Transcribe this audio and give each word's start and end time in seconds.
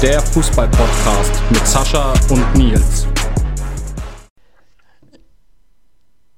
Der 0.00 0.20
Fußball-Podcast 0.20 1.42
mit 1.50 1.66
Sascha 1.66 2.12
und 2.30 2.54
Nils. 2.54 3.08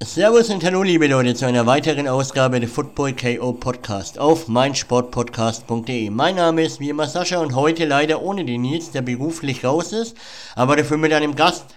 Servus 0.03 0.49
und 0.49 0.65
hallo 0.65 0.83
liebe 0.83 1.07
Leute 1.07 1.35
zu 1.35 1.45
einer 1.45 1.67
weiteren 1.67 2.09
Ausgabe 2.09 2.59
der 2.59 2.71
Football 2.71 3.13
KO 3.13 3.53
Podcast 3.53 4.19
auf 4.19 4.49
meinsportpodcast.de. 4.49 6.09
Mein 6.09 6.37
Name 6.37 6.63
ist 6.63 6.81
wie 6.81 6.89
immer 6.89 7.05
Sascha 7.05 7.39
und 7.41 7.55
heute 7.55 7.85
leider 7.85 8.23
ohne 8.23 8.47
den 8.47 8.63
Nils, 8.63 8.93
der 8.93 9.03
beruflich 9.03 9.63
raus 9.63 9.93
ist, 9.93 10.17
aber 10.57 10.77
dafür 10.77 10.97
mit 10.97 11.13
einem 11.13 11.37
Gast, 11.37 11.77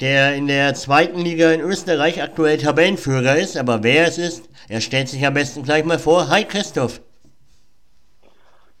der 0.00 0.34
in 0.34 0.46
der 0.46 0.72
zweiten 0.72 1.20
Liga 1.20 1.52
in 1.52 1.60
Österreich 1.60 2.22
aktuell 2.22 2.56
Tabellenführer 2.56 3.36
ist, 3.36 3.58
aber 3.58 3.82
wer 3.82 4.08
es 4.08 4.16
ist, 4.16 4.48
er 4.70 4.80
stellt 4.80 5.10
sich 5.10 5.26
am 5.26 5.34
besten 5.34 5.62
gleich 5.62 5.84
mal 5.84 5.98
vor. 5.98 6.30
Hi 6.30 6.46
Christoph. 6.46 7.02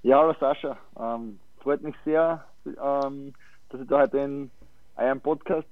Ja, 0.02 0.20
hallo 0.20 0.34
Sascha. 0.40 0.78
Ähm, 0.98 1.38
freut 1.62 1.82
mich 1.82 1.94
sehr, 2.04 2.44
ähm, 2.66 3.32
dass 3.68 3.80
ich 3.80 3.88
da 3.88 4.00
heute 4.00 4.18
in 4.18 4.50
eurem 4.96 5.20
Podcast 5.20 5.68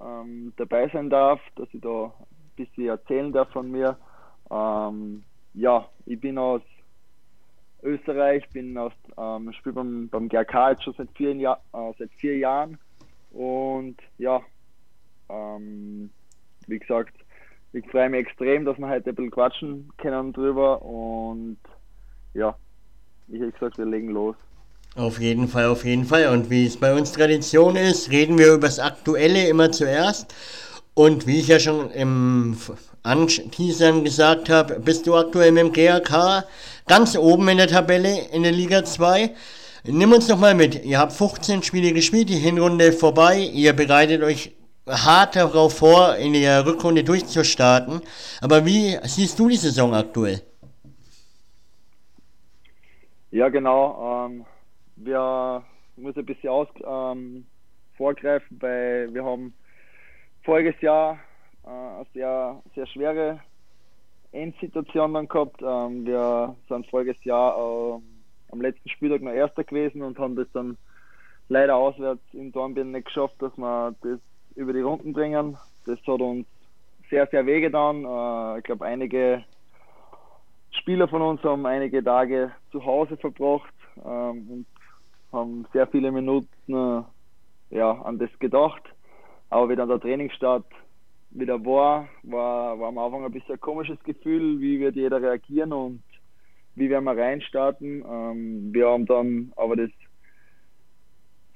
ähm, 0.00 0.52
dabei 0.56 0.88
sein 0.88 1.10
darf, 1.10 1.40
dass 1.56 1.68
ich 1.72 1.80
da 1.80 2.04
ein 2.04 2.56
bisschen 2.56 2.88
erzählen 2.88 3.32
darf 3.32 3.50
von 3.50 3.70
mir. 3.70 3.96
Ähm, 4.50 5.24
ja, 5.54 5.88
ich 6.06 6.20
bin 6.20 6.38
aus 6.38 6.62
Österreich, 7.82 8.48
bin 8.50 8.76
aus, 8.76 8.92
ähm, 9.16 9.52
spiele 9.52 9.74
beim, 9.74 10.08
beim 10.08 10.28
GRK 10.28 10.70
jetzt 10.70 10.84
schon 10.84 10.94
seit 10.94 11.10
vier, 11.12 11.34
Jahr, 11.34 11.60
äh, 11.72 11.92
seit 11.98 12.10
vier 12.14 12.38
Jahren 12.38 12.78
und 13.32 13.96
ja, 14.18 14.40
ähm, 15.28 16.10
wie 16.66 16.78
gesagt, 16.78 17.14
ich 17.72 17.88
freue 17.90 18.08
mich 18.08 18.20
extrem, 18.20 18.64
dass 18.64 18.78
wir 18.78 18.88
heute 18.88 19.10
ein 19.10 19.14
bisschen 19.14 19.30
quatschen 19.30 19.92
können 19.98 20.32
drüber 20.32 20.82
und 20.82 21.58
ja, 22.34 22.56
ich 23.28 23.40
hätte 23.40 23.52
gesagt, 23.52 23.78
wir 23.78 23.86
legen 23.86 24.08
los. 24.08 24.36
Auf 24.96 25.20
jeden 25.20 25.48
Fall, 25.48 25.66
auf 25.66 25.84
jeden 25.84 26.04
Fall. 26.04 26.28
Und 26.28 26.50
wie 26.50 26.66
es 26.66 26.76
bei 26.76 26.92
uns 26.94 27.12
Tradition 27.12 27.76
ist, 27.76 28.10
reden 28.10 28.38
wir 28.38 28.54
über 28.54 28.66
das 28.66 28.78
Aktuelle 28.78 29.46
immer 29.48 29.70
zuerst. 29.70 30.34
Und 30.94 31.26
wie 31.26 31.38
ich 31.38 31.48
ja 31.48 31.60
schon 31.60 31.90
im 31.92 32.56
Anteasern 33.04 34.02
gesagt 34.04 34.50
habe, 34.50 34.80
bist 34.80 35.06
du 35.06 35.14
aktuell 35.16 35.52
mit 35.52 35.62
dem 35.62 35.72
GAK 35.72 36.44
ganz 36.86 37.16
oben 37.16 37.48
in 37.48 37.58
der 37.58 37.68
Tabelle 37.68 38.28
in 38.32 38.42
der 38.42 38.52
Liga 38.52 38.84
2. 38.84 39.30
Nimm 39.84 40.12
uns 40.12 40.26
doch 40.26 40.38
mal 40.38 40.54
mit. 40.54 40.84
Ihr 40.84 40.98
habt 40.98 41.12
15 41.12 41.62
Spiele 41.62 41.92
gespielt, 41.92 42.28
die 42.28 42.36
Hinrunde 42.36 42.92
vorbei. 42.92 43.38
Ihr 43.38 43.74
bereitet 43.74 44.22
euch 44.22 44.52
hart 44.88 45.36
darauf 45.36 45.78
vor, 45.78 46.16
in 46.16 46.32
der 46.32 46.66
Rückrunde 46.66 47.04
durchzustarten. 47.04 48.00
Aber 48.40 48.66
wie 48.66 48.98
siehst 49.04 49.38
du 49.38 49.48
die 49.48 49.56
Saison 49.56 49.94
aktuell? 49.94 50.42
Ja, 53.30 53.48
genau. 53.48 54.26
Ähm, 54.26 54.44
wir 55.04 55.64
müssen 55.96 56.20
ein 56.20 56.26
bisschen 56.26 56.50
aus, 56.50 56.68
ähm, 56.84 57.46
vorgreifen, 57.96 58.56
weil 58.60 59.12
wir 59.12 59.24
haben 59.24 59.54
voriges 60.44 60.80
Jahr 60.80 61.18
äh, 61.64 61.68
eine 61.68 62.06
sehr, 62.14 62.62
sehr 62.74 62.86
schwere 62.86 63.40
Endsituation 64.32 65.14
dann 65.14 65.28
gehabt. 65.28 65.60
Ähm, 65.62 66.06
wir 66.06 66.56
sind 66.68 66.86
voriges 66.88 67.22
Jahr 67.24 67.56
äh, 67.56 68.00
am 68.52 68.60
letzten 68.60 68.88
Spieltag 68.88 69.22
noch 69.22 69.32
Erster 69.32 69.64
gewesen 69.64 70.02
und 70.02 70.18
haben 70.18 70.36
das 70.36 70.48
dann 70.52 70.76
leider 71.48 71.76
auswärts 71.76 72.22
in 72.32 72.52
Dornbirn 72.52 72.92
nicht 72.92 73.06
geschafft, 73.06 73.36
dass 73.40 73.56
wir 73.56 73.94
das 74.02 74.20
über 74.54 74.72
die 74.72 74.80
Runden 74.80 75.12
bringen. 75.12 75.56
Das 75.86 75.98
hat 76.00 76.20
uns 76.20 76.46
sehr, 77.10 77.26
sehr 77.26 77.46
wehgetan. 77.46 78.04
Äh, 78.04 78.58
ich 78.58 78.64
glaube, 78.64 78.84
einige 78.84 79.44
Spieler 80.70 81.08
von 81.08 81.22
uns 81.22 81.42
haben 81.42 81.66
einige 81.66 82.04
Tage 82.04 82.52
zu 82.70 82.84
Hause 82.84 83.16
verbracht 83.16 83.74
ähm, 84.04 84.48
und 84.50 84.66
haben 85.32 85.66
sehr 85.72 85.86
viele 85.86 86.10
Minuten 86.10 86.72
äh, 86.72 87.02
ja, 87.76 87.92
an 88.02 88.18
das 88.18 88.30
gedacht. 88.38 88.82
Aber 89.50 89.68
wie 89.68 89.76
dann 89.76 89.88
der 89.88 90.00
Trainingsstart 90.00 90.66
wieder 91.30 91.64
war, 91.64 92.08
war, 92.22 92.78
war 92.78 92.88
am 92.88 92.98
Anfang 92.98 93.24
ein 93.24 93.32
bisschen 93.32 93.54
ein 93.54 93.60
komisches 93.60 94.02
Gefühl, 94.04 94.60
wie 94.60 94.80
wird 94.80 94.96
jeder 94.96 95.20
reagieren 95.20 95.72
und 95.72 96.02
wie 96.74 96.88
werden 96.88 97.04
wir 97.04 97.16
reinstarten. 97.16 98.04
Ähm, 98.08 98.72
wir 98.72 98.88
haben 98.88 99.06
dann 99.06 99.52
aber 99.56 99.76
das 99.76 99.90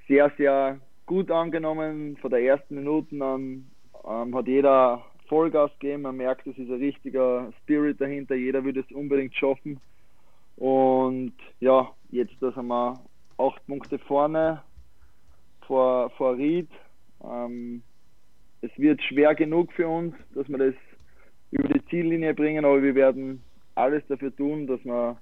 sehr, 0.09 0.31
sehr 0.37 0.81
gut 1.07 1.31
angenommen. 1.31 2.17
Von 2.19 2.31
der 2.31 2.43
ersten 2.43 2.75
Minuten 2.75 3.23
an 3.23 3.71
ähm, 4.07 4.35
hat 4.35 4.47
jeder 4.47 5.05
Vollgas 5.29 5.71
gegeben. 5.79 6.03
Man 6.03 6.17
merkt, 6.17 6.47
es 6.47 6.59
ist 6.59 6.69
ein 6.69 6.79
richtiger 6.79 7.53
Spirit 7.63 8.01
dahinter. 8.01 8.35
Jeder 8.35 8.65
will 8.65 8.77
es 8.77 8.91
unbedingt 8.93 9.35
schaffen. 9.35 9.81
Und 10.57 11.35
ja, 11.61 11.91
jetzt 12.11 12.35
da 12.41 12.53
sind 12.53 12.67
wir 12.67 13.01
acht 13.49 13.67
Punkte 13.67 13.99
vorne 13.99 14.63
vor, 15.67 16.11
vor 16.11 16.37
Ried. 16.37 16.69
Ähm, 17.25 17.83
es 18.61 18.71
wird 18.77 19.03
schwer 19.03 19.35
genug 19.35 19.73
für 19.73 19.89
uns, 19.89 20.15
dass 20.35 20.49
wir 20.49 20.59
das 20.59 20.75
über 21.51 21.69
die 21.69 21.85
Ziellinie 21.87 22.35
bringen, 22.35 22.65
aber 22.65 22.83
wir 22.83 22.95
werden 22.95 23.43
alles 23.75 24.03
dafür 24.09 24.35
tun, 24.35 24.67
dass 24.67 24.85
wir 24.85 25.17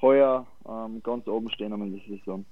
heuer 0.00 0.46
ähm, 0.68 1.02
ganz 1.02 1.26
oben 1.26 1.50
stehen 1.50 1.72
am 1.72 1.82
Ende 1.82 1.98
der 1.98 2.18
Saison. 2.18 2.44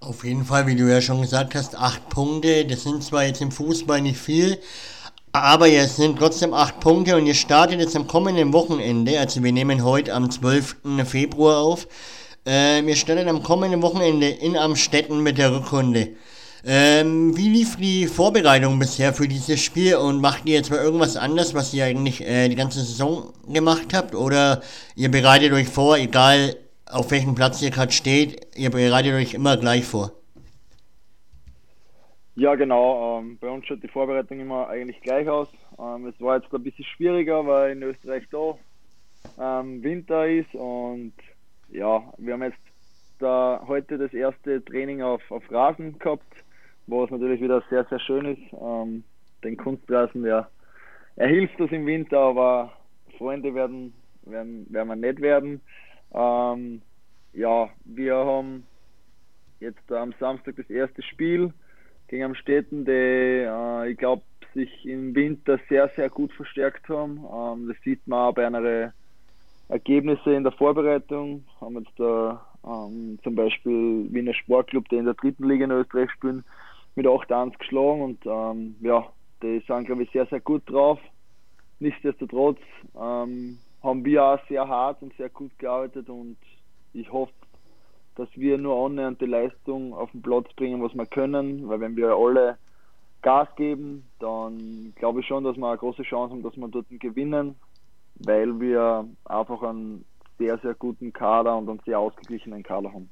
Auf 0.00 0.24
jeden 0.24 0.44
Fall, 0.44 0.66
wie 0.66 0.76
du 0.76 0.90
ja 0.90 1.00
schon 1.00 1.20
gesagt 1.20 1.54
hast, 1.54 1.76
acht 1.76 2.08
Punkte. 2.08 2.64
Das 2.64 2.84
sind 2.84 3.02
zwar 3.02 3.24
jetzt 3.24 3.42
im 3.42 3.50
Fußball 3.50 4.00
nicht 4.00 4.18
viel, 4.18 4.58
aber 5.32 5.68
es 5.68 5.96
sind 5.96 6.18
trotzdem 6.18 6.54
acht 6.54 6.80
Punkte 6.80 7.16
und 7.16 7.26
ihr 7.26 7.34
startet 7.34 7.80
jetzt 7.80 7.96
am 7.96 8.06
kommenden 8.06 8.52
Wochenende. 8.54 9.20
Also 9.20 9.42
wir 9.44 9.52
nehmen 9.52 9.84
heute 9.84 10.14
am 10.14 10.30
12. 10.30 10.76
Februar 11.04 11.58
auf. 11.58 11.86
Äh, 12.46 12.84
wir 12.86 12.96
starten 12.96 13.28
am 13.28 13.42
kommenden 13.42 13.82
Wochenende 13.82 14.28
in 14.28 14.56
Amstetten 14.56 15.22
mit 15.22 15.36
der 15.36 15.54
Rückrunde. 15.54 16.08
Ähm, 16.64 17.36
wie 17.36 17.48
lief 17.48 17.76
die 17.76 18.06
Vorbereitung 18.06 18.78
bisher 18.78 19.12
für 19.12 19.28
dieses 19.28 19.62
Spiel 19.62 19.96
und 19.96 20.20
macht 20.20 20.46
ihr 20.46 20.54
jetzt 20.54 20.70
mal 20.70 20.78
irgendwas 20.78 21.16
anders, 21.16 21.54
was 21.54 21.72
ihr 21.74 21.84
eigentlich 21.84 22.26
äh, 22.26 22.48
die 22.48 22.56
ganze 22.56 22.80
Saison 22.80 23.32
gemacht 23.48 23.94
habt? 23.94 24.14
Oder 24.14 24.62
ihr 24.96 25.10
bereitet 25.10 25.52
euch 25.52 25.68
vor, 25.68 25.96
egal 25.96 26.56
auf 26.86 27.10
welchem 27.10 27.34
Platz 27.34 27.62
ihr 27.62 27.70
gerade 27.70 27.92
steht, 27.92 28.46
ihr 28.56 28.70
bereitet 28.70 29.14
euch 29.14 29.34
immer 29.34 29.56
gleich 29.56 29.84
vor. 29.84 30.12
Ja, 32.36 32.54
genau. 32.54 33.18
Ähm, 33.18 33.38
bei 33.38 33.48
uns 33.48 33.66
schaut 33.66 33.82
die 33.82 33.88
Vorbereitung 33.88 34.40
immer 34.40 34.68
eigentlich 34.68 35.00
gleich 35.02 35.28
aus. 35.28 35.48
Ähm, 35.78 36.06
es 36.06 36.18
war 36.20 36.36
jetzt 36.36 36.52
ein 36.52 36.62
bisschen 36.62 36.84
schwieriger, 36.84 37.46
weil 37.46 37.72
in 37.72 37.82
Österreich 37.82 38.24
da 38.30 38.58
ähm, 39.38 39.82
Winter 39.82 40.26
ist 40.26 40.54
und 40.54 41.12
ja, 41.72 42.02
wir 42.18 42.34
haben 42.34 42.42
jetzt 42.42 42.58
da 43.18 43.62
heute 43.66 43.98
das 43.98 44.12
erste 44.12 44.64
Training 44.64 45.02
auf, 45.02 45.22
auf 45.30 45.42
Rasen 45.50 45.98
gehabt, 45.98 46.32
wo 46.86 47.04
es 47.04 47.10
natürlich 47.10 47.40
wieder 47.40 47.62
sehr, 47.70 47.84
sehr 47.84 48.00
schön 48.00 48.24
ist. 48.24 48.52
Ähm, 48.52 49.04
den 49.44 49.56
Kunstrasen, 49.56 50.22
der, 50.22 50.50
er 51.16 51.28
hilft 51.28 51.60
uns 51.60 51.72
im 51.72 51.86
Winter, 51.86 52.18
aber 52.18 52.72
Freunde 53.18 53.54
werden, 53.54 53.92
werden, 54.22 54.66
werden 54.70 54.88
wir 54.88 54.96
nicht 54.96 55.20
werden. 55.20 55.60
Ähm, 56.12 56.82
ja, 57.32 57.68
wir 57.84 58.14
haben 58.16 58.66
jetzt 59.60 59.92
am 59.92 60.14
Samstag 60.18 60.56
das 60.56 60.68
erste 60.70 61.02
Spiel 61.02 61.52
gegen 62.08 62.24
Amstetten, 62.24 62.84
die 62.84 62.90
äh, 62.90 63.90
ich 63.90 63.98
glaube 63.98 64.22
sich 64.54 64.84
im 64.84 65.14
Winter 65.14 65.60
sehr, 65.68 65.88
sehr 65.94 66.08
gut 66.08 66.32
verstärkt 66.32 66.88
haben. 66.88 67.24
Ähm, 67.32 67.68
das 67.68 67.76
sieht 67.84 68.06
man 68.06 68.28
auch 68.28 68.34
bei 68.34 68.46
einer 68.46 68.92
Ergebnisse 69.70 70.34
in 70.34 70.42
der 70.42 70.52
Vorbereitung. 70.52 71.44
Haben 71.60 71.78
jetzt 71.78 71.98
da 71.98 72.44
ähm, 72.66 73.18
zum 73.22 73.34
Beispiel 73.34 74.06
Wiener 74.12 74.34
Sportclub, 74.34 74.88
der 74.88 75.00
in 75.00 75.04
der 75.04 75.14
dritten 75.14 75.48
Liga 75.48 75.64
in 75.64 75.70
Österreich 75.70 76.10
spielen, 76.10 76.44
mit 76.96 77.06
8-1 77.06 77.56
geschlagen 77.58 78.02
und 78.02 78.26
ähm, 78.26 78.74
ja, 78.80 79.06
die 79.42 79.62
sind 79.66 79.86
glaube 79.86 80.02
ich 80.02 80.10
sehr, 80.10 80.26
sehr 80.26 80.40
gut 80.40 80.62
drauf. 80.66 80.98
Nichtsdestotrotz 81.78 82.58
ähm, 83.00 83.58
haben 83.82 84.04
wir 84.04 84.24
auch 84.24 84.38
sehr 84.48 84.68
hart 84.68 85.02
und 85.02 85.16
sehr 85.16 85.30
gut 85.30 85.56
gearbeitet 85.58 86.10
und 86.10 86.36
ich 86.92 87.10
hoffe, 87.10 87.32
dass 88.16 88.28
wir 88.34 88.58
nur 88.58 88.84
annähernd 88.84 89.20
die 89.20 89.26
Leistung 89.26 89.94
auf 89.94 90.10
den 90.10 90.20
Platz 90.20 90.52
bringen, 90.56 90.82
was 90.82 90.94
wir 90.94 91.06
können, 91.06 91.68
weil 91.68 91.80
wenn 91.80 91.96
wir 91.96 92.14
alle 92.14 92.58
Gas 93.22 93.48
geben, 93.56 94.04
dann 94.18 94.92
glaube 94.96 95.20
ich 95.20 95.26
schon, 95.26 95.44
dass 95.44 95.56
wir 95.56 95.68
eine 95.68 95.78
große 95.78 96.02
Chance 96.02 96.34
haben, 96.34 96.42
dass 96.42 96.56
wir 96.56 96.68
dort 96.68 96.86
gewinnen, 96.90 97.54
weil 98.24 98.60
wir 98.60 99.06
einfach 99.24 99.62
einen 99.62 100.04
sehr, 100.38 100.58
sehr 100.58 100.74
guten 100.74 101.12
Kader 101.12 101.56
und 101.56 101.68
einen 101.68 101.80
sehr 101.84 101.98
ausgeglichenen 101.98 102.62
Kader 102.62 102.92
haben. 102.92 103.10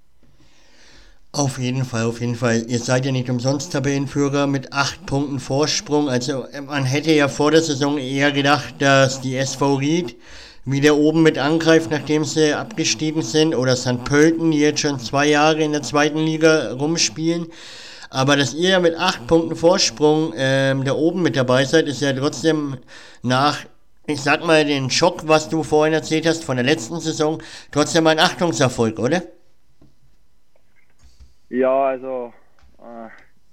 Auf 1.32 1.58
jeden 1.58 1.84
Fall, 1.84 2.06
auf 2.06 2.20
jeden 2.20 2.36
Fall. 2.36 2.64
Ihr 2.68 2.78
seid 2.78 3.04
ja 3.04 3.12
nicht 3.12 3.28
umsonst 3.28 3.72
Tabellenführer 3.72 4.46
mit 4.46 4.72
acht 4.72 5.04
Punkten 5.04 5.38
Vorsprung. 5.38 6.08
Also 6.08 6.46
man 6.66 6.84
hätte 6.84 7.12
ja 7.12 7.28
vor 7.28 7.50
der 7.50 7.60
Saison 7.60 7.98
eher 7.98 8.32
gedacht, 8.32 8.76
dass 8.78 9.20
die 9.20 9.36
SV 9.36 9.74
Ried 9.74 10.16
wieder 10.64 10.96
oben 10.96 11.22
mit 11.22 11.38
angreift, 11.38 11.90
nachdem 11.90 12.24
sie 12.24 12.54
abgestiegen 12.54 13.22
sind, 13.22 13.54
oder 13.54 13.76
St. 13.76 14.04
Pölten, 14.04 14.50
die 14.50 14.60
jetzt 14.60 14.80
schon 14.80 14.98
zwei 14.98 15.26
Jahre 15.26 15.62
in 15.62 15.72
der 15.72 15.82
zweiten 15.82 16.18
Liga 16.18 16.72
rumspielen. 16.72 17.48
Aber 18.10 18.36
dass 18.36 18.54
ihr 18.54 18.70
ja 18.70 18.80
mit 18.80 18.96
acht 18.96 19.26
Punkten 19.26 19.54
Vorsprung 19.54 20.32
ähm, 20.34 20.84
da 20.84 20.92
oben 20.92 21.22
mit 21.22 21.36
dabei 21.36 21.66
seid, 21.66 21.86
ist 21.86 22.00
ja 22.00 22.12
trotzdem 22.14 22.78
nach, 23.22 23.58
ich 24.08 24.22
sag 24.22 24.44
mal, 24.44 24.64
den 24.64 24.88
Schock, 24.88 25.28
was 25.28 25.50
du 25.50 25.62
vorhin 25.62 25.92
erzählt 25.92 26.26
hast 26.26 26.42
von 26.42 26.56
der 26.56 26.64
letzten 26.64 26.98
Saison, 26.98 27.42
trotzdem 27.70 28.06
ein 28.06 28.18
Achtungserfolg, 28.18 28.98
oder? 28.98 29.22
Ja, 31.50 31.84
also 31.84 32.32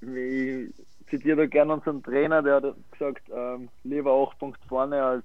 äh, 0.01 0.65
ich 0.65 0.73
zitiere 1.09 1.37
da 1.37 1.45
gerne 1.45 1.73
unseren 1.73 2.01
Trainer, 2.01 2.41
der 2.41 2.55
hat 2.55 2.75
gesagt, 2.91 3.23
ähm, 3.35 3.67
lieber 3.83 4.13
8 4.13 4.39
Punkte 4.39 4.67
vorne 4.67 5.03
als 5.03 5.23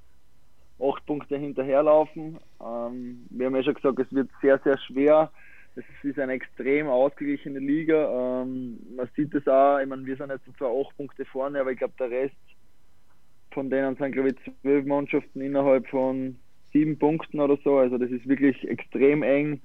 8 0.81 1.07
Punkte 1.07 1.37
hinterherlaufen. 1.37 2.39
Ähm, 2.61 3.25
wir 3.31 3.47
haben 3.47 3.57
ja 3.57 3.63
schon 3.63 3.75
gesagt, 3.75 4.01
es 4.01 4.13
wird 4.13 4.31
sehr, 4.43 4.59
sehr 4.65 4.79
schwer. 4.79 5.31
Es 5.77 5.85
ist 6.03 6.19
eine 6.19 6.33
extrem 6.33 6.89
ausgeglichene 6.89 7.61
Liga. 7.61 8.43
Ähm, 8.43 8.81
man 8.97 9.09
sieht 9.15 9.33
es 9.33 9.47
auch, 9.47 9.79
ich 9.79 9.87
meine, 9.87 10.05
wir 10.05 10.17
sind 10.17 10.31
jetzt 10.31 10.45
zwar 10.59 10.73
8 10.73 10.97
Punkte 10.97 11.25
vorne, 11.25 11.61
aber 11.61 11.71
ich 11.71 11.79
glaube, 11.79 11.95
der 12.01 12.11
Rest 12.11 12.35
von 13.53 13.71
denen 13.71 13.97
sind, 13.97 14.13
glaube 14.13 14.31
ich, 14.31 14.55
zwölf 14.63 14.87
Mannschaften 14.87 15.41
innerhalb 15.41 15.87
von 15.89 16.37
sieben 16.73 16.99
Punkten 16.99 17.41
oder 17.41 17.59
so. 17.63 17.79
Also 17.79 17.99
das 17.99 18.11
ist 18.11 18.29
wirklich 18.29 18.69
extrem 18.69 19.23
eng. 19.23 19.61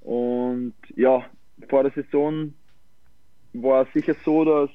Und 0.00 0.74
ja, 0.96 1.24
vor 1.68 1.82
der 1.82 1.92
Saison 1.92 2.54
war 3.52 3.82
es 3.82 3.92
sicher 3.92 4.14
so, 4.24 4.44
dass 4.44 4.70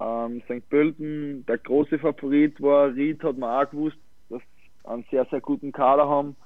ähm, 0.00 0.42
St. 0.42 0.68
Pölten 0.68 1.44
der 1.46 1.58
große 1.58 1.98
Favorit 1.98 2.60
war. 2.60 2.94
Ried 2.94 3.22
hat 3.22 3.38
man 3.38 3.64
auch 3.64 3.70
gewusst, 3.70 3.98
dass 4.28 4.40
sie 4.40 4.88
einen 4.88 5.04
sehr, 5.10 5.24
sehr 5.26 5.40
guten 5.40 5.72
Kader 5.72 6.08
haben. 6.08 6.36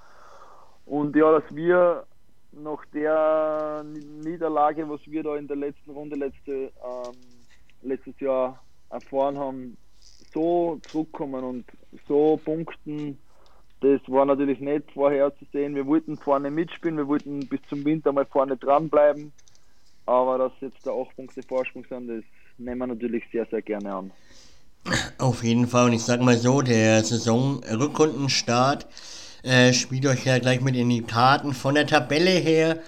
Und 0.87 1.14
ja, 1.17 1.38
dass 1.38 1.55
wir 1.55 2.05
nach 2.53 2.85
der 2.87 3.85
Niederlage, 4.25 4.88
was 4.88 5.00
wir 5.06 5.23
da 5.23 5.37
in 5.37 5.46
der 5.46 5.56
letzten 5.56 5.91
Runde 5.93 6.17
letzte, 6.17 6.53
ähm, 6.53 7.14
letztes 7.82 8.19
Jahr 8.20 8.62
erfahren 8.91 9.38
haben, 9.38 9.76
so 10.32 10.79
zurückkommen 10.88 11.44
und 11.44 11.65
so 12.09 12.41
punkten, 12.44 13.19
das 13.81 14.00
war 14.09 14.27
natürlich 14.27 14.61
nicht 14.61 14.91
vorherzusehen. 14.93 15.75
Wir 15.75 15.87
wollten 15.87 16.17
vorne 16.17 16.50
mitspielen, 16.50 16.99
wir 16.99 17.09
wollten 17.09 17.47
bis 17.49 17.61
zum 17.69 17.85
Winter 17.85 18.12
mal 18.12 18.27
vorne 18.27 18.56
dranbleiben. 18.56 19.32
Aber 20.06 20.38
dass 20.38 20.53
jetzt 20.61 20.87
da 20.87 20.91
8 20.93 21.17
Punkte 21.17 21.43
Vorsprung 21.43 21.85
sind, 21.88 22.09
das 22.09 22.25
nehmen 22.59 22.79
wir 22.79 22.87
natürlich 22.88 23.25
sehr, 23.32 23.47
sehr 23.47 23.62
gerne 23.62 23.94
an. 23.94 24.11
Auf 25.19 25.43
jeden 25.44 25.67
Fall. 25.67 25.87
Und 25.87 25.93
ich 25.93 26.03
sag 26.03 26.21
mal 26.21 26.37
so, 26.37 26.62
der 26.62 27.03
Saison-Rückrundenstart 27.05 28.87
äh, 29.43 29.73
spielt 29.73 30.06
euch 30.06 30.27
ja 30.27 30.38
gleich 30.38 30.61
mit 30.61 30.77
in 30.77 30.88
die 30.88 31.03
Karten. 31.03 31.55
Von 31.55 31.75
der 31.75 31.87
Tabelle 31.87 32.31
her 32.31 32.81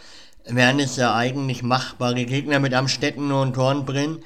wären 0.47 0.81
es 0.81 0.97
ja 0.97 1.15
eigentlich 1.15 1.63
machbare 1.63 2.25
Gegner 2.25 2.61
mit 2.61 2.75
Amstetten 2.75 3.33
und 3.33 3.57
Dornbrin. 3.57 4.25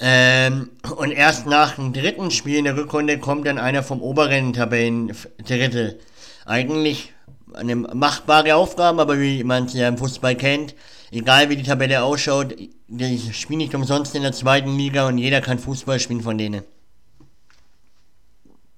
Ähm, 0.00 0.70
und 0.96 1.10
erst 1.10 1.46
nach 1.46 1.74
dem 1.74 1.92
dritten 1.92 2.30
Spiel 2.30 2.58
in 2.58 2.64
der 2.64 2.76
Rückrunde 2.76 3.18
kommt 3.18 3.46
dann 3.46 3.58
einer 3.58 3.82
vom 3.82 4.00
oberen 4.00 4.52
Tabellendrittel. 4.52 5.98
Eigentlich 6.46 7.12
eine 7.54 7.74
machbare 7.74 8.54
Aufgabe, 8.54 9.02
aber 9.02 9.18
wie 9.18 9.42
man 9.42 9.64
es 9.64 9.74
ja 9.74 9.88
im 9.88 9.98
Fußball 9.98 10.36
kennt, 10.36 10.76
egal 11.10 11.48
wie 11.48 11.56
die 11.56 11.64
Tabelle 11.64 12.02
ausschaut, 12.04 12.54
die 12.86 13.18
spielen 13.32 13.58
nicht 13.58 13.74
umsonst 13.74 14.14
in 14.14 14.22
der 14.22 14.32
zweiten 14.32 14.76
Liga 14.76 15.08
und 15.08 15.18
jeder 15.18 15.40
kann 15.40 15.58
Fußball 15.58 15.98
spielen 15.98 16.20
von 16.20 16.38
denen. 16.38 16.62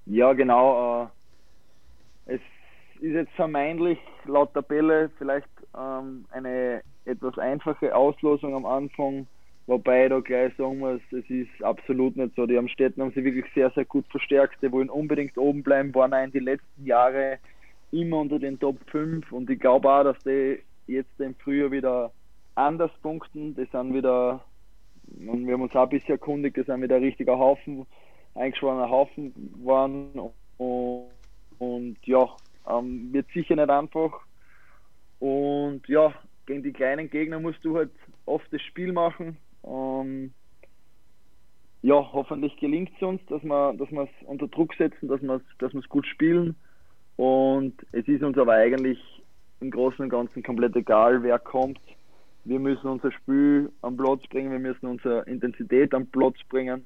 Ja, 0.07 0.33
genau. 0.33 1.09
Äh, 2.25 2.33
es 2.33 2.41
ist 2.99 3.13
jetzt 3.13 3.33
vermeintlich 3.33 3.99
laut 4.25 4.53
Tabelle 4.53 5.11
vielleicht 5.17 5.47
ähm, 5.77 6.25
eine 6.31 6.81
etwas 7.05 7.37
einfache 7.37 7.95
Auslosung 7.95 8.55
am 8.55 8.65
Anfang 8.65 9.27
Wobei 9.71 10.03
ich 10.03 10.09
da 10.09 10.19
gleich 10.19 10.53
sagen 10.57 10.79
muss, 10.79 10.99
es 11.11 11.29
ist 11.29 11.63
absolut 11.63 12.17
nicht 12.17 12.35
so. 12.35 12.45
Die 12.45 12.57
Amstetten 12.57 13.01
haben 13.01 13.13
sich 13.13 13.23
wirklich 13.23 13.45
sehr, 13.55 13.71
sehr 13.71 13.85
gut 13.85 14.05
verstärkt. 14.09 14.61
Die 14.61 14.69
wollen 14.69 14.89
unbedingt 14.89 15.37
oben 15.37 15.63
bleiben, 15.63 15.95
waren 15.95 16.13
auch 16.13 16.21
in 16.21 16.31
den 16.31 16.43
letzten 16.43 16.85
Jahren 16.85 17.37
immer 17.93 18.17
unter 18.17 18.37
den 18.37 18.59
Top 18.59 18.75
5 18.89 19.31
und 19.31 19.49
ich 19.49 19.61
glaube 19.61 19.89
auch, 19.89 20.03
dass 20.03 20.19
die 20.25 20.59
jetzt 20.87 21.17
im 21.21 21.35
Frühjahr 21.35 21.71
wieder 21.71 22.11
anders 22.55 22.91
punkten. 23.01 23.55
Die 23.55 23.63
sind 23.63 23.93
wieder, 23.93 24.43
und 25.25 25.47
wir 25.47 25.53
haben 25.53 25.61
uns 25.61 25.73
auch 25.73 25.83
ein 25.83 25.89
bisschen 25.89 26.15
erkundigt, 26.15 26.57
die 26.57 26.63
sind 26.63 26.81
wieder 26.81 26.97
ein 26.97 27.03
richtiger 27.03 27.39
Haufen, 27.39 27.85
eingeschworener 28.35 28.89
Haufen 28.89 29.33
waren 29.63 30.31
und, 30.57 31.05
und 31.59 31.95
ja, 32.03 32.27
ähm, 32.69 33.13
wird 33.13 33.27
sicher 33.33 33.55
nicht 33.55 33.69
einfach. 33.69 34.19
Und 35.19 35.87
ja, 35.87 36.13
gegen 36.45 36.61
die 36.61 36.73
kleinen 36.73 37.09
Gegner 37.09 37.39
musst 37.39 37.63
du 37.63 37.77
halt 37.77 37.91
oft 38.25 38.51
das 38.51 38.61
Spiel 38.63 38.91
machen. 38.91 39.37
Ähm, 39.63 40.33
ja, 41.81 41.95
hoffentlich 42.13 42.55
gelingt 42.57 42.91
es 42.95 43.01
uns, 43.01 43.21
dass 43.27 43.43
wir 43.43 43.73
dass 43.73 43.89
es 43.91 44.27
unter 44.27 44.47
Druck 44.47 44.73
setzen, 44.75 45.07
dass 45.07 45.21
wir 45.21 45.41
dass 45.59 45.73
es 45.73 45.89
gut 45.89 46.05
spielen. 46.05 46.55
Und 47.17 47.73
es 47.91 48.07
ist 48.07 48.23
uns 48.23 48.37
aber 48.37 48.53
eigentlich 48.53 48.99
im 49.59 49.71
Großen 49.71 50.03
und 50.03 50.09
Ganzen 50.09 50.43
komplett 50.43 50.75
egal, 50.75 51.23
wer 51.23 51.39
kommt. 51.39 51.79
Wir 52.43 52.59
müssen 52.59 52.87
unser 52.87 53.11
Spiel 53.11 53.71
am 53.81 53.95
Platz 53.97 54.21
bringen, 54.29 54.51
wir 54.51 54.59
müssen 54.59 54.87
unsere 54.87 55.21
Intensität 55.23 55.93
am 55.93 56.07
Platz 56.07 56.37
bringen. 56.49 56.85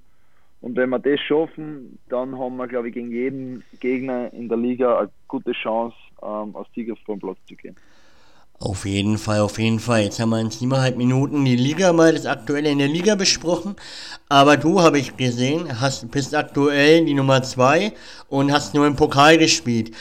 Und 0.61 0.75
wenn 0.75 0.89
wir 0.89 0.99
das 0.99 1.19
schaffen, 1.19 1.99
dann 2.09 2.37
haben 2.37 2.57
wir, 2.57 2.67
glaube 2.67 2.89
ich, 2.89 2.93
gegen 2.93 3.11
jeden 3.11 3.63
Gegner 3.79 4.33
in 4.33 4.49
der 4.49 4.57
Liga 4.57 4.99
eine 4.99 5.11
gute 5.27 5.51
Chance, 5.51 5.95
ähm, 6.21 6.55
als 6.55 6.67
Sieger 6.73 6.95
vom 7.05 7.19
Platz 7.19 7.37
zu 7.47 7.55
gehen. 7.55 7.75
Auf 8.59 8.85
jeden 8.85 9.17
Fall, 9.17 9.41
auf 9.41 9.59
jeden 9.59 9.79
Fall. 9.81 10.03
Jetzt 10.03 10.19
haben 10.19 10.29
wir 10.29 10.39
in 10.39 10.49
siebeneinhalb 10.49 10.95
Minuten 10.95 11.43
die 11.43 11.57
Liga 11.57 11.91
mal, 11.91 12.13
das 12.13 12.25
Aktuelle 12.25 12.69
in 12.69 12.79
der 12.79 12.87
Liga 12.87 13.15
besprochen. 13.15 13.75
Aber 14.29 14.55
du, 14.55 14.81
habe 14.81 14.97
ich 14.97 15.17
gesehen, 15.17 15.81
hast, 15.81 16.09
bist 16.09 16.33
aktuell 16.33 17.03
die 17.03 17.13
Nummer 17.13 17.43
zwei 17.43 17.91
und 18.29 18.53
hast 18.53 18.73
nur 18.73 18.87
im 18.87 18.95
Pokal 18.95 19.37
gespielt. 19.37 19.91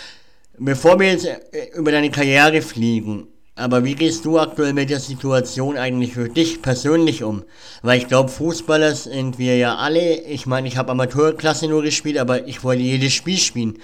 Bevor 0.56 1.00
wir 1.00 1.10
jetzt 1.10 1.26
äh, 1.26 1.40
über 1.74 1.90
deine 1.90 2.10
Karriere 2.10 2.62
fliegen, 2.62 3.26
aber 3.56 3.84
wie 3.84 3.96
gehst 3.96 4.24
du 4.24 4.38
aktuell 4.38 4.72
mit 4.72 4.88
der 4.88 5.00
Situation 5.00 5.76
eigentlich 5.76 6.14
für 6.14 6.28
dich 6.28 6.62
persönlich 6.62 7.24
um? 7.24 7.42
Weil 7.82 7.98
ich 7.98 8.08
glaube, 8.08 8.28
Fußballer 8.28 8.94
sind 8.94 9.38
wir 9.38 9.56
ja 9.56 9.76
alle. 9.76 10.22
Ich 10.22 10.46
meine, 10.46 10.68
ich 10.68 10.76
habe 10.76 10.92
Amateurklasse 10.92 11.66
nur 11.66 11.82
gespielt, 11.82 12.18
aber 12.18 12.46
ich 12.46 12.62
wollte 12.62 12.82
jedes 12.82 13.12
Spiel 13.14 13.38
spielen. 13.38 13.78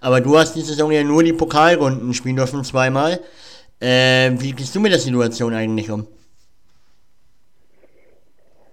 Aber 0.00 0.22
du 0.22 0.38
hast 0.38 0.54
die 0.54 0.62
Saison 0.62 0.90
ja 0.90 1.04
nur 1.04 1.22
die 1.22 1.32
Pokalrunden 1.34 2.14
spielen 2.14 2.36
dürfen, 2.36 2.64
zweimal. 2.64 3.20
Äh, 3.80 4.30
wie 4.38 4.52
gehst 4.52 4.74
du 4.74 4.80
mit 4.80 4.92
der 4.92 4.98
Situation 4.98 5.52
eigentlich 5.52 5.90
um? 5.90 6.06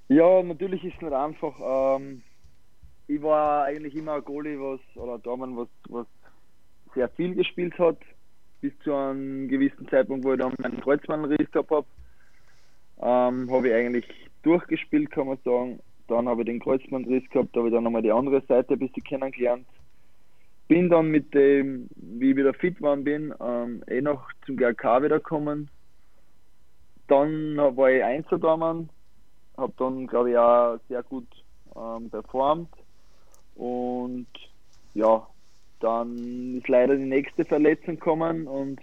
Ja, 0.08 0.44
natürlich 0.44 0.84
ist 0.84 0.96
es 0.96 1.02
nicht 1.02 1.14
einfach. 1.14 1.56
Ähm, 1.98 2.22
ich 3.08 3.22
war 3.22 3.66
eigentlich 3.66 3.96
immer 3.96 4.16
ein 4.16 4.24
Goalie, 4.24 4.60
was, 4.60 4.80
oder 4.96 5.18
Dormann, 5.18 5.58
was, 5.58 5.68
was 5.90 6.06
sehr 6.94 7.10
viel 7.10 7.36
gespielt 7.36 7.78
hat, 7.80 7.98
bis 8.60 8.74
zu 8.84 8.94
einem 8.94 9.48
gewissen 9.48 9.88
Zeitpunkt, 9.90 10.26
wo 10.26 10.34
ich 10.34 10.40
dann 10.40 10.54
meinen 10.60 10.82
Kreuzbandriss 10.82 11.50
gehabt 11.52 11.72
habe. 11.72 11.88
Ähm, 13.02 13.50
habe 13.52 13.70
ich 13.70 13.74
eigentlich 13.74 14.06
durchgespielt, 14.44 15.12
kann 15.12 15.28
man 15.28 15.38
sagen. 15.44 15.80
Dann 16.08 16.28
habe 16.28 16.42
ich 16.42 16.48
den 16.48 16.60
Kreuzbandriss 16.60 17.28
gehabt, 17.30 17.56
da 17.56 17.60
habe 17.60 17.70
ich 17.70 17.74
dann 17.74 17.86
nochmal 17.86 18.02
die 18.02 18.12
andere 18.12 18.42
Seite 18.48 18.74
ein 18.74 18.80
bisschen 18.80 19.04
kennengelernt 19.04 19.66
bin 20.72 20.90
dann 20.90 21.08
mit 21.10 21.34
dem, 21.34 21.90
wie 21.98 22.30
ich 22.30 22.38
wieder 22.38 22.54
fit 22.54 22.78
geworden 22.78 23.04
bin, 23.04 23.34
ähm, 23.42 23.84
eh 23.88 24.00
noch 24.00 24.32
zum 24.46 24.56
GRK 24.56 25.04
wieder 25.04 25.18
gekommen. 25.18 25.70
Dann 27.10 27.58
war 27.58 27.92
ich 27.92 28.02
Einzeldormann, 28.02 28.90
habe 29.58 29.74
dann, 29.78 30.08
glaube 30.08 30.32
ich, 30.32 30.38
auch 30.38 30.78
sehr 30.88 31.04
gut 31.04 31.28
ähm, 31.76 32.10
performt. 32.10 32.70
Und 33.56 34.28
ja, 34.94 35.28
dann 35.82 36.56
ist 36.60 36.70
leider 36.70 36.96
die 36.96 37.04
nächste 37.04 37.44
Verletzung 37.44 37.96
gekommen 37.96 38.48
und 38.48 38.80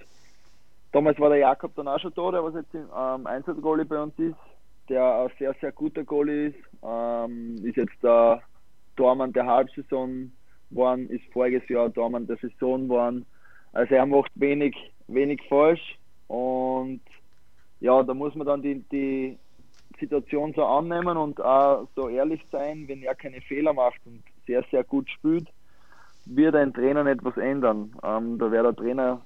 damals 0.92 1.18
war 1.18 1.30
der 1.30 1.38
Jakob 1.38 1.74
dann 1.74 1.88
auch 1.88 2.00
schon 2.00 2.12
da, 2.14 2.30
der 2.32 2.44
was 2.44 2.54
jetzt 2.54 2.74
ähm, 2.74 3.26
Einzelgoalie 3.26 3.86
bei 3.86 4.02
uns 4.02 4.12
ist, 4.18 4.36
der 4.90 5.22
ein 5.22 5.30
sehr, 5.38 5.54
sehr 5.58 5.72
guter 5.72 6.04
Goalie 6.04 6.48
ist, 6.48 6.58
ähm, 6.82 7.64
ist 7.64 7.76
jetzt 7.76 7.96
der 8.02 8.42
Dormann 8.94 9.32
der 9.32 9.46
Halbsaison 9.46 10.30
waren, 10.70 11.08
ist 11.08 11.24
voriges 11.32 11.66
Jahr 11.68 11.88
Dormann 11.88 12.26
der 12.26 12.36
Saison 12.36 12.88
waren. 12.88 13.24
Also 13.72 13.94
er 13.94 14.06
macht 14.06 14.30
wenig, 14.34 14.74
wenig 15.06 15.40
falsch 15.48 15.98
und 16.26 17.00
ja, 17.80 18.02
da 18.02 18.14
muss 18.14 18.34
man 18.34 18.46
dann 18.46 18.62
die, 18.62 18.82
die 18.90 19.38
Situation 19.98 20.52
so 20.54 20.64
annehmen 20.64 21.16
und 21.16 21.40
auch 21.40 21.88
so 21.94 22.08
ehrlich 22.08 22.40
sein, 22.50 22.86
wenn 22.88 23.02
er 23.02 23.14
keine 23.14 23.40
Fehler 23.40 23.72
macht 23.72 24.00
und 24.04 24.22
sehr, 24.46 24.64
sehr 24.70 24.84
gut 24.84 25.08
spielt, 25.10 25.48
wird 26.26 26.54
ein 26.54 26.72
Trainer 26.72 27.04
nicht 27.04 27.24
was 27.24 27.36
ändern. 27.36 27.94
Ähm, 28.02 28.38
da 28.38 28.50
wäre 28.50 28.72
der 28.72 28.76
Trainer, 28.76 29.20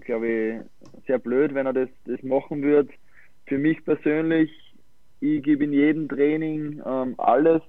glaube 0.00 0.28
ich, 0.28 1.06
sehr 1.06 1.18
blöd, 1.18 1.54
wenn 1.54 1.66
er 1.66 1.72
das, 1.72 1.88
das 2.04 2.22
machen 2.22 2.62
würde. 2.62 2.90
Für 3.46 3.58
mich 3.58 3.84
persönlich, 3.84 4.50
ich 5.20 5.42
gebe 5.42 5.64
in 5.64 5.72
jedem 5.72 6.08
Training 6.08 6.82
ähm, 6.84 7.14
alles, 7.18 7.62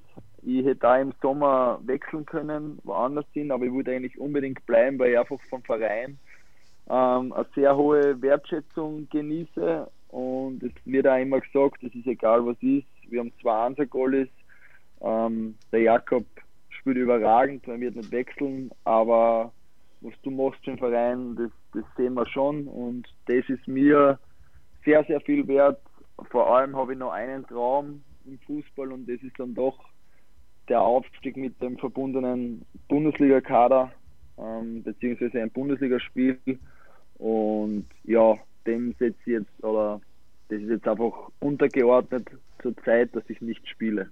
ich 0.44 0.66
hätte 0.66 0.82
da 0.82 0.98
im 0.98 1.14
Sommer 1.22 1.80
wechseln 1.84 2.26
können, 2.26 2.80
woanders 2.84 3.26
hin, 3.34 3.52
aber 3.52 3.66
ich 3.66 3.74
würde 3.74 3.96
eigentlich 3.96 4.20
unbedingt 4.20 4.66
bleiben, 4.66 5.00
weil 5.00 5.12
ich 5.12 5.20
einfach 5.20 5.40
vom 5.50 5.64
Verein 5.64 6.18
ähm, 6.90 7.34
eine 7.34 7.46
sehr 7.56 7.76
hohe 7.76 8.22
Wertschätzung 8.22 9.08
genieße. 9.10 9.90
Und 10.10 10.64
es 10.64 10.72
wird 10.86 11.08
auch 11.08 11.18
immer 11.18 11.42
gesagt, 11.42 11.84
es 11.84 11.94
ist 11.94 12.08
egal 12.08 12.46
was 12.46 12.58
ist, 12.62 12.86
wir 13.10 13.20
haben 13.20 13.34
zwei 13.42 13.66
Ansagolis, 13.66 14.30
ähm, 15.02 15.56
der 15.72 15.82
Jakob 15.82 16.26
spielt 16.70 16.98
überragend, 16.98 17.68
er 17.68 17.80
wird 17.80 17.96
nicht 17.96 18.12
wechseln, 18.12 18.72
aber 18.86 19.52
was 20.02 20.14
du 20.24 20.32
machst 20.32 20.64
für 20.64 20.78
Verein, 20.78 21.36
das, 21.36 21.52
das 21.74 21.84
sehen 21.96 22.14
wir 22.14 22.26
schon. 22.28 22.68
Und 22.68 23.08
das 23.26 23.48
ist 23.50 23.68
mir 23.68 24.20
sehr, 24.86 25.04
sehr 25.06 25.20
viel 25.22 25.48
wert. 25.48 25.82
Vor 26.32 26.56
allem 26.56 26.76
habe 26.76 26.94
ich 26.94 27.00
noch 27.00 27.12
einen 27.12 27.46
Traum 27.48 28.04
im 28.26 28.40
Fußball 28.40 28.92
und 28.92 29.08
das 29.08 29.22
ist 29.22 29.40
dann 29.40 29.54
doch 29.54 29.78
der 30.70 30.82
Aufstieg 30.82 31.38
mit 31.38 31.62
dem 31.62 31.78
verbundenen 31.78 32.66
Bundesliga-Kader 32.88 33.92
ähm, 34.38 34.84
beziehungsweise 34.84 35.42
ein 35.42 35.52
Bundesligaspiel. 35.52 36.38
Und 37.18 37.86
ja, 38.04 38.36
dem 38.66 38.94
setze 39.00 39.18
ich 39.26 39.34
jetzt, 39.34 39.64
oder 39.64 40.02
das 40.50 40.62
ist 40.62 40.70
jetzt 40.70 40.88
einfach 40.88 41.14
untergeordnet 41.40 42.28
zur 42.62 42.76
Zeit, 42.84 43.16
dass 43.16 43.24
ich 43.28 43.42
nicht 43.42 43.68
spiele. 43.68 44.10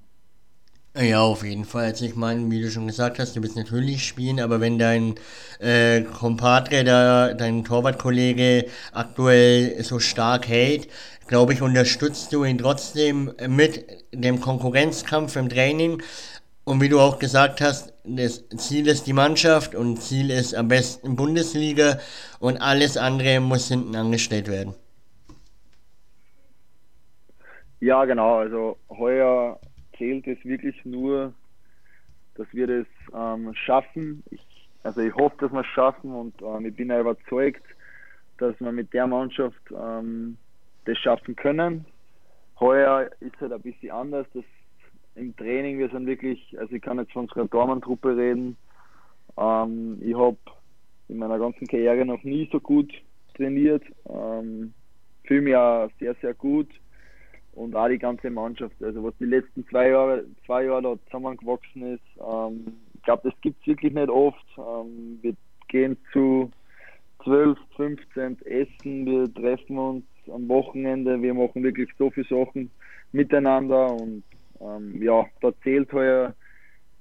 Ja, 0.97 1.21
auf 1.21 1.43
jeden 1.43 1.65
Fall. 1.65 1.85
Also 1.85 2.05
ich 2.05 2.15
meine, 2.15 2.49
wie 2.49 2.61
du 2.61 2.71
schon 2.71 2.87
gesagt 2.87 3.19
hast, 3.19 3.35
du 3.35 3.43
willst 3.43 3.57
natürlich 3.57 4.07
spielen, 4.07 4.39
aber 4.39 4.61
wenn 4.61 4.79
dein 4.79 5.15
äh, 5.59 6.03
Kompadre, 6.03 6.85
da, 6.85 7.33
dein 7.33 7.65
Torwartkollege 7.65 8.67
aktuell 8.93 9.83
so 9.83 9.99
stark 9.99 10.47
hält, 10.47 10.87
glaube 11.27 11.51
ich, 11.51 11.61
unterstützt 11.61 12.31
du 12.31 12.45
ihn 12.45 12.57
trotzdem 12.57 13.33
mit 13.49 13.85
dem 14.13 14.39
Konkurrenzkampf 14.39 15.35
im 15.35 15.49
Training. 15.49 16.01
Und 16.65 16.81
wie 16.81 16.89
du 16.89 16.99
auch 16.99 17.19
gesagt 17.19 17.61
hast, 17.61 17.93
das 18.03 18.49
Ziel 18.49 18.87
ist 18.87 19.05
die 19.05 19.13
Mannschaft 19.13 19.75
und 19.75 20.01
Ziel 20.01 20.31
ist 20.31 20.55
am 20.55 20.67
besten 20.67 21.15
Bundesliga 21.15 21.99
und 22.39 22.57
alles 22.57 22.97
andere 22.97 23.39
muss 23.39 23.67
hinten 23.67 23.95
angestellt 23.95 24.47
werden. 24.47 24.73
Ja, 27.81 28.03
genau. 28.05 28.39
Also 28.39 28.77
heuer 28.89 29.59
zählt 29.95 30.25
es 30.25 30.43
wirklich 30.43 30.75
nur, 30.85 31.33
dass 32.33 32.47
wir 32.51 32.65
das 32.65 32.87
ähm, 33.13 33.53
schaffen. 33.53 34.23
Ich, 34.31 34.41
also 34.81 35.01
ich 35.01 35.13
hoffe, 35.13 35.35
dass 35.41 35.51
wir 35.51 35.61
es 35.61 35.67
schaffen 35.67 36.11
und 36.11 36.41
ähm, 36.41 36.65
ich 36.65 36.75
bin 36.75 36.89
ja 36.89 36.99
überzeugt, 36.99 37.63
dass 38.39 38.59
wir 38.59 38.71
mit 38.71 38.91
der 38.91 39.05
Mannschaft 39.05 39.61
ähm, 39.71 40.37
das 40.85 40.97
schaffen 40.97 41.35
können. 41.35 41.85
Heuer 42.59 43.11
ist 43.19 43.39
halt 43.39 43.53
ein 43.53 43.61
bisschen 43.61 43.91
anders. 43.91 44.25
Das 44.33 44.43
im 45.15 45.35
Training, 45.35 45.79
wir 45.79 45.89
sind 45.89 46.05
wirklich, 46.05 46.55
also 46.59 46.73
ich 46.73 46.81
kann 46.81 46.99
jetzt 46.99 47.13
von 47.13 47.23
unserer 47.23 47.47
Dormann-Truppe 47.47 48.15
reden. 48.15 48.57
Ähm, 49.37 50.01
ich 50.01 50.15
habe 50.15 50.37
in 51.07 51.17
meiner 51.17 51.39
ganzen 51.39 51.67
Karriere 51.67 52.05
noch 52.05 52.23
nie 52.23 52.49
so 52.51 52.59
gut 52.59 52.91
trainiert. 53.35 53.83
Ähm, 54.09 54.73
fühle 55.23 55.41
mich 55.41 55.55
auch 55.55 55.89
sehr, 55.99 56.15
sehr 56.21 56.33
gut 56.33 56.69
und 57.53 57.75
auch 57.75 57.87
die 57.87 57.97
ganze 57.97 58.29
Mannschaft. 58.29 58.75
Also 58.81 59.03
was 59.03 59.13
die 59.19 59.25
letzten 59.25 59.65
zwei 59.67 59.89
Jahre, 59.89 60.25
zwei 60.45 60.65
Jahre 60.65 60.81
da 60.81 60.95
zusammengewachsen 61.05 61.93
ist, 61.93 62.03
ähm, 62.19 62.65
ich 62.93 63.01
glaube, 63.03 63.29
das 63.29 63.41
gibt 63.41 63.61
es 63.61 63.67
wirklich 63.67 63.93
nicht 63.93 64.09
oft. 64.09 64.45
Ähm, 64.57 65.19
wir 65.21 65.35
gehen 65.67 65.97
zu 66.11 66.51
12, 67.23 67.57
15 67.75 68.41
essen, 68.45 69.05
wir 69.05 69.33
treffen 69.33 69.77
uns 69.77 70.05
am 70.31 70.47
Wochenende, 70.47 71.21
wir 71.21 71.33
machen 71.33 71.63
wirklich 71.63 71.89
so 71.97 72.09
viele 72.09 72.27
Sachen 72.27 72.71
miteinander 73.11 73.93
und 73.93 74.23
ähm, 74.61 75.01
ja, 75.01 75.25
da 75.41 75.51
zählt 75.63 75.91
heuer 75.93 76.33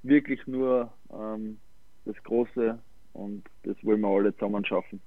wirklich 0.03 0.47
nur 0.47 0.93
ähm, 1.13 1.59
das 2.05 2.17
Große 2.25 2.79
und 3.13 3.45
das 3.63 3.77
wollen 3.83 4.01
wir 4.01 4.09
alle 4.09 4.35
zusammen 4.35 4.65
schaffen. 4.65 5.01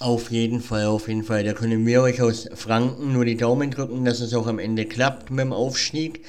Auf 0.00 0.30
jeden 0.30 0.60
Fall, 0.60 0.86
auf 0.86 1.08
jeden 1.08 1.24
Fall. 1.24 1.42
Da 1.42 1.54
können 1.54 1.84
wir 1.84 2.02
euch 2.02 2.22
aus 2.22 2.48
Franken 2.54 3.12
nur 3.12 3.24
die 3.24 3.36
Daumen 3.36 3.70
drücken, 3.72 4.04
dass 4.04 4.20
es 4.20 4.32
auch 4.32 4.46
am 4.46 4.60
Ende 4.60 4.86
klappt 4.86 5.30
mit 5.30 5.40
dem 5.40 5.52
Aufstieg 5.52 6.24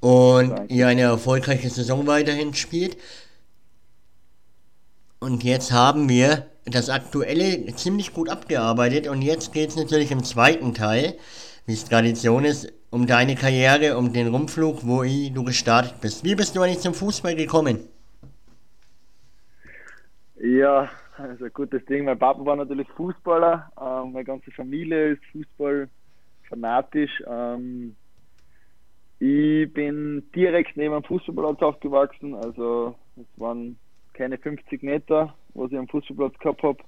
und 0.00 0.50
Danke. 0.50 0.74
ihr 0.74 0.88
eine 0.88 1.02
erfolgreiche 1.02 1.70
Saison 1.70 2.06
weiterhin 2.08 2.52
spielt. 2.54 2.96
Und 5.20 5.44
jetzt 5.44 5.72
haben 5.72 6.08
wir 6.08 6.46
das 6.64 6.90
Aktuelle 6.90 7.66
ziemlich 7.76 8.12
gut 8.12 8.28
abgearbeitet 8.28 9.06
und 9.06 9.22
jetzt 9.22 9.52
geht 9.52 9.70
es 9.70 9.76
natürlich 9.76 10.10
im 10.10 10.24
zweiten 10.24 10.74
Teil, 10.74 11.16
wie 11.64 11.74
es 11.74 11.84
Tradition 11.84 12.44
ist, 12.44 12.72
um 12.90 13.06
deine 13.06 13.34
Karriere, 13.34 13.96
um 13.96 14.12
den 14.12 14.28
Rumflug, 14.28 14.86
wo 14.86 15.02
du 15.02 15.44
gestartet 15.44 16.00
bist. 16.00 16.24
Wie 16.24 16.34
bist 16.34 16.56
du 16.56 16.62
eigentlich 16.62 16.80
zum 16.80 16.94
Fußball 16.94 17.34
gekommen? 17.34 17.80
Ja, 20.38 20.88
also 21.16 21.46
gutes 21.46 21.84
Ding. 21.86 22.04
Mein 22.04 22.18
Papa 22.18 22.44
war 22.44 22.56
natürlich 22.56 22.88
Fußballer. 22.90 23.70
Ähm, 23.80 24.12
meine 24.12 24.24
ganze 24.24 24.50
Familie 24.50 25.12
ist 25.12 25.24
Fußball 25.32 25.88
fanatisch. 26.48 27.22
Ähm, 27.26 27.96
ich 29.18 29.72
bin 29.72 30.22
direkt 30.34 30.76
neben 30.76 30.94
einem 30.94 31.04
Fußballplatz 31.04 31.62
aufgewachsen. 31.62 32.34
Also 32.34 32.94
es 33.16 33.40
waren 33.40 33.78
keine 34.12 34.36
50 34.36 34.82
Meter, 34.82 35.34
was 35.54 35.72
ich 35.72 35.78
am 35.78 35.88
Fußballplatz 35.88 36.38
gehabt 36.38 36.62
habe. 36.62 36.78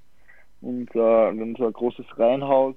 Und 0.61 0.91
äh, 0.91 1.55
so 1.57 1.67
ein 1.67 1.73
großes 1.73 2.07
Reihenhaus 2.19 2.75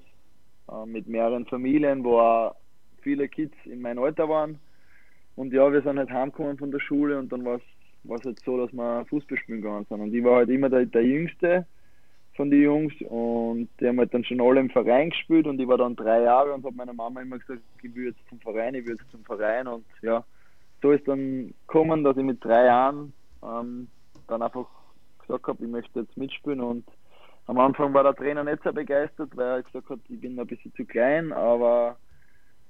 äh, 0.70 0.86
mit 0.86 1.06
mehreren 1.06 1.44
Familien, 1.46 2.02
wo 2.02 2.18
auch 2.18 2.56
viele 3.02 3.28
Kids 3.28 3.54
in 3.64 3.80
meinem 3.80 4.02
Alter 4.02 4.28
waren. 4.28 4.58
Und 5.36 5.52
ja, 5.52 5.72
wir 5.72 5.82
sind 5.82 5.98
halt 5.98 6.10
heimgekommen 6.10 6.58
von 6.58 6.70
der 6.70 6.80
Schule 6.80 7.18
und 7.18 7.32
dann 7.32 7.44
war 7.44 7.56
es 7.56 8.24
halt 8.24 8.40
so, 8.44 8.58
dass 8.58 8.72
wir 8.72 9.06
Fußball 9.06 9.38
spielen 9.38 9.62
gegangen 9.62 9.86
sind. 9.88 10.00
Und 10.00 10.14
ich 10.14 10.24
war 10.24 10.36
halt 10.36 10.50
immer 10.50 10.68
der, 10.68 10.86
der 10.86 11.04
Jüngste 11.04 11.66
von 12.34 12.50
den 12.50 12.62
Jungs 12.62 12.94
und 13.08 13.68
die 13.78 13.86
haben 13.86 13.98
halt 13.98 14.12
dann 14.14 14.24
schon 14.24 14.40
alle 14.40 14.60
im 14.60 14.70
Verein 14.70 15.10
gespielt 15.10 15.46
und 15.46 15.60
ich 15.60 15.68
war 15.68 15.78
dann 15.78 15.96
drei 15.96 16.22
Jahre 16.22 16.54
und 16.54 16.64
habe 16.64 16.74
meiner 16.74 16.94
Mama 16.94 17.20
immer 17.20 17.38
gesagt, 17.38 17.60
ich 17.82 17.94
will 17.94 18.06
jetzt 18.06 18.28
zum 18.28 18.40
Verein, 18.40 18.74
ich 18.74 18.86
will 18.86 18.96
jetzt 18.98 19.10
zum 19.10 19.24
Verein 19.24 19.66
und 19.66 19.84
ja, 20.00 20.24
so 20.80 20.92
ist 20.92 21.06
dann 21.06 21.52
gekommen, 21.66 22.04
dass 22.04 22.16
ich 22.16 22.24
mit 22.24 22.42
drei 22.42 22.64
Jahren 22.66 23.12
ähm, 23.42 23.88
dann 24.28 24.42
einfach 24.42 24.66
gesagt 25.20 25.46
habe, 25.46 25.62
ich 25.62 25.70
möchte 25.70 26.00
jetzt 26.00 26.16
mitspielen 26.16 26.60
und 26.60 26.84
am 27.46 27.58
Anfang 27.58 27.92
war 27.92 28.02
der 28.02 28.14
Trainer 28.14 28.44
nicht 28.44 28.62
sehr 28.62 28.72
begeistert, 28.72 29.36
weil 29.36 29.46
er 29.46 29.62
gesagt 29.62 29.90
hat, 29.90 29.98
ich 30.08 30.20
bin 30.20 30.38
ein 30.38 30.46
bisschen 30.46 30.72
zu 30.74 30.84
klein, 30.84 31.32
aber 31.32 31.96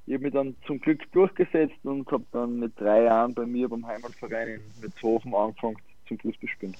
ich 0.06 0.14
habe 0.14 0.25
mich 0.25 0.32
dann 0.32 0.56
zum 0.66 0.80
Glück 0.80 1.00
durchgesetzt 1.12 1.76
und 1.85 2.11
habe 2.11 2.25
dann 2.32 2.59
mit 2.59 2.73
drei 2.78 3.04
Jahren 3.04 3.35
bei 3.35 3.47
mir 3.47 3.68
beim 3.68 3.87
Heimatverein 3.87 4.49
in 4.49 4.61
Metzhofen 4.80 5.35
angefangen 5.35 5.76
zum 6.09 6.18
Fußballspielen. 6.18 6.75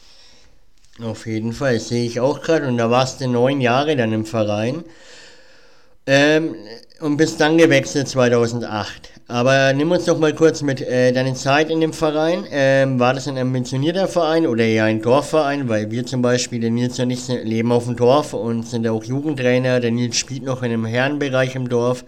Auf 1.03 1.27
jeden 1.27 1.53
Fall, 1.53 1.81
sehe 1.81 2.05
ich 2.05 2.21
auch 2.21 2.43
gerade. 2.43 2.67
Und 2.69 2.77
da 2.77 2.91
warst 2.91 3.21
du 3.21 3.29
neun 3.29 3.61
Jahre 3.61 3.97
dann 3.97 4.13
im 4.13 4.27
Verein. 4.27 4.85
Ähm, 6.05 6.57
und 7.01 7.17
bist 7.17 7.41
dann 7.41 7.59
gewechselt 7.59 8.09
2008. 8.09 9.13
Aber 9.29 9.73
nimm 9.73 9.91
uns 9.93 10.05
doch 10.05 10.19
mal 10.19 10.35
kurz 10.35 10.63
mit 10.63 10.81
äh, 10.83 11.13
deiner 11.13 11.35
Zeit 11.35 11.71
in 11.71 11.81
dem 11.81 11.93
Verein. 11.93 12.45
Ähm, 12.51 12.99
war 12.99 13.15
das 13.15 13.29
ein 13.29 13.39
ambitionierter 13.39 14.09
Verein 14.09 14.47
oder 14.47 14.65
eher 14.65 14.85
ein 14.85 15.01
Dorfverein? 15.01 15.69
Weil 15.69 15.91
wir 15.91 16.05
zum 16.05 16.23
Beispiel, 16.23 16.61
der 16.61 16.71
Nils 16.71 16.99
und 16.99 17.11
ich, 17.11 17.29
leben 17.29 17.73
auf 17.73 17.87
dem 17.87 17.97
Dorf 17.97 18.35
und 18.35 18.67
sind 18.67 18.87
auch 18.87 19.05
Jugendtrainer. 19.05 19.81
Der 19.81 19.93
Nils 19.93 20.17
spielt 20.17 20.43
noch 20.43 20.63
in 20.63 20.73
einem 20.73 20.85
Herrenbereich 20.85 21.55
im 21.55 21.69
Dorf. 21.69 22.05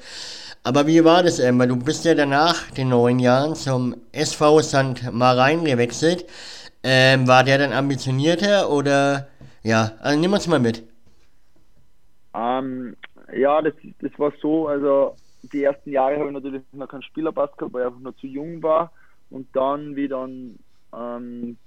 Aber 0.67 0.87
wie 0.87 1.05
war 1.05 1.23
das, 1.23 1.41
Emma? 1.41 1.67
Du 1.67 1.77
bist 1.77 2.07
ja 2.07 2.15
danach, 2.15 2.71
den 2.71 2.89
neun 2.89 3.19
Jahren, 3.19 3.55
zum 3.55 3.97
SV 4.13 4.63
St. 4.63 5.13
Marein 5.13 5.63
gewechselt. 5.63 6.25
Ähm, 6.83 7.29
war 7.29 7.45
der 7.45 7.59
dann 7.59 7.73
ambitionierter 7.75 8.71
oder 8.71 9.29
ja, 9.63 9.93
also 10.01 10.19
nimm 10.19 10.33
uns 10.33 10.47
mal 10.47 10.59
mit. 10.59 10.83
Ähm, 12.35 12.97
ja, 13.37 13.61
das, 13.61 13.75
das 14.01 14.19
war 14.19 14.33
so, 14.41 14.69
also 14.69 15.15
die 15.53 15.65
ersten 15.65 15.91
Jahre 15.91 16.17
habe 16.17 16.29
ich 16.29 16.33
natürlich 16.33 16.63
noch 16.73 16.89
keinen 16.89 17.03
Spielerpass 17.03 17.55
gehabt, 17.59 17.75
weil 17.75 17.83
ich 17.83 17.87
einfach 17.89 18.01
noch 18.01 18.17
zu 18.17 18.27
jung 18.27 18.63
war. 18.63 18.91
Und 19.29 19.55
dann, 19.55 19.97
wie 19.97 20.09
dann 20.09 20.59
ähm, 20.95 21.59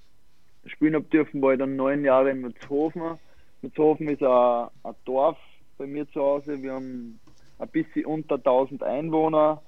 spielen 0.66 0.96
habe 0.96 1.06
dürfen, 1.06 1.40
war 1.44 1.54
ich 1.54 1.60
dann 1.60 1.76
neun 1.76 2.04
Jahre 2.04 2.32
in 2.32 2.42
Mützhofen. 2.42 3.20
Mützhofen 3.62 4.10
ist 4.10 4.24
ein, 4.24 4.68
ein 4.84 4.96
Dorf 5.06 5.38
bei 5.78 5.86
mir 5.86 6.10
zu 6.12 6.20
Hause. 6.20 6.62
Wir 6.64 6.74
haben 6.74 7.20
ein 7.60 7.70
bisschen 7.70 8.06
unter 8.06 8.36
1000 8.36 8.84
Einwohner, 8.84 9.62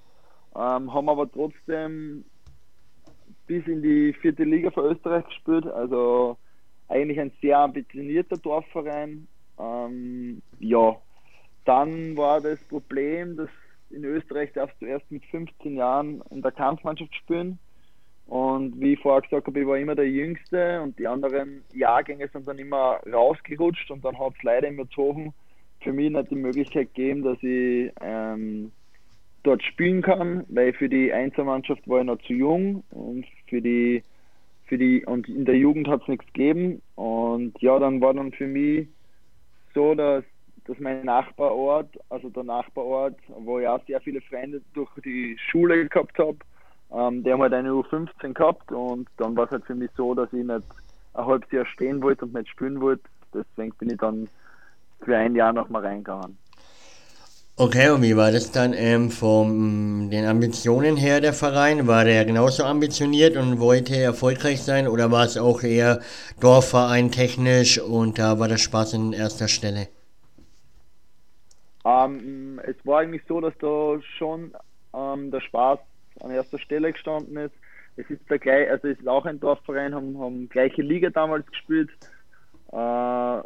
ähm, 0.56 0.94
haben 0.94 1.10
aber 1.10 1.32
trotzdem 1.32 2.26
bis 3.48 3.66
in 3.66 3.82
die 3.82 4.14
vierte 4.14 4.44
Liga 4.44 4.70
für 4.72 4.82
Österreich 4.82 5.26
gespielt. 5.26 5.66
Also 5.66 6.38
eigentlich 6.88 7.20
ein 7.20 7.32
sehr 7.42 7.60
ambitionierter 7.60 8.38
Dorfverein. 8.38 9.28
Ähm, 9.60 10.42
ja, 10.60 10.96
dann 11.66 12.16
war 12.18 12.42
das 12.42 12.60
Problem, 12.66 13.38
dass 13.38 13.50
in 13.90 14.04
Österreich 14.04 14.52
darfst 14.54 14.80
du 14.82 14.86
erst 14.86 15.10
mit 15.12 15.26
15 15.26 15.76
Jahren 15.76 16.22
in 16.30 16.42
der 16.42 16.52
Kampfmannschaft 16.52 17.14
spielen. 17.16 17.60
Und 18.28 18.80
wie 18.80 18.94
ich 18.94 19.00
vorher 19.00 19.22
gesagt 19.22 19.48
habe, 19.48 19.60
ich 19.60 19.66
war 19.66 19.78
immer 19.78 19.96
der 19.96 20.08
Jüngste 20.08 20.82
und 20.84 21.00
die 21.00 21.08
anderen 21.08 21.64
Jahrgänge 21.74 22.28
sind 22.28 22.48
dann 22.48 22.60
immer 22.60 23.00
rausgerutscht 23.12 23.90
und 23.90 24.06
dann 24.06 24.20
hat 24.20 24.34
es 24.38 24.44
leider 24.44 24.68
in 24.68 24.76
Merzhofen 24.76 25.34
für 25.82 25.94
mich 25.94 26.12
nicht 26.12 26.32
die 26.32 26.36
Möglichkeit 26.36 26.94
gegeben, 26.94 27.24
dass 27.24 27.38
ich 27.42 27.92
ähm, 28.02 28.72
dort 29.44 29.64
spielen 29.64 30.02
kann, 30.02 30.46
weil 30.50 30.74
für 30.74 30.90
die 30.90 31.12
Einzelmannschaft 31.14 31.88
war 31.88 32.00
ich 32.00 32.06
noch 32.06 32.22
zu 32.22 32.34
jung 32.34 32.84
und 32.92 33.26
für 33.48 33.62
die 33.62 34.04
für 34.66 34.78
die 34.78 35.04
und 35.06 35.28
in 35.28 35.46
der 35.46 35.58
Jugend 35.58 35.88
hat 35.88 36.04
es 36.04 36.08
nichts 36.08 36.26
gegeben 36.28 36.82
und 36.96 37.60
ja, 37.62 37.80
dann 37.80 38.02
war 38.02 38.14
dann 38.14 38.32
für 38.32 38.48
mich 38.48 38.88
so, 39.74 39.96
dass 39.96 40.24
dass 40.66 40.80
mein 40.80 41.04
Nachbarort, 41.04 41.90
also 42.10 42.30
der 42.30 42.44
Nachbarort, 42.44 43.18
wo 43.28 43.60
ich 43.60 43.68
auch 43.68 43.84
sehr 43.88 44.00
viele 44.02 44.22
Freunde 44.22 44.62
durch 44.76 44.90
die 45.04 45.36
Schule 45.50 45.88
gehabt 45.88 46.20
habe, 46.20 46.38
ähm, 46.92 47.24
der 47.24 47.34
haben 47.34 47.42
halt 47.42 47.54
eine 47.54 47.70
U15 47.70 48.34
gehabt 48.34 48.72
und 48.72 49.10
dann 49.18 49.36
war 49.36 49.46
es 49.46 49.52
halt 49.52 49.66
für 49.66 49.74
mich 49.74 49.90
so, 49.98 50.14
dass 50.14 50.32
ich 50.32 50.46
nicht 50.46 50.64
ein 51.16 51.26
halbes 51.26 51.52
Jahr 51.52 51.66
stehen 51.66 52.04
wollte 52.04 52.26
und 52.26 52.36
nicht 52.36 52.50
spielen 52.50 52.80
wollte. 52.82 53.04
Deswegen 53.34 53.76
bin 53.78 53.90
ich 53.90 53.98
dann 53.98 54.28
für 55.04 55.18
ein 55.18 55.36
Jahr 55.36 55.54
noch 55.54 55.70
mal 55.70 55.86
reingegangen. 55.86 56.38
Okay, 57.62 57.90
und 57.90 58.02
wie 58.04 58.16
war 58.16 58.32
das 58.32 58.54
dann 58.54 58.72
ähm, 58.74 59.12
von 59.12 60.10
den 60.10 60.26
Ambitionen 60.26 60.96
her 60.96 61.20
der 61.20 61.34
Verein? 61.34 61.88
War 61.88 62.06
der 62.06 62.24
genauso 62.24 62.64
ambitioniert 62.64 63.36
und 63.36 63.60
wollte 63.60 63.98
erfolgreich 63.98 64.64
sein 64.64 64.88
oder 64.88 65.12
war 65.12 65.26
es 65.26 65.38
auch 65.38 65.62
eher 65.62 66.00
Dorfverein 66.40 67.12
technisch 67.12 67.78
und 67.78 68.18
da 68.18 68.40
war 68.40 68.48
der 68.48 68.58
Spaß 68.58 68.94
in 68.94 69.12
erster 69.12 69.50
Stelle? 69.50 69.90
Ähm, 71.84 72.62
es 72.66 72.78
war 72.86 73.00
eigentlich 73.00 73.24
so, 73.28 73.42
dass 73.42 73.54
da 73.60 73.98
schon 74.18 74.54
ähm, 74.96 75.30
der 75.30 75.42
Spaß 75.42 75.80
an 76.22 76.32
erster 76.32 76.60
Stelle 76.60 76.94
gestanden 76.94 77.36
ist. 77.36 77.56
Es 77.98 78.10
ist 78.10 78.22
der 78.30 78.40
gleich, 78.40 78.70
also 78.70 78.88
es 78.88 79.00
ist 79.00 79.08
auch 79.08 79.26
ein 79.26 79.42
Dorfverein, 79.42 79.94
haben, 79.94 80.18
haben 80.18 80.48
gleiche 80.48 80.82
Liga 80.82 81.10
damals 81.10 81.46
gespielt, 81.48 81.90
äh, 82.72 83.42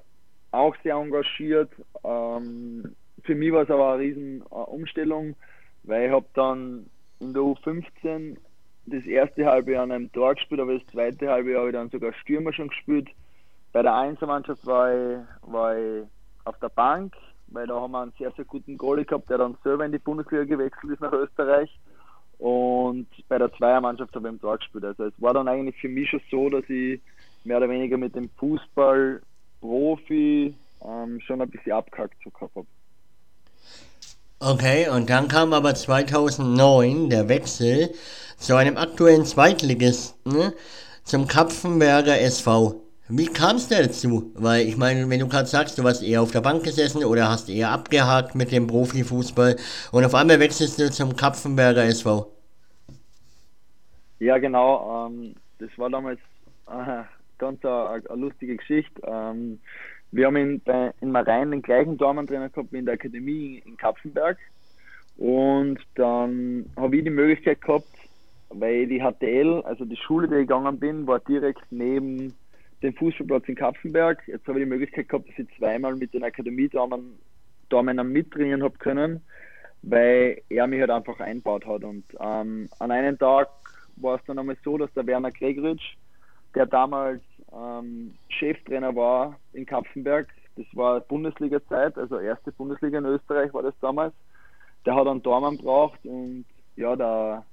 auch 0.53 0.75
sehr 0.83 0.95
engagiert. 0.95 1.71
Ähm, 2.03 2.95
für 3.23 3.35
mich 3.35 3.51
war 3.51 3.63
es 3.63 3.69
aber 3.69 3.93
eine 3.93 4.03
riesen 4.03 4.41
äh, 4.41 4.55
Umstellung, 4.55 5.35
weil 5.83 6.07
ich 6.07 6.11
habe 6.11 6.25
dann 6.33 6.85
in 7.19 7.33
der 7.33 7.41
U15 7.41 8.37
das 8.85 9.05
erste 9.05 9.45
halbe 9.45 9.71
Jahr 9.71 9.83
an 9.83 9.91
einem 9.91 10.11
Tor 10.11 10.35
gespielt, 10.35 10.59
aber 10.59 10.77
das 10.77 10.85
zweite 10.87 11.29
halbe 11.29 11.51
Jahr 11.51 11.61
habe 11.61 11.69
ich 11.69 11.75
dann 11.75 11.89
sogar 11.89 12.13
Stürmer 12.13 12.53
schon 12.53 12.67
gespielt. 12.67 13.09
Bei 13.71 13.81
der 13.81 13.95
Einzelmannschaft 13.95 14.65
war 14.65 14.93
ich, 14.93 15.19
war 15.41 15.77
ich 15.77 16.03
auf 16.45 16.59
der 16.59 16.69
Bank, 16.69 17.15
weil 17.47 17.67
da 17.67 17.79
haben 17.79 17.91
wir 17.91 18.01
einen 18.01 18.13
sehr, 18.17 18.31
sehr 18.31 18.45
guten 18.45 18.77
Goalie 18.77 19.05
gehabt, 19.05 19.29
der 19.29 19.37
dann 19.37 19.57
selber 19.63 19.85
in 19.85 19.91
die 19.91 19.99
Bundesliga 19.99 20.43
gewechselt 20.43 20.91
ist 20.91 21.01
nach 21.01 21.13
Österreich. 21.13 21.69
Und 22.39 23.07
bei 23.29 23.37
der 23.37 23.53
Zweiermannschaft 23.53 24.13
habe 24.15 24.27
ich 24.27 24.33
im 24.33 24.41
Tor 24.41 24.57
gespielt. 24.57 24.83
Also 24.83 25.05
es 25.05 25.13
war 25.21 25.33
dann 25.33 25.47
eigentlich 25.47 25.79
für 25.79 25.87
mich 25.87 26.09
schon 26.09 26.21
so, 26.29 26.49
dass 26.49 26.69
ich 26.69 27.01
mehr 27.45 27.57
oder 27.57 27.69
weniger 27.69 27.97
mit 27.97 28.15
dem 28.15 28.29
Fußball 28.37 29.21
Profi 29.63 30.53
ähm, 30.83 31.21
schon 31.21 31.41
ein 31.41 31.49
bisschen 31.49 31.71
abgehackt 31.71 32.21
zu 32.21 32.29
gehabt 32.29 32.53
habe. 32.53 32.67
Okay, 34.39 34.89
und 34.89 35.09
dann 35.09 35.29
kam 35.29 35.53
aber 35.53 35.73
2009 35.73 37.09
der 37.09 37.29
Wechsel 37.29 37.93
zu 38.37 38.57
einem 38.57 38.75
aktuellen 38.75 39.23
Zweitligisten, 39.23 40.33
ne, 40.33 40.53
zum 41.05 41.27
Kapfenberger 41.29 42.19
SV. 42.19 42.81
Wie 43.07 43.27
kam 43.27 43.55
es 43.55 43.69
dazu? 43.69 44.33
Weil 44.35 44.67
ich 44.67 44.75
meine, 44.75 45.09
wenn 45.09 45.21
du 45.21 45.29
gerade 45.29 45.47
sagst, 45.47 45.77
du 45.77 45.83
warst 45.85 46.03
eher 46.03 46.21
auf 46.21 46.31
der 46.31 46.41
Bank 46.41 46.63
gesessen 46.63 47.05
oder 47.05 47.29
hast 47.29 47.47
eher 47.49 47.69
abgehakt 47.69 48.35
mit 48.35 48.51
dem 48.51 48.67
Profifußball 48.67 49.55
und 49.93 50.03
auf 50.03 50.13
einmal 50.13 50.41
wechselst 50.41 50.77
du 50.77 50.91
zum 50.91 51.15
Kapfenberger 51.15 51.85
SV. 51.85 52.29
Ja, 54.19 54.37
genau. 54.39 55.07
Ähm, 55.07 55.35
das 55.59 55.69
war 55.77 55.89
damals 55.89 56.19
äh, 56.67 57.03
ganz 57.43 57.63
eine, 57.65 58.09
eine 58.09 58.21
lustige 58.21 58.57
Geschichte. 58.57 59.01
Ähm, 59.05 59.59
wir 60.11 60.27
haben 60.27 60.35
in, 60.35 60.61
bei, 60.61 60.93
in 61.01 61.11
Marein 61.11 61.51
den 61.51 61.61
gleichen 61.61 61.97
Dormantrainer 61.97 62.49
gehabt 62.49 62.71
wie 62.71 62.77
in 62.77 62.85
der 62.85 62.95
Akademie 62.95 63.63
in 63.65 63.77
Kapfenberg. 63.77 64.37
Und 65.17 65.79
dann 65.95 66.65
habe 66.75 66.97
ich 66.97 67.03
die 67.03 67.09
Möglichkeit 67.09 67.61
gehabt, 67.61 67.87
weil 68.49 68.87
die 68.87 69.01
HTL, 69.01 69.61
also 69.63 69.85
die 69.85 69.97
Schule, 69.97 70.27
die 70.27 70.35
ich 70.35 70.41
gegangen 70.41 70.79
bin, 70.79 71.07
war 71.07 71.19
direkt 71.19 71.63
neben 71.71 72.35
dem 72.81 72.93
Fußballplatz 72.93 73.47
in 73.47 73.55
Kapfenberg. 73.55 74.21
Jetzt 74.27 74.47
habe 74.47 74.59
ich 74.59 74.65
die 74.65 74.69
Möglichkeit 74.69 75.09
gehabt, 75.09 75.29
dass 75.29 75.39
ich 75.39 75.57
zweimal 75.57 75.95
mit 75.95 76.13
den 76.13 76.23
Akademie-Damen 76.23 77.17
mittrainieren 78.11 78.63
habe 78.63 78.77
können, 78.77 79.21
weil 79.81 80.41
er 80.49 80.67
mich 80.67 80.79
halt 80.79 80.91
einfach 80.91 81.19
einbaut 81.19 81.65
hat. 81.65 81.83
Und 81.83 82.03
ähm, 82.19 82.69
an 82.79 82.91
einem 82.91 83.17
Tag 83.17 83.49
war 83.95 84.17
es 84.17 84.25
dann 84.25 84.39
einmal 84.39 84.57
so, 84.63 84.77
dass 84.77 84.93
der 84.93 85.07
Werner 85.07 85.31
Gregoritsch, 85.31 85.95
der 86.55 86.65
damals 86.65 87.21
ähm, 87.55 88.13
Cheftrainer 88.29 88.95
war 88.95 89.39
in 89.53 89.65
Kapfenberg. 89.65 90.27
Das 90.55 90.65
war 90.73 90.99
Bundesliga-Zeit, 91.01 91.97
also 91.97 92.19
erste 92.19 92.51
Bundesliga 92.51 92.99
in 92.99 93.05
Österreich 93.05 93.53
war 93.53 93.63
das 93.63 93.73
damals. 93.81 94.13
Der 94.85 94.95
hat 94.95 95.07
einen 95.07 95.23
Tormann 95.23 95.57
braucht 95.57 96.05
und 96.05 96.45
ja, 96.75 96.95
der, 96.95 97.45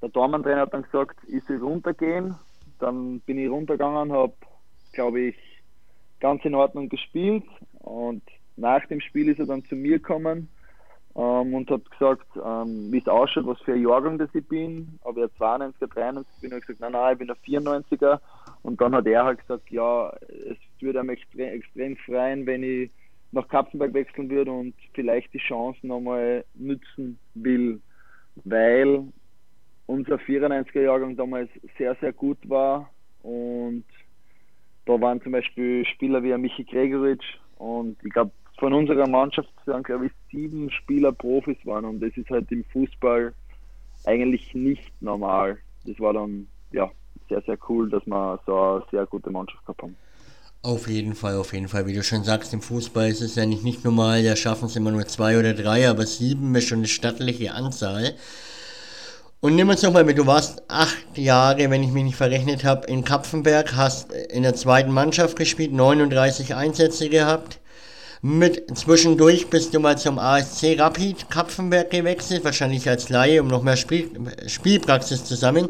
der 0.00 0.10
Tormann-Trainer 0.10 0.62
hat 0.62 0.74
dann 0.74 0.82
gesagt, 0.82 1.18
ich 1.28 1.44
soll 1.44 1.58
runtergehen. 1.58 2.34
Dann 2.80 3.20
bin 3.20 3.38
ich 3.38 3.48
runtergegangen, 3.48 4.12
habe, 4.12 4.32
glaube 4.92 5.20
ich, 5.20 5.36
ganz 6.18 6.44
in 6.44 6.54
Ordnung 6.54 6.88
gespielt 6.88 7.44
und 7.80 8.22
nach 8.56 8.84
dem 8.86 9.00
Spiel 9.00 9.28
ist 9.28 9.38
er 9.38 9.46
dann 9.46 9.64
zu 9.64 9.76
mir 9.76 9.98
gekommen 9.98 10.48
ähm, 11.14 11.54
und 11.54 11.70
hat 11.70 11.90
gesagt, 11.90 12.26
ähm, 12.42 12.90
wie 12.90 12.98
es 12.98 13.08
ausschaut, 13.08 13.46
was 13.46 13.60
für 13.60 13.74
ein 13.74 13.82
Jahrgang 13.82 14.18
das 14.18 14.34
ich 14.34 14.46
bin. 14.46 14.98
Aber 15.02 15.22
er 15.22 15.28
92er, 15.28 15.86
93 15.92 16.32
bin. 16.40 16.52
Ich 16.52 16.66
gesagt, 16.66 16.80
nein, 16.80 16.92
nein, 16.92 17.12
ich 17.12 17.18
bin 17.18 17.30
ein 17.30 17.36
94er. 17.36 18.20
Und 18.62 18.80
dann 18.80 18.94
hat 18.94 19.06
er 19.06 19.24
halt 19.24 19.40
gesagt, 19.40 19.70
ja, 19.70 20.10
es 20.28 20.56
würde 20.80 21.00
ihm 21.00 21.10
extrem, 21.10 21.48
extrem 21.54 21.96
freuen, 21.96 22.46
wenn 22.46 22.62
ich 22.62 22.90
nach 23.32 23.48
Kapfenberg 23.48 23.94
wechseln 23.94 24.30
würde 24.30 24.52
und 24.52 24.74
vielleicht 24.94 25.32
die 25.32 25.38
Chance 25.38 25.86
nochmal 25.86 26.44
nützen 26.54 27.18
will, 27.34 27.80
weil 28.44 29.04
unser 29.86 30.16
94er 30.16 30.82
Jahrgang 30.82 31.16
damals 31.16 31.48
sehr, 31.78 31.96
sehr 31.96 32.12
gut 32.12 32.38
war 32.48 32.90
und 33.22 33.84
da 34.84 35.00
waren 35.00 35.22
zum 35.22 35.32
Beispiel 35.32 35.84
Spieler 35.86 36.22
wie 36.22 36.36
Michi 36.36 36.64
Gregoritsch 36.64 37.38
und 37.56 37.96
ich 38.04 38.12
glaube, 38.12 38.32
von 38.62 38.72
unserer 38.74 39.08
Mannschaft 39.08 39.48
sind, 39.66 39.82
glaube 39.82 40.06
ich, 40.06 40.12
sieben 40.30 40.70
Spieler 40.70 41.10
Profis 41.10 41.56
waren 41.64 41.84
und 41.84 41.98
das 41.98 42.16
ist 42.16 42.30
halt 42.30 42.48
im 42.52 42.62
Fußball 42.72 43.34
eigentlich 44.04 44.54
nicht 44.54 44.92
normal. 45.02 45.58
Das 45.84 45.98
war 45.98 46.12
dann, 46.12 46.46
ja, 46.70 46.88
sehr, 47.28 47.42
sehr 47.42 47.58
cool, 47.68 47.90
dass 47.90 48.06
wir 48.06 48.38
so 48.46 48.56
eine 48.56 48.84
sehr 48.92 49.06
gute 49.06 49.30
Mannschaft 49.30 49.66
gehabt 49.66 49.82
haben. 49.82 49.96
Auf 50.62 50.86
jeden 50.86 51.16
Fall, 51.16 51.38
auf 51.38 51.52
jeden 51.52 51.66
Fall. 51.66 51.88
Wie 51.88 51.92
du 51.92 52.04
schon 52.04 52.22
sagst, 52.22 52.54
im 52.54 52.60
Fußball 52.60 53.08
ist 53.08 53.20
es 53.20 53.34
ja 53.34 53.46
nicht, 53.46 53.64
nicht 53.64 53.84
normal, 53.84 54.22
da 54.22 54.36
schaffen 54.36 54.66
es 54.66 54.76
immer 54.76 54.92
nur 54.92 55.06
zwei 55.06 55.40
oder 55.40 55.54
drei, 55.54 55.88
aber 55.88 56.06
sieben 56.06 56.54
ist 56.54 56.68
schon 56.68 56.78
eine 56.78 56.86
stattliche 56.86 57.54
Anzahl. 57.54 58.14
Und 59.40 59.56
nimm 59.56 59.70
uns 59.70 59.82
nochmal 59.82 60.04
mit, 60.04 60.18
du 60.18 60.26
warst 60.28 60.62
acht 60.68 61.18
Jahre, 61.18 61.68
wenn 61.68 61.82
ich 61.82 61.90
mich 61.90 62.04
nicht 62.04 62.16
verrechnet 62.16 62.62
habe, 62.62 62.86
in 62.86 63.02
Kapfenberg, 63.02 63.74
hast 63.74 64.12
in 64.12 64.44
der 64.44 64.54
zweiten 64.54 64.92
Mannschaft 64.92 65.36
gespielt, 65.36 65.72
39 65.72 66.54
Einsätze 66.54 67.08
gehabt. 67.08 67.58
Mit 68.24 68.78
zwischendurch 68.78 69.50
bist 69.50 69.74
du 69.74 69.80
mal 69.80 69.98
zum 69.98 70.16
ASC 70.16 70.78
Rapid 70.78 71.28
Kapfenberg 71.28 71.90
gewechselt, 71.90 72.44
wahrscheinlich 72.44 72.88
als 72.88 73.08
Laie, 73.08 73.42
um 73.42 73.48
noch 73.48 73.64
mehr 73.64 73.76
Spiel, 73.76 74.08
Spielpraxis 74.46 75.24
zu 75.24 75.34
sammeln. 75.34 75.66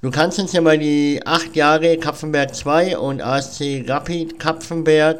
Du 0.00 0.10
kannst 0.10 0.38
uns 0.38 0.54
ja 0.54 0.62
mal 0.62 0.78
die 0.78 1.20
acht 1.26 1.54
Jahre 1.54 1.98
Kapfenberg 1.98 2.54
2 2.54 2.96
und 2.96 3.20
ASC 3.20 3.84
Rapid 3.86 4.38
Kapfenberg 4.38 5.18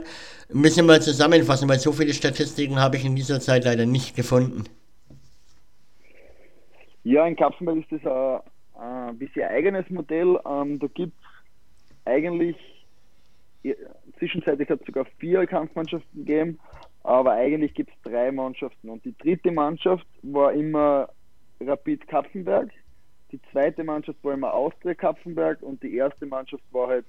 ein 0.51 0.63
bisschen 0.63 0.87
mal 0.87 1.03
zusammenfassen, 1.03 1.69
weil 1.69 1.79
so 1.79 1.93
viele 1.93 2.15
Statistiken 2.15 2.81
habe 2.81 2.97
ich 2.97 3.05
in 3.05 3.17
dieser 3.17 3.39
Zeit 3.39 3.65
leider 3.67 3.85
nicht 3.85 4.17
gefunden. 4.17 4.65
Ja, 7.05 7.27
in 7.27 7.37
Kapfenberg 7.37 7.81
ist 7.81 7.93
das 7.93 8.41
ein, 8.81 9.11
ein 9.11 9.19
bisschen 9.19 9.47
eigenes 9.47 9.91
Modell. 9.91 10.41
Ähm, 10.47 10.79
da 10.79 10.87
gibt 10.87 11.13
es 11.21 12.07
eigentlich 12.07 12.57
Zwischenzeitlich 14.23 14.69
hat 14.69 14.79
es 14.79 14.87
sogar 14.87 15.05
vier 15.19 15.45
Kampfmannschaften 15.49 16.25
gegeben, 16.25 16.61
aber 17.03 17.33
eigentlich 17.33 17.75
gibt 17.75 17.91
es 17.91 18.03
drei 18.09 18.31
Mannschaften. 18.31 18.89
Und 18.89 19.05
die 19.05 19.19
dritte 19.19 19.51
Mannschaft 19.51 20.07
war 20.23 20.53
immer 20.53 21.09
Rapid 21.61 22.07
Kapfenberg, 22.07 22.71
die 23.33 23.41
zweite 23.51 23.83
Mannschaft 23.83 24.23
war 24.23 24.35
immer 24.35 24.55
Austria 24.55 24.95
Kapfenberg 24.95 25.61
und 25.61 25.83
die 25.83 25.97
erste 25.97 26.25
Mannschaft 26.27 26.63
war 26.71 26.87
halt 26.87 27.07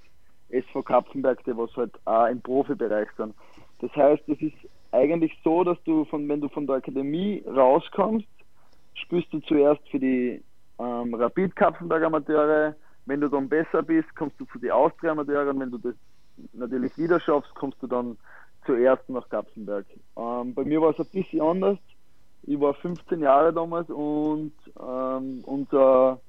SV 0.49 0.81
Kapfenberg, 0.81 1.43
die 1.43 1.55
was 1.55 1.69
halt 1.75 1.91
auch 2.05 2.25
im 2.25 2.41
Profibereich 2.41 3.09
sind. 3.15 3.35
Das 3.77 3.95
heißt, 3.95 4.27
es 4.29 4.41
ist 4.41 4.55
eigentlich 4.91 5.37
so, 5.43 5.63
dass 5.63 5.77
du 5.83 6.05
von, 6.05 6.27
wenn 6.27 6.41
du 6.41 6.49
von 6.49 6.65
der 6.65 6.77
Akademie 6.77 7.43
rauskommst, 7.45 8.27
spielst 8.95 9.31
du 9.31 9.39
zuerst 9.41 9.87
für 9.89 9.99
die 9.99 10.41
ähm, 10.79 11.13
Rapid 11.13 11.55
Kapfenberg 11.55 12.03
Amateure. 12.05 12.75
Wenn 13.05 13.21
du 13.21 13.27
dann 13.27 13.47
besser 13.47 13.83
bist, 13.83 14.15
kommst 14.15 14.39
du 14.39 14.45
zu 14.45 14.57
die 14.57 14.71
Austria 14.71 15.11
Amateure 15.11 15.51
und 15.51 15.59
wenn 15.59 15.69
du 15.69 15.77
das 15.77 15.93
natürlich 16.53 16.97
wieder 16.97 17.19
schaffst, 17.19 17.53
kommst 17.55 17.81
du 17.81 17.87
dann 17.87 18.17
zuerst 18.65 19.09
nach 19.09 19.27
Kapfenberg. 19.29 19.85
Ähm, 20.17 20.53
bei 20.53 20.63
mir 20.63 20.81
war 20.81 20.91
es 20.91 20.99
ein 20.99 21.11
bisschen 21.11 21.41
anders. 21.41 21.77
Ich 22.43 22.59
war 22.59 22.73
15 22.73 23.21
Jahre 23.21 23.53
damals 23.53 23.89
und 23.89 24.53
ähm, 24.79 25.41
unser, 25.45 26.19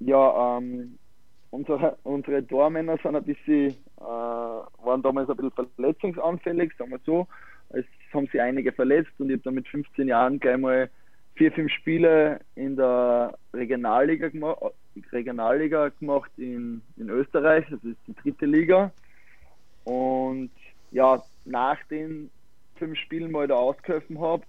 ja, 0.00 0.58
ähm, 0.58 0.98
unsere, 1.50 1.96
unsere 2.04 2.46
Tormänner 2.46 2.96
sind 3.02 3.16
ein 3.16 3.24
bisschen, 3.24 3.72
äh, 3.98 4.02
waren 4.02 5.02
damals 5.02 5.28
ein 5.28 5.36
bisschen 5.36 5.68
verletzungsanfällig, 5.76 6.72
sagen 6.76 6.92
wir 6.92 7.00
so. 7.04 7.26
Es 7.70 7.84
haben 8.12 8.26
sich 8.26 8.40
einige 8.40 8.72
verletzt 8.72 9.10
und 9.18 9.28
ich 9.28 9.34
habe 9.34 9.42
dann 9.42 9.54
mit 9.54 9.68
15 9.68 10.06
Jahren 10.06 10.38
gleich 10.38 10.58
mal 10.58 10.88
vier, 11.36 11.52
fünf 11.52 11.70
Spiele 11.72 12.40
in 12.54 12.76
der 12.76 13.38
Regionalliga 13.52 14.28
gemacht, 14.28 14.58
Regionalliga 15.12 15.90
gemacht 16.00 16.30
in, 16.36 16.82
in 16.96 17.10
Österreich, 17.10 17.66
das 17.70 17.82
ist 17.84 17.98
die 18.06 18.14
dritte 18.14 18.46
Liga. 18.46 18.90
Und 19.84 20.50
ja, 20.90 21.22
nach 21.44 21.78
den 21.84 22.30
fünf 22.76 22.98
Spielen, 22.98 23.30
ich 23.30 23.48
da 23.48 23.54
ausgeholfen 23.54 24.20
habe, 24.20 24.42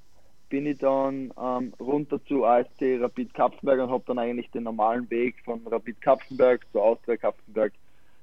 bin 0.49 0.65
ich 0.65 0.79
dann 0.79 1.33
ähm, 1.41 1.73
runter 1.79 2.23
zu 2.25 2.45
AST 2.45 2.81
Rapid 2.81 3.33
Kapfenberg 3.33 3.81
und 3.81 3.89
habe 3.89 4.03
dann 4.07 4.19
eigentlich 4.19 4.49
den 4.51 4.63
normalen 4.63 5.09
Weg 5.09 5.35
von 5.43 5.61
Rapid 5.67 6.01
Kapfenberg 6.01 6.65
zu 6.71 6.81
Austria 6.81 7.17
Kapfenberg 7.17 7.73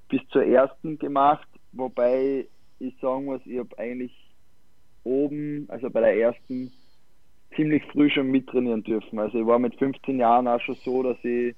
bis 0.09 0.23
zur 0.31 0.45
ersten 0.45 0.99
gemacht, 0.99 1.49
wobei 1.73 2.47
ich 2.79 2.95
sagen 3.01 3.27
muss, 3.27 3.41
ich 3.45 3.59
habe 3.59 3.79
eigentlich 3.79 4.13
oben, 5.05 5.67
also 5.69 5.91
bei 5.91 6.01
der 6.01 6.17
ersten, 6.17 6.73
ziemlich 7.57 7.85
früh 7.93 8.11
schon 8.11 8.31
mittrainieren 8.31 8.83
dürfen. 8.83 9.19
Also 9.19 9.39
ich 9.41 9.47
war 9.47 9.59
mit 9.59 9.75
15 9.77 10.19
Jahren 10.19 10.49
auch 10.49 10.61
schon 10.61 10.77
so, 10.85 11.03
dass 11.03 11.17
ich 11.23 11.55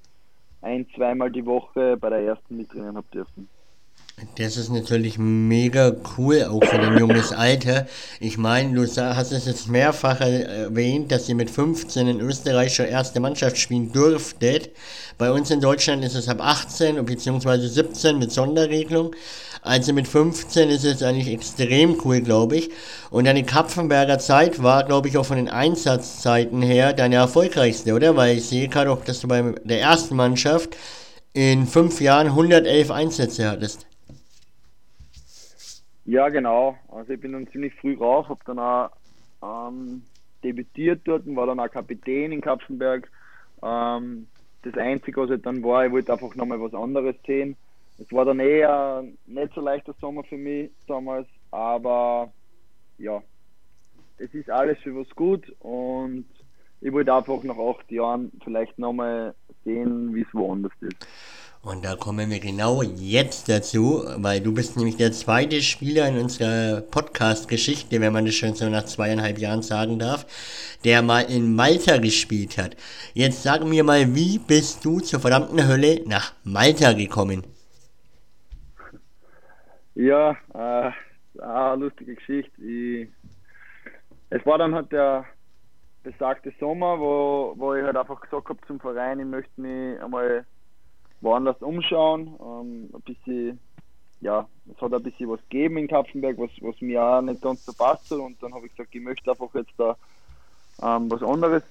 ein, 0.61 0.87
zweimal 0.95 1.31
die 1.31 1.45
Woche 1.45 1.97
bei 1.97 2.09
der 2.09 2.19
ersten 2.19 2.57
mittrainieren 2.57 2.97
habe 2.97 3.07
dürfen. 3.13 3.49
Das 4.37 4.55
ist 4.55 4.71
natürlich 4.71 5.17
mega 5.17 5.95
cool, 6.17 6.43
auch 6.43 6.63
für 6.63 6.79
ein 6.79 6.97
junges 6.97 7.31
Alter. 7.31 7.87
Ich 8.19 8.37
meine, 8.37 8.73
du 8.73 8.81
hast 8.83 9.31
es 9.31 9.45
jetzt 9.45 9.67
mehrfach 9.67 10.21
erwähnt, 10.21 11.11
dass 11.11 11.27
ihr 11.27 11.33
mit 11.33 11.49
15 11.49 12.07
in 12.07 12.19
Österreich 12.19 12.75
schon 12.75 12.85
erste 12.85 13.19
Mannschaft 13.19 13.57
spielen 13.57 13.91
durftet. 13.91 14.71
Bei 15.17 15.31
uns 15.31 15.49
in 15.49 15.59
Deutschland 15.59 16.03
ist 16.03 16.15
es 16.15 16.29
ab 16.29 16.37
18 16.39 17.03
bzw. 17.03 17.67
17 17.67 18.19
mit 18.19 18.31
Sonderregelung. 18.31 19.15
Also 19.61 19.93
mit 19.93 20.07
15 20.07 20.69
ist 20.69 20.83
es 20.83 21.01
eigentlich 21.01 21.29
extrem 21.29 21.97
cool, 22.03 22.21
glaube 22.21 22.57
ich. 22.57 22.69
Und 23.11 23.25
deine 23.25 23.43
Kapfenberger 23.43 24.19
Zeit 24.19 24.61
war, 24.61 24.83
glaube 24.83 25.09
ich, 25.09 25.17
auch 25.17 25.25
von 25.25 25.37
den 25.37 25.49
Einsatzzeiten 25.49 26.61
her 26.61 26.93
deine 26.93 27.15
erfolgreichste, 27.15 27.93
oder? 27.93 28.15
Weil 28.15 28.37
ich 28.37 28.45
sehe 28.45 28.67
gerade 28.67 28.91
auch, 28.91 29.03
dass 29.03 29.19
du 29.19 29.27
bei 29.27 29.55
der 29.63 29.81
ersten 29.81 30.15
Mannschaft 30.15 30.75
in 31.33 31.67
fünf 31.67 32.01
Jahren 32.01 32.27
111 32.27 32.91
Einsätze 32.91 33.49
hattest. 33.49 33.87
Ja, 36.07 36.29
genau. 36.29 36.77
Also 36.87 37.11
ich 37.13 37.19
bin 37.19 37.33
dann 37.33 37.49
ziemlich 37.49 37.73
früh 37.75 37.97
raus, 37.97 38.27
habe 38.29 38.39
dann 38.45 38.59
auch 38.59 38.91
ähm, 39.43 40.03
debütiert 40.41 41.01
dort, 41.05 41.25
war 41.35 41.47
dann 41.47 41.59
auch 41.59 41.69
Kapitän 41.69 42.31
in 42.31 42.39
Kapfenberg. 42.39 43.11
Ähm, 43.61 44.29
das 44.61 44.73
Einzige, 44.75 45.21
was 45.21 45.31
ich 45.31 45.41
dann 45.41 45.61
war, 45.63 45.85
ich 45.85 45.91
wollte 45.91 46.13
einfach 46.13 46.33
nochmal 46.35 46.61
was 46.61 46.73
anderes 46.73 47.17
sehen. 47.25 47.57
Es 47.97 48.09
war 48.13 48.23
dann 48.23 48.39
eher 48.39 49.03
nicht 49.25 49.53
so 49.53 49.59
leichter 49.59 49.93
Sommer 49.99 50.23
für 50.23 50.37
mich 50.37 50.71
damals, 50.87 51.27
aber 51.51 52.31
ja, 52.97 53.21
es 54.17 54.33
ist 54.33 54.49
alles 54.49 54.77
für 54.79 54.95
was 54.95 55.09
gut 55.09 55.53
und 55.59 56.25
ich 56.79 56.93
wollte 56.93 57.13
einfach 57.13 57.43
nach 57.43 57.57
acht 57.57 57.91
Jahren 57.91 58.31
vielleicht 58.45 58.79
nochmal 58.79 59.35
sehen, 59.65 60.15
wie 60.15 60.21
es 60.21 60.33
woanders 60.33 60.71
ist. 60.79 60.95
Und 61.63 61.83
da 61.83 61.95
kommen 61.95 62.29
wir 62.29 62.39
genau 62.39 62.81
jetzt 62.81 63.49
dazu, 63.49 64.03
weil 64.17 64.39
du 64.39 64.53
bist 64.53 64.77
nämlich 64.77 64.95
der 64.95 65.11
zweite 65.11 65.61
Spieler 65.61 66.07
in 66.07 66.17
unserer 66.17 66.81
Podcast-Geschichte, 66.81 67.99
wenn 67.99 68.13
man 68.13 68.25
das 68.25 68.35
schon 68.35 68.53
so 68.53 68.69
nach 68.69 68.85
zweieinhalb 68.85 69.37
Jahren 69.37 69.61
sagen 69.61 69.99
darf, 69.99 70.25
der 70.85 71.01
mal 71.01 71.21
in 71.21 71.55
Malta 71.55 71.97
gespielt 71.97 72.57
hat. 72.57 72.77
Jetzt 73.13 73.43
sag 73.43 73.65
mir 73.65 73.83
mal, 73.83 74.15
wie 74.15 74.39
bist 74.39 74.85
du 74.85 74.99
zur 74.99 75.19
verdammten 75.19 75.67
Hölle 75.67 76.01
nach 76.05 76.33
Malta 76.43 76.93
gekommen? 76.93 77.43
Ja, 79.95 80.37
äh, 80.53 80.91
eine 81.41 81.75
lustige 81.75 82.15
Geschichte. 82.15 82.61
Ich, 82.61 83.09
es 84.29 84.45
war 84.45 84.59
dann 84.59 84.75
halt 84.75 84.91
der 84.91 85.25
besagte 86.03 86.53
Sommer, 86.59 86.99
wo, 86.99 87.55
wo 87.57 87.73
ich 87.73 87.83
halt 87.83 87.97
einfach 87.97 88.21
gesagt 88.21 88.47
habe 88.47 88.59
zum 88.67 88.79
Verein, 88.79 89.19
ich 89.19 89.25
möchte 89.25 89.59
mich 89.59 89.99
einmal 90.01 90.45
woanders 91.21 91.61
umschauen. 91.61 92.27
Ähm, 92.39 92.89
ein 92.93 93.01
bisschen, 93.01 93.59
ja, 94.21 94.47
es 94.73 94.81
hat 94.81 94.93
ein 94.93 95.03
bisschen 95.03 95.29
was 95.29 95.39
gegeben 95.49 95.77
in 95.77 95.87
Kapfenberg, 95.87 96.37
was, 96.37 96.51
was 96.61 96.79
mir 96.81 97.03
auch 97.03 97.21
nicht 97.21 97.41
ganz 97.41 97.65
so 97.65 97.73
passt. 97.73 98.11
Und 98.11 98.41
dann 98.41 98.53
habe 98.53 98.65
ich 98.65 98.71
gesagt, 98.71 98.93
ich 98.93 99.01
möchte 99.01 99.31
einfach 99.31 99.53
jetzt 99.53 99.73
da 99.77 99.95
ähm, 100.81 101.09
was 101.09 101.23
anderes 101.23 101.63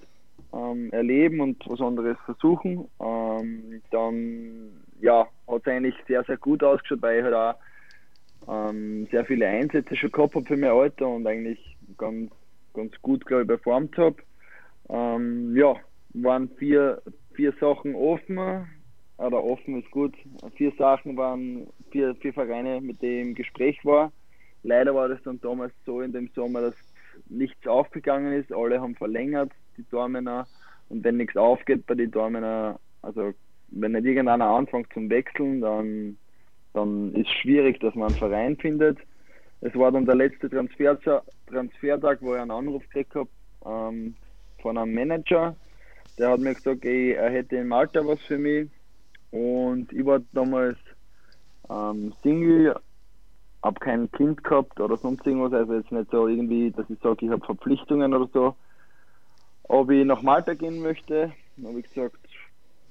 ähm, 0.53 0.91
erleben 0.93 1.41
und 1.41 1.63
was 1.69 1.81
anderes 1.81 2.17
versuchen. 2.25 2.89
Ähm, 3.01 3.83
dann 3.91 4.71
ja, 5.01 5.27
hat 5.47 5.63
es 5.63 5.67
eigentlich 5.67 5.95
sehr, 6.07 6.25
sehr 6.25 6.37
gut 6.37 6.63
ausgeschaut, 6.63 7.03
weil 7.03 7.19
ich 7.19 7.25
halt 7.25 7.35
auch 7.35 7.55
ähm, 8.49 9.07
sehr 9.11 9.25
viele 9.25 9.47
Einsätze 9.47 9.97
schon 9.97 10.13
gehabt 10.13 10.35
habe 10.35 10.47
für 10.47 10.57
mein 10.57 10.71
Alter 10.71 11.09
und 11.09 11.27
eigentlich 11.27 11.77
ganz, 11.99 12.31
ganz 12.75 12.93
gut, 13.03 13.27
glaube 13.27 13.43
ich, 13.43 13.49
performt 13.49 13.97
habe. 13.99 14.17
Ähm, 14.89 15.57
ja, 15.57 15.75
waren 16.15 16.49
vier, 16.57 17.03
vier 17.35 17.53
Sachen 17.61 17.95
offen, 17.95 18.69
oder 19.19 19.43
offen 19.43 19.81
ist 19.81 19.91
gut. 19.91 20.15
Vier 20.57 20.73
Sachen 20.79 21.17
waren, 21.17 21.67
vier, 21.91 22.15
vier 22.17 22.33
Vereine, 22.33 22.81
mit 22.81 23.01
denen 23.03 23.35
Gespräch 23.35 23.85
war. 23.85 24.13
Leider 24.63 24.95
war 24.95 25.09
das 25.09 25.23
dann 25.23 25.41
damals 25.41 25.73
so 25.85 26.01
in 26.01 26.13
dem 26.13 26.29
Sommer, 26.35 26.61
dass 26.61 26.75
nichts 27.29 27.67
aufgegangen 27.67 28.33
ist. 28.33 28.53
Alle 28.53 28.81
haben 28.81 28.95
verlängert, 28.95 29.53
die 29.77 29.85
Dormener. 29.91 30.47
Und 30.89 31.03
wenn 31.05 31.17
nichts 31.17 31.37
aufgeht 31.37 31.87
bei 31.87 31.95
den 31.95 32.11
Dormener, 32.11 32.79
also 33.03 33.33
wenn 33.69 33.93
nicht 33.93 34.05
irgendeiner 34.05 34.47
anfängt 34.47 34.93
zum 34.93 35.09
Wechseln, 35.09 35.61
dann, 35.61 36.19
dann 36.75 37.15
ist 37.15 37.29
es 37.29 37.33
schwierig, 37.43 37.81
dass 37.81 37.95
man 37.95 38.09
einen 38.09 38.19
Verein 38.19 38.57
findet. 38.57 38.99
Es 39.63 39.75
war 39.75 39.91
dann 39.91 40.05
der 40.05 40.15
letzte 40.15 40.51
Transfer, 40.51 41.23
Transfertag, 41.47 42.19
wo 42.21 42.35
ich 42.35 42.41
einen 42.41 42.51
Anruf 42.51 42.83
gekriegt 42.85 43.15
habe 43.15 43.29
ähm, 43.65 44.15
von 44.61 44.77
einem 44.77 44.95
Manager. 44.95 45.57
Der 46.19 46.31
hat 46.31 46.41
mir 46.41 46.55
gesagt, 46.55 46.85
ey, 46.85 47.13
er 47.13 47.31
hätte 47.31 47.57
in 47.57 47.69
Malta 47.69 48.07
was 48.07 48.21
für 48.23 48.39
mich 48.39 48.69
und 49.37 49.93
ich 49.93 50.05
war 50.07 50.21
damals 50.33 50.79
ähm, 51.69 52.15
Single, 52.23 52.75
habe 53.63 53.81
kein 53.81 54.11
Kind 54.13 54.43
gehabt 54.43 54.81
oder 54.81 54.97
sonst 54.97 55.27
irgendwas, 55.27 55.53
also 55.53 55.75
jetzt 55.75 55.93
nicht 55.93 56.11
so 56.11 56.27
irgendwie, 56.27 56.71
dass 56.71 56.89
ich 56.89 56.99
sage, 57.03 57.27
ich 57.27 57.31
habe 57.31 57.45
Verpflichtungen 57.45 58.15
oder 58.15 58.29
so. 58.33 58.57
Ob 59.65 59.91
ich 59.91 60.07
nach 60.07 60.23
Malta 60.23 60.55
gehen 60.55 60.81
möchte, 60.81 61.33
habe 61.63 61.81
ich 61.81 61.93
gesagt, 61.93 62.17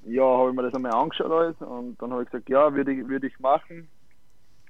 ja, 0.06 0.24
habe 0.24 0.50
ich 0.50 0.56
mir 0.56 0.64
das 0.64 0.74
einmal 0.76 0.92
angeschaut 0.92 1.32
alles 1.32 1.56
und 1.62 2.00
dann 2.02 2.12
habe 2.12 2.24
ich 2.24 2.30
gesagt, 2.30 2.50
ja, 2.50 2.74
würde 2.74 2.94
ich, 2.94 3.08
würde 3.08 3.28
ich 3.28 3.40
machen. 3.40 3.88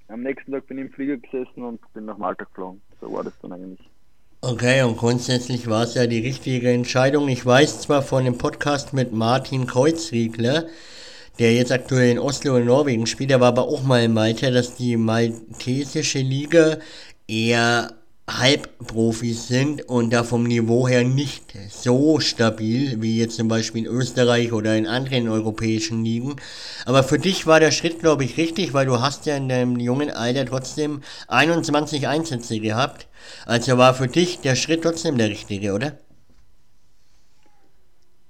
Am 0.07 0.21
nächsten 0.21 0.51
Tag 0.51 0.67
bin 0.67 0.77
ich 0.77 0.85
im 0.85 0.91
Flieger 0.91 1.17
gesessen 1.17 1.63
und 1.63 1.81
bin 1.93 2.05
nach 2.05 2.17
Malta 2.17 2.45
geflogen. 2.45 2.81
So 3.01 3.11
war 3.11 3.23
das 3.23 3.33
dann 3.41 3.51
eigentlich. 3.51 3.89
Okay, 4.39 4.83
und 4.83 4.97
grundsätzlich 4.97 5.67
war 5.67 5.83
es 5.83 5.95
ja 5.95 6.05
die 6.05 6.19
richtige 6.19 6.71
Entscheidung. 6.71 7.27
Ich 7.27 7.43
weiß 7.45 7.81
zwar 7.81 8.03
von 8.03 8.23
dem 8.23 8.37
Podcast 8.37 8.93
mit 8.93 9.11
Martin 9.11 9.65
Kreuzriegler, 9.65 10.65
der 11.39 11.53
jetzt 11.53 11.71
aktuell 11.71 12.11
in 12.11 12.19
Oslo 12.19 12.57
in 12.57 12.65
Norwegen 12.65 13.07
spielt, 13.07 13.29
der 13.29 13.41
war 13.41 13.49
aber 13.49 13.67
auch 13.67 13.83
mal 13.83 14.03
in 14.03 14.13
Malta, 14.13 14.51
dass 14.51 14.75
die 14.75 14.97
maltesische 14.97 16.19
Liga 16.19 16.77
eher 17.27 17.91
Halbprofis 18.27 19.47
sind 19.47 19.87
und 19.87 20.11
da 20.11 20.23
vom 20.23 20.43
Niveau 20.43 20.87
her 20.87 21.03
nicht 21.03 21.53
so 21.69 22.19
stabil 22.19 22.99
wie 23.01 23.19
jetzt 23.19 23.35
zum 23.35 23.47
Beispiel 23.47 23.85
in 23.85 23.91
Österreich 23.91 24.51
oder 24.51 24.75
in 24.75 24.87
anderen 24.87 25.29
europäischen 25.29 26.03
Ligen. 26.03 26.35
Aber 26.85 27.03
für 27.03 27.19
dich 27.19 27.45
war 27.45 27.59
der 27.59 27.71
Schritt, 27.71 27.99
glaube 27.99 28.23
ich, 28.23 28.37
richtig, 28.37 28.73
weil 28.73 28.87
du 28.87 28.99
hast 28.99 29.27
ja 29.27 29.37
in 29.37 29.47
deinem 29.47 29.79
jungen 29.79 30.09
Alter 30.09 30.45
trotzdem 30.45 31.01
21 31.27 32.07
Einsätze 32.07 32.59
gehabt. 32.59 33.07
Also 33.45 33.77
war 33.77 33.93
für 33.93 34.07
dich 34.07 34.39
der 34.39 34.55
Schritt 34.55 34.81
trotzdem 34.81 35.17
der 35.19 35.29
richtige, 35.29 35.73
oder? 35.73 35.95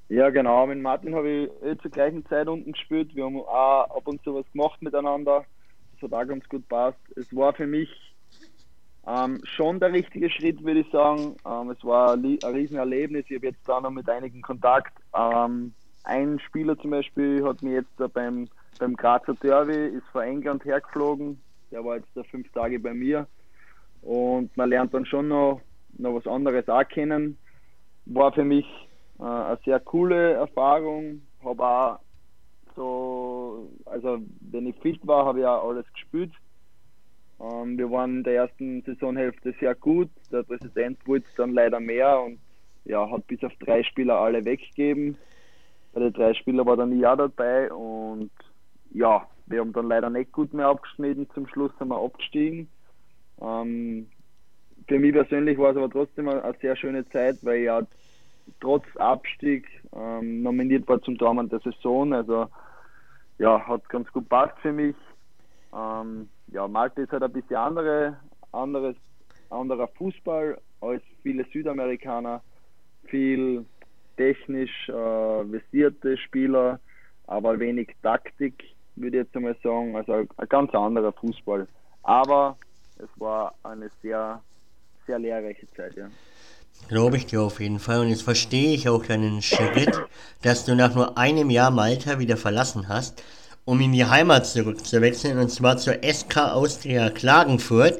Ja, 0.07 0.29
genau. 0.29 0.67
Mit 0.67 0.81
Martin 0.81 1.15
habe 1.15 1.29
ich 1.29 1.49
eh 1.63 1.77
zur 1.77 1.89
gleichen 1.89 2.25
Zeit 2.27 2.47
unten 2.47 2.73
gespielt. 2.73 3.15
Wir 3.15 3.25
haben 3.25 3.37
auch 3.37 3.89
ab 3.95 4.07
und 4.07 4.23
zu 4.23 4.35
was 4.35 4.49
gemacht 4.51 4.81
miteinander. 4.81 5.45
Das 5.93 6.11
hat 6.11 6.13
auch 6.13 6.27
ganz 6.27 6.47
gut 6.47 6.67
passt. 6.67 6.99
Es 7.15 7.35
war 7.35 7.53
für 7.53 7.65
mich 7.65 7.89
ähm, 9.07 9.41
schon 9.43 9.79
der 9.79 9.93
richtige 9.93 10.29
Schritt, 10.29 10.63
würde 10.63 10.81
ich 10.81 10.91
sagen. 10.91 11.35
Ähm, 11.45 11.71
es 11.71 11.83
war 11.83 12.13
ein, 12.13 12.37
Riesenerlebnis. 12.43 13.25
Ich 13.29 13.37
habe 13.37 13.47
jetzt 13.47 13.67
da 13.67 13.81
noch 13.81 13.89
mit 13.89 14.07
einigen 14.07 14.41
Kontakt. 14.41 14.93
Ähm, 15.15 15.73
ein 16.03 16.39
Spieler 16.39 16.77
zum 16.77 16.91
Beispiel 16.91 17.43
hat 17.43 17.63
mir 17.63 17.73
jetzt 17.73 17.91
da 17.97 18.05
beim, 18.05 18.47
beim 18.77 18.95
Grazer 18.95 19.33
Derby, 19.33 19.97
ist 19.97 20.05
vor 20.11 20.23
England 20.23 20.65
hergeflogen. 20.65 21.41
Der 21.71 21.83
war 21.83 21.97
jetzt 21.97 22.09
da 22.13 22.21
fünf 22.23 22.51
Tage 22.51 22.79
bei 22.79 22.93
mir. 22.93 23.27
Und 24.03 24.55
man 24.55 24.69
lernt 24.69 24.93
dann 24.93 25.07
schon 25.07 25.29
noch, 25.29 25.61
noch 25.97 26.13
was 26.13 26.27
anderes 26.27 26.69
auch 26.69 26.87
kennen. 26.87 27.39
War 28.05 28.31
für 28.31 28.43
mich 28.43 28.67
äh, 29.19 29.23
eine 29.23 29.60
sehr 29.63 29.80
coole 29.80 30.34
Erfahrung. 30.34 31.21
Habe 31.43 31.63
auch 31.63 31.99
so, 32.75 33.69
also 33.86 34.19
wenn 34.51 34.67
ich 34.67 34.75
fit 34.78 35.06
war, 35.08 35.25
habe 35.25 35.39
ich 35.39 35.45
auch 35.45 35.69
alles 35.69 35.86
gespielt. 35.93 36.32
Ähm, 37.39 37.78
wir 37.78 37.89
waren 37.91 38.17
in 38.17 38.23
der 38.23 38.36
ersten 38.36 38.82
Saisonhälfte 38.84 39.54
sehr 39.60 39.75
gut. 39.75 40.10
Der 40.32 40.43
Präsident 40.43 41.06
wollte 41.08 41.28
dann 41.38 41.54
leider 41.54 41.80
mehr 41.80 42.19
und 42.21 42.39
ja, 42.86 43.10
hat 43.10 43.28
bis 43.28 43.43
auf 43.43 43.54
drei 43.60 43.84
Spieler 43.84 44.19
alle 44.19 44.45
weggegeben. 44.45 45.17
Bei 45.93 46.01
den 46.01 46.13
drei 46.13 46.34
Spielern 46.34 46.65
war 46.65 46.78
dann 46.78 47.04
auch 47.06 47.15
dabei 47.15 47.71
und 47.71 48.32
ja, 48.91 49.28
wir 49.47 49.60
haben 49.60 49.73
dann 49.73 49.88
leider 49.88 50.10
nicht 50.10 50.32
gut 50.32 50.54
mehr 50.54 50.67
abgeschnitten. 50.67 51.30
Zum 51.34 51.47
Schluss 51.47 51.71
sind 51.78 51.89
wir 51.89 52.01
abgestiegen. 52.01 52.67
Ähm, 53.41 54.08
für 54.88 54.99
mich 54.99 55.13
persönlich 55.13 55.58
war 55.58 55.71
es 55.71 55.78
aber 55.78 55.89
trotzdem 55.89 56.30
eine, 56.30 56.43
eine 56.43 56.58
sehr 56.60 56.75
schöne 56.75 57.08
Zeit, 57.10 57.38
weil 57.43 57.60
ich 57.60 57.65
ja 57.65 57.82
trotz 58.60 58.84
Abstieg 58.97 59.67
ähm, 59.93 60.41
nominiert 60.43 60.88
war 60.88 61.01
zum 61.01 61.17
Tormann 61.17 61.49
der 61.49 61.60
Saison. 61.60 62.13
Also 62.13 62.47
ja, 63.38 63.65
hat 63.67 63.88
ganz 63.89 64.12
gut 64.12 64.27
passt 64.29 64.58
für 64.60 64.71
mich. 64.71 64.95
Ähm, 65.73 66.29
ja, 66.47 66.67
Malta 66.67 67.01
ist 67.01 67.12
halt 67.12 67.23
ein 67.23 67.34
bisschen 67.34 67.58
andere, 67.58 68.17
anderes, 68.51 68.95
anderer 69.49 69.88
Fußball 69.88 70.60
als 70.81 71.03
viele 71.21 71.45
Südamerikaner. 71.51 72.41
Viel 73.05 73.65
technisch 74.17 74.89
äh, 74.89 74.93
versierte 75.45 76.17
Spieler, 76.17 76.79
aber 77.27 77.60
wenig 77.60 77.95
Taktik, 78.01 78.63
würde 78.95 79.17
ich 79.17 79.23
jetzt 79.25 79.36
einmal 79.36 79.55
sagen. 79.62 79.95
Also 79.95 80.13
ein 80.13 80.49
ganz 80.49 80.73
anderer 80.73 81.12
Fußball. 81.12 81.67
Aber 82.03 82.58
es 82.97 83.10
war 83.19 83.55
eine 83.63 83.89
sehr, 84.01 84.41
sehr 85.05 85.19
lehrreiche 85.19 85.69
Zeit, 85.73 85.95
ja. 85.95 86.08
Glaube 86.88 87.17
ich 87.17 87.25
dir 87.25 87.41
auf 87.41 87.59
jeden 87.59 87.79
Fall. 87.79 88.01
Und 88.01 88.09
jetzt 88.09 88.21
verstehe 88.21 88.75
ich 88.75 88.88
auch 88.88 89.03
deinen 89.05 89.41
Schritt, 89.41 89.91
dass 90.43 90.65
du 90.65 90.75
nach 90.75 90.93
nur 90.93 91.17
einem 91.17 91.49
Jahr 91.49 91.71
Malta 91.71 92.19
wieder 92.19 92.38
verlassen 92.38 92.88
hast, 92.88 93.23
um 93.65 93.81
in 93.81 93.91
die 93.91 94.05
Heimat 94.05 94.45
zurückzuwechseln, 94.45 95.39
und 95.39 95.49
zwar 95.49 95.77
zur 95.77 95.95
SK 96.03 96.38
Austria 96.38 97.09
Klagenfurt. 97.09 97.99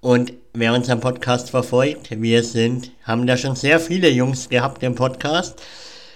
Und 0.00 0.32
wer 0.54 0.72
unseren 0.72 1.00
Podcast 1.00 1.50
verfolgt, 1.50 2.10
wir 2.10 2.42
sind, 2.42 2.90
haben 3.04 3.26
da 3.26 3.36
schon 3.36 3.54
sehr 3.54 3.78
viele 3.78 4.08
Jungs 4.08 4.48
gehabt 4.48 4.82
im 4.82 4.94
Podcast. 4.94 5.62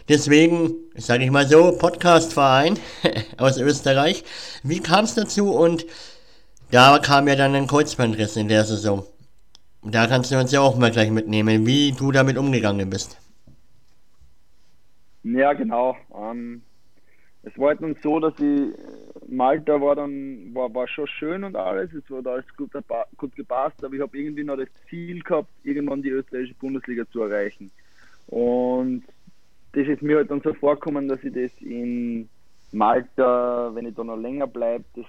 Deswegen, 0.09 0.73
sage 0.97 1.25
ich 1.25 1.31
mal 1.31 1.47
so, 1.47 1.73
Podcastverein 1.73 2.79
aus 3.37 3.59
Österreich. 3.59 4.25
Wie 4.63 4.81
kam 4.81 5.05
es 5.05 5.15
dazu? 5.15 5.51
Und 5.51 5.85
da 6.71 6.99
kam 6.99 7.29
ja 7.29 7.37
dann 7.37 7.55
ein 7.55 7.67
Kreuzbandriss 7.67 8.37
in 8.37 8.49
der 8.49 8.65
Saison. 8.65 9.05
Da 9.91 10.07
kannst 10.07 10.33
du 10.33 10.39
uns 10.39 10.53
ja 10.53 10.61
auch 10.61 10.77
mal 10.77 10.91
gleich 10.91 11.11
mitnehmen, 11.11 11.67
wie 11.67 11.93
du 11.93 12.11
damit 12.11 12.37
umgegangen 12.37 12.91
bist. 12.91 13.19
Ja, 15.23 15.53
genau. 15.53 15.97
Ähm, 16.15 16.63
es 17.43 17.57
war 17.59 17.69
halt 17.69 17.83
dann 17.83 17.97
so, 18.03 18.19
dass 18.19 18.35
ich 18.41 18.75
Malta 19.29 19.81
war 19.81 19.97
dann 19.97 20.55
war, 20.55 20.73
war 20.75 20.87
schon 20.89 21.07
schön 21.07 21.45
und 21.45 21.57
alles, 21.57 21.93
es 21.93 22.09
war 22.11 22.25
alles 22.27 22.45
gut, 22.57 22.71
gut 23.17 23.37
gepasst, 23.37 23.83
aber 23.85 23.95
ich 23.95 24.01
habe 24.01 24.19
irgendwie 24.19 24.45
noch 24.45 24.57
das 24.57 24.69
Ziel 24.89 25.23
gehabt, 25.23 25.49
irgendwann 25.65 26.03
die 26.03 26.11
österreichische 26.11 26.55
Bundesliga 26.55 27.05
zu 27.11 27.23
erreichen. 27.23 27.71
Und 28.29 29.05
das 29.73 29.87
ist 29.87 30.03
mir 30.03 30.17
halt 30.17 30.31
dann 30.31 30.41
so 30.41 30.55
vorkommen, 30.55 31.09
dass 31.09 31.23
ich 31.23 31.33
das 31.33 31.51
in 31.61 32.29
Malta, 32.73 33.71
wenn 33.75 33.87
ich 33.87 33.95
da 33.95 34.05
noch 34.05 34.17
länger 34.17 34.47
bleibe, 34.47 34.85
das 34.95 35.07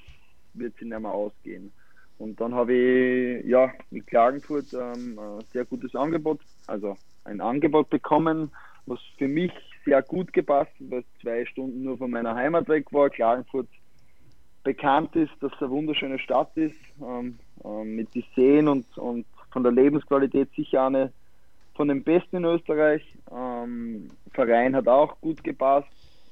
wird 0.53 0.73
sich 0.75 0.87
nicht 0.87 0.99
mehr 0.99 1.11
ausgehen. 1.11 1.71
Und 2.17 2.41
dann 2.41 2.56
habe 2.56 2.73
ich 2.73 3.45
ja 3.45 3.71
in 3.91 4.06
Klagenfurt 4.06 4.73
ähm, 4.73 5.19
ein 5.19 5.43
sehr 5.53 5.65
gutes 5.65 5.95
Angebot, 5.95 6.39
also 6.65 6.97
ein 7.25 7.41
Angebot 7.41 7.89
bekommen, 7.89 8.51
was 8.86 8.99
für 9.17 9.27
mich 9.27 9.51
sehr 9.86 10.01
gut 10.01 10.34
gepasst, 10.34 10.71
weil 10.80 10.99
es 10.99 11.21
zwei 11.21 11.45
Stunden 11.45 11.84
nur 11.84 11.97
von 11.97 12.10
meiner 12.10 12.36
Heimat 12.36 12.67
weg 12.67 12.91
war. 12.91 13.10
Klagenfurt 13.10 13.67
bekannt 14.63 15.15
ist, 15.15 15.32
dass 15.41 15.53
es 15.53 15.62
eine 15.62 15.69
wunderschöne 15.69 16.19
Stadt 16.19 16.51
ist, 16.56 16.75
ähm, 17.01 17.38
ähm, 17.63 17.95
mit 17.95 18.13
den 18.15 18.23
Seen 18.36 18.67
und, 18.67 18.97
und 18.97 19.25
von 19.51 19.63
der 19.63 19.71
Lebensqualität 19.71 20.49
sicher 20.56 20.86
eine 20.86 21.12
von 21.75 21.88
den 21.88 22.03
besten 22.03 22.38
in 22.38 22.45
Österreich. 22.45 23.03
Ähm, 23.32 24.10
Verein 24.34 24.75
hat 24.75 24.88
auch 24.88 25.21
gut 25.21 25.43
gepasst 25.43 25.88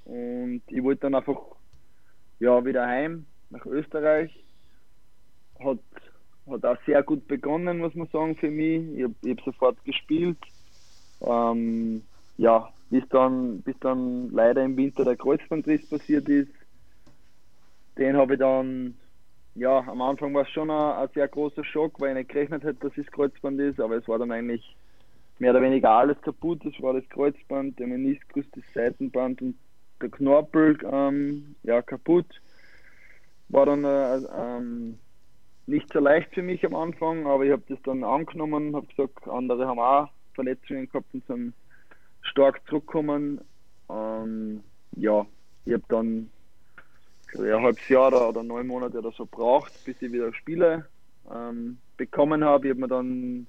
und 0.06 0.62
ich 0.68 0.84
wollte 0.84 1.02
dann 1.02 1.16
einfach 1.16 1.40
ja, 2.40 2.66
wieder 2.66 2.86
heim 2.88 3.26
nach 3.52 3.66
Österreich 3.66 4.45
hat, 5.60 5.80
hat 6.50 6.66
auch 6.66 6.78
sehr 6.86 7.04
gut 7.04 7.28
begonnen, 7.28 7.80
muss 7.80 7.96
man 7.96 8.08
sagen, 8.08 8.36
für 8.36 8.50
mich. 8.50 8.84
Ich 8.98 9.04
habe 9.04 9.16
hab 9.28 9.42
sofort 9.42 9.84
gespielt. 9.86 10.38
Ähm, 11.22 12.04
ja, 12.38 12.70
bis 12.90 13.08
dann, 13.10 13.62
bis 13.62 13.76
dann 13.80 14.30
leider 14.32 14.64
im 14.64 14.78
Winter 14.78 15.04
der 15.04 15.16
Kreuzbandriss 15.16 15.88
passiert 15.90 16.28
ist. 16.30 16.52
Den 17.98 18.18
habe 18.18 18.34
ich 18.34 18.40
dann, 18.40 18.96
ja, 19.56 19.80
am 19.80 20.02
Anfang 20.02 20.34
war 20.34 20.44
es 20.44 20.50
schon 20.50 20.70
ein, 20.70 20.94
ein, 20.98 21.10
sehr 21.14 21.28
großer 21.28 21.64
Schock, 21.64 22.00
weil 22.00 22.12
ich 22.12 22.18
nicht 22.18 22.30
gerechnet 22.30 22.64
hätte, 22.64 22.90
dass 22.90 22.98
es 22.98 23.12
Kreuzband 23.12 23.60
ist, 23.60 23.80
aber 23.80 23.96
es 23.96 24.08
war 24.08 24.20
dann 24.20 24.32
eigentlich 24.32 24.76
mehr 25.40 25.52
oder 25.52 25.62
weniger 25.62 25.92
alles 25.92 26.22
kaputt. 26.22 26.66
Es 26.66 26.82
war 26.82 26.94
das 26.94 27.08
Kreuzband, 27.10 27.80
der 27.80 27.88
Meniskus, 27.88 28.46
das 28.54 28.64
Seitenband 28.74 29.42
und 29.42 29.56
der 30.02 30.10
Knorpel 30.10 30.78
ähm, 30.92 31.56
ja, 31.64 31.82
kaputt. 31.82 32.28
War 33.50 33.66
dann 33.66 33.84
äh, 33.84 34.18
ähm, 34.38 35.00
nicht 35.68 35.92
so 35.92 36.00
leicht 36.00 36.34
für 36.34 36.44
mich 36.44 36.66
am 36.66 36.76
Anfang, 36.76 37.26
aber 37.26 37.44
ich 37.46 37.52
habe 37.52 37.64
das 37.68 37.82
dann 37.84 38.04
angenommen, 38.04 38.76
habe 38.76 38.88
gesagt, 38.88 39.28
andere 39.28 39.68
haben 39.68 39.80
auch 39.80 40.10
Verletzungen 40.34 40.88
gehabt 40.88 41.08
und 41.14 41.26
sind 41.26 41.54
stark 42.22 42.62
zurückgekommen. 42.68 43.42
Ähm, 43.90 44.64
ja, 44.96 45.26
ich 45.66 45.74
habe 45.74 45.84
dann 45.88 46.30
ein 47.34 47.64
halbes 47.64 47.88
Jahr 47.90 48.08
oder, 48.10 48.30
oder, 48.30 48.44
neun 48.44 48.68
Monate 48.68 49.00
oder 49.00 49.12
so 49.12 49.26
braucht, 49.26 49.74
bis 49.86 50.02
ich 50.02 50.12
wieder 50.12 50.34
Spiele 50.34 50.86
ähm, 51.34 51.78
bekommen 51.98 52.44
habe. 52.44 52.68
Ich 52.68 52.72
habe 52.72 52.82
mir 52.82 52.88
dann 52.88 53.48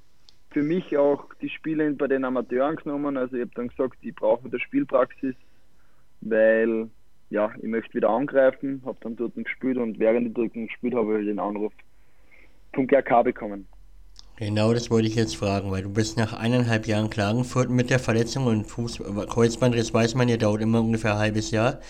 für 0.51 0.63
mich 0.63 0.97
auch 0.97 1.33
die 1.43 1.51
Spiele 1.51 1.93
bei 1.93 2.07
den 2.07 2.25
Amateuren 2.25 2.77
genommen. 2.77 3.17
Also 3.17 3.37
ich 3.37 3.43
habe 3.43 3.53
dann 3.55 3.69
gesagt, 3.69 3.99
ich 4.01 4.15
brauche 4.15 4.45
wieder 4.45 4.59
Spielpraxis, 4.59 5.35
weil 6.23 6.89
ja, 7.31 7.53
ich 7.59 7.69
möchte 7.69 7.95
wieder 7.95 8.11
angreifen, 8.11 8.83
habe 8.87 8.99
dann 9.01 9.17
dort 9.17 9.35
gespielt 9.35 9.79
und 9.79 9.99
während 9.99 10.29
ich 10.29 10.35
dort 10.35 10.53
gespielt 10.53 10.95
habe, 10.95 11.21
ich 11.21 11.27
den 11.27 11.41
Anruf 11.41 11.73
GRK 12.73 13.23
bekommen. 13.23 13.67
Genau, 14.39 14.75
das 14.75 14.91
wollte 14.91 15.09
ich 15.09 15.15
jetzt 15.15 15.37
fragen, 15.37 15.71
weil 15.71 15.83
du 15.83 15.89
bist 15.89 16.19
nach 16.19 16.35
eineinhalb 16.35 16.87
Jahren 16.87 17.09
Klagenfurt 17.09 17.71
mit 17.71 17.89
der 17.89 17.99
Verletzung 17.99 18.47
und 18.47 18.67
Fuß 18.67 19.03
Kreuzbandriss 19.29 19.95
weiß 19.95 20.15
man 20.15 20.29
ja, 20.29 20.37
dauert 20.37 20.61
immer 20.61 20.81
ungefähr 20.81 21.13
ein 21.13 21.19
halbes 21.19 21.51
Jahr. 21.51 21.81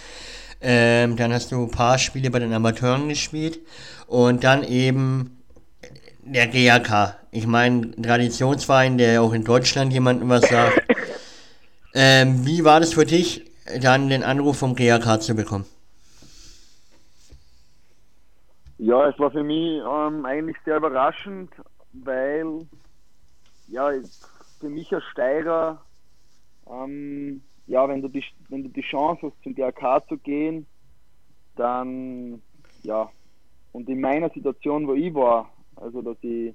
Ähm, 0.61 1.17
dann 1.17 1.33
hast 1.33 1.51
du 1.51 1.65
ein 1.65 1.71
paar 1.71 1.99
Spiele 1.99 2.31
bei 2.31 2.39
den 2.39 2.53
Amateuren 2.53 3.09
gespielt 3.09 3.59
und 4.07 4.45
dann 4.45 4.63
eben 4.63 5.37
der 6.23 6.47
GRK. 6.47 7.17
Ich 7.33 7.47
meine, 7.47 7.91
Traditionsverein, 8.01 8.97
der 8.97 9.23
auch 9.23 9.33
in 9.33 9.45
Deutschland 9.45 9.93
jemandem 9.93 10.29
was 10.29 10.49
sagt. 10.49 10.83
Ähm, 11.99 12.45
wie 12.45 12.63
war 12.63 12.79
das 12.79 12.93
für 12.93 13.07
dich, 13.07 13.51
dann 13.81 14.11
den 14.11 14.23
Anruf 14.23 14.59
vom 14.59 14.75
GRK 14.75 15.19
zu 15.19 15.35
bekommen? 15.35 15.65
Ja, 18.79 19.09
es 19.09 19.19
war 19.19 19.31
für 19.31 19.43
mich 19.43 19.81
ähm, 19.83 20.25
eigentlich 20.27 20.57
sehr 20.65 20.77
überraschend, 20.77 21.51
weil 21.93 22.67
ja, 23.69 23.91
für 24.61 24.69
mich 24.69 24.93
als 24.93 25.05
Steirer, 25.05 25.83
ähm, 26.71 27.43
ja, 27.67 27.89
wenn 27.89 28.03
du, 28.03 28.09
die, 28.09 28.23
wenn 28.49 28.63
du 28.63 28.69
die 28.69 28.83
Chance 28.83 29.27
hast, 29.27 29.43
zum 29.43 29.55
DRK 29.55 30.07
zu 30.09 30.19
gehen, 30.19 30.67
dann, 31.57 32.43
ja, 32.83 33.11
und 33.73 33.89
in 33.89 34.01
meiner 34.01 34.31
Situation, 34.31 34.87
wo 34.87 34.95
ich 34.95 35.13
war, 35.15 35.51
also 35.77 36.03
dass 36.03 36.17
ich 36.23 36.55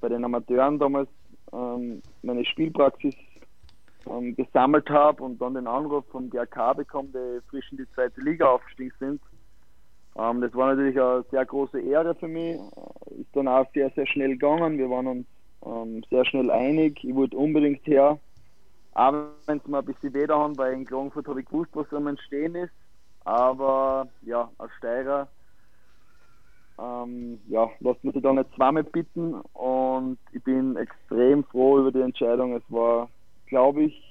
bei 0.00 0.08
den 0.08 0.24
Amateuren 0.24 0.78
damals 0.78 1.08
ähm, 1.52 2.02
meine 2.22 2.44
Spielpraxis 2.44 3.14
ähm, 4.06 4.34
gesammelt 4.34 4.88
habe 4.90 5.22
und 5.22 5.40
dann 5.40 5.54
den 5.54 5.66
Anruf 5.66 6.06
vom 6.10 6.30
DRK 6.30 6.74
bekommen, 6.74 7.12
die 7.12 7.40
frisch 7.48 7.70
in 7.70 7.78
die 7.78 7.90
zweite 7.94 8.20
Liga 8.20 8.46
aufgestiegen 8.46 8.92
sind, 8.98 9.20
ähm, 10.18 10.40
das 10.40 10.52
war 10.54 10.74
natürlich 10.74 11.00
eine 11.00 11.24
sehr 11.30 11.46
große 11.46 11.80
Ehre 11.80 12.14
für 12.16 12.28
mich. 12.28 12.56
Ist 13.18 13.34
dann 13.34 13.48
auch 13.48 13.66
sehr, 13.72 13.90
sehr 13.90 14.06
schnell 14.06 14.30
gegangen. 14.30 14.76
Wir 14.76 14.90
waren 14.90 15.06
uns 15.06 15.26
ähm, 15.64 16.02
sehr 16.10 16.24
schnell 16.24 16.50
einig. 16.50 17.02
Ich 17.04 17.14
wollte 17.14 17.36
unbedingt 17.36 17.86
her. 17.86 18.18
Auch 18.94 19.12
wenn 19.46 19.58
es 19.58 19.66
mir 19.66 19.78
ein 19.78 19.84
bisschen 19.84 20.12
weh 20.12 20.26
haben, 20.28 20.58
weil 20.58 20.72
in 20.72 20.84
Klagenfurt 20.84 21.28
habe 21.28 21.40
ich 21.40 21.46
gewusst, 21.46 21.70
was 21.74 21.92
am 21.92 22.08
Entstehen 22.08 22.56
ist. 22.56 22.72
Aber 23.24 24.08
ja, 24.22 24.50
als 24.58 24.72
Steirer 24.78 25.28
ähm, 26.80 27.38
ja, 27.48 27.68
lasst 27.80 28.02
mich 28.02 28.14
da 28.20 28.32
nicht 28.32 28.54
zweimal 28.54 28.84
bitten 28.84 29.34
und 29.52 30.18
ich 30.32 30.42
bin 30.42 30.76
extrem 30.76 31.44
froh 31.44 31.78
über 31.78 31.92
die 31.92 32.00
Entscheidung. 32.00 32.56
Es 32.56 32.62
war, 32.68 33.08
glaube 33.46 33.84
ich, 33.84 34.02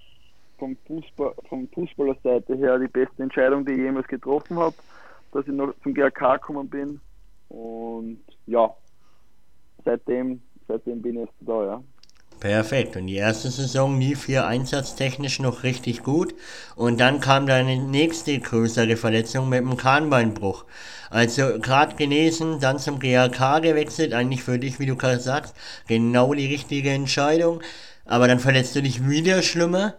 vom, 0.58 0.78
Fußball, 0.88 1.34
vom 1.50 1.68
Fußballerseite 1.70 2.56
her 2.56 2.80
die 2.80 2.88
beste 2.88 3.24
Entscheidung, 3.24 3.66
die 3.66 3.74
ich 3.74 3.80
jemals 3.80 4.08
getroffen 4.08 4.58
habe 4.58 4.76
dass 5.38 5.48
ich 5.48 5.54
noch 5.54 5.72
zum 5.84 5.94
GRK 5.94 6.38
gekommen 6.38 6.68
bin. 6.68 7.00
Und 7.50 8.20
ja, 8.48 8.74
seitdem, 9.86 10.42
seitdem 10.68 11.02
bin 11.02 11.16
ich 11.16 11.22
jetzt 11.22 11.34
da, 11.42 11.64
ja. 11.64 11.84
Perfekt. 12.40 12.96
Und 12.96 13.08
die 13.08 13.16
erste 13.16 13.50
Saison 13.50 14.00
lief 14.00 14.26
hier 14.26 14.48
einsatztechnisch 14.48 15.40
noch 15.40 15.62
richtig 15.64 16.02
gut. 16.04 16.34
Und 16.76 17.00
dann 17.00 17.20
kam 17.20 17.46
deine 17.46 17.78
nächste 17.78 18.40
größere 18.40 18.96
Verletzung 18.96 19.50
mit 19.50 19.60
dem 19.60 19.78
Kahnbeinbruch. 19.78 20.66
Also 21.10 21.60
gerade 21.60 21.96
genesen, 21.96 22.60
dann 22.60 22.80
zum 22.80 23.00
GRK 23.00 23.60
gewechselt. 23.60 24.14
Eigentlich 24.14 24.44
für 24.44 24.58
dich, 24.58 24.80
wie 24.80 24.88
du 24.88 24.96
gerade 24.96 25.20
sagst, 25.20 25.56
genau 25.88 26.34
die 26.34 26.48
richtige 26.48 26.90
Entscheidung. 26.90 27.62
Aber 28.06 28.28
dann 28.28 28.40
verletzt 28.40 28.76
du 28.76 28.82
dich 28.82 29.08
wieder 29.08 29.44
schlimmer. 29.44 29.96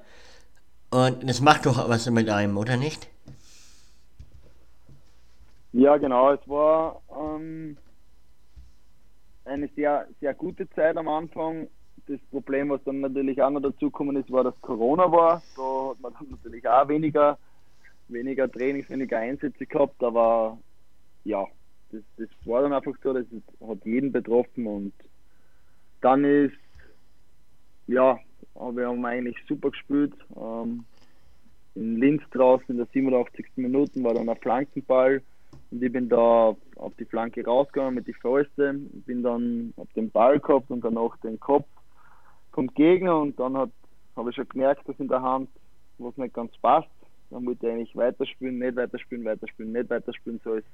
Und 0.90 1.28
das 1.28 1.40
macht 1.40 1.66
doch 1.66 1.88
was 1.88 2.10
mit 2.10 2.28
einem, 2.28 2.56
oder 2.56 2.76
nicht? 2.76 3.08
Ja, 5.72 5.96
genau. 5.96 6.32
Es 6.32 6.48
war 6.48 7.02
ähm, 7.14 7.76
eine 9.44 9.68
sehr, 9.76 10.06
sehr 10.20 10.34
gute 10.34 10.68
Zeit 10.70 10.96
am 10.96 11.08
Anfang. 11.08 11.68
Das 12.06 12.20
Problem, 12.30 12.70
was 12.70 12.82
dann 12.84 13.00
natürlich 13.00 13.40
auch 13.42 13.50
noch 13.50 13.60
dazugekommen 13.60 14.16
ist, 14.16 14.30
war, 14.30 14.44
dass 14.44 14.58
Corona 14.62 15.10
war. 15.12 15.42
Da 15.56 15.90
hat 15.90 16.00
man 16.00 16.14
dann 16.14 16.30
natürlich 16.30 16.66
auch 16.66 16.88
weniger, 16.88 17.38
weniger 18.08 18.50
Trainings, 18.50 18.88
weniger 18.88 19.18
Einsätze 19.18 19.66
gehabt. 19.66 20.02
Aber 20.02 20.58
ja, 21.24 21.46
das, 21.90 22.02
das 22.16 22.28
war 22.46 22.62
dann 22.62 22.72
einfach 22.72 22.94
so, 23.02 23.12
das 23.12 23.26
hat 23.66 23.84
jeden 23.84 24.10
betroffen. 24.10 24.66
Und 24.66 24.94
dann 26.00 26.24
ist, 26.24 26.56
ja, 27.88 28.18
wir 28.54 28.88
haben 28.88 29.04
eigentlich 29.04 29.36
super 29.46 29.70
gespielt. 29.70 30.14
Ähm, 30.34 30.84
in 31.74 31.96
Linz 31.96 32.22
draußen 32.30 32.70
in 32.70 32.78
der 32.78 32.86
87. 32.86 33.46
Minute 33.56 34.02
war 34.02 34.14
dann 34.14 34.30
ein 34.30 34.36
Flankenball 34.38 35.22
und 35.70 35.82
ich 35.82 35.92
bin 35.92 36.08
da 36.08 36.56
auf 36.76 36.94
die 36.98 37.04
Flanke 37.04 37.44
rausgegangen 37.44 37.94
mit 37.94 38.06
die 38.06 38.14
Fäuste, 38.14 38.74
bin 38.74 39.22
dann 39.22 39.74
auf 39.76 39.88
den 39.94 40.10
Ball 40.10 40.40
gehabt 40.40 40.70
und 40.70 40.82
dann 40.82 40.96
auch 40.96 41.16
den 41.18 41.38
Kopf 41.38 41.66
vom 42.52 42.68
Gegner 42.74 43.20
und 43.20 43.38
dann 43.38 43.56
habe 43.56 44.30
ich 44.30 44.36
schon 44.36 44.48
gemerkt, 44.48 44.88
dass 44.88 44.98
in 44.98 45.08
der 45.08 45.22
Hand 45.22 45.50
was 45.98 46.16
nicht 46.16 46.34
ganz 46.34 46.56
passt. 46.58 46.88
Dann 47.30 47.44
wollte 47.44 47.66
ich 47.66 47.72
eigentlich 47.72 47.96
weiterspielen, 47.96 48.58
nicht 48.58 48.76
weiterspielen, 48.76 49.24
weiterspielen, 49.24 49.72
nicht 49.72 49.90
weiterspielen. 49.90 50.40
So 50.42 50.54
ist 50.54 50.66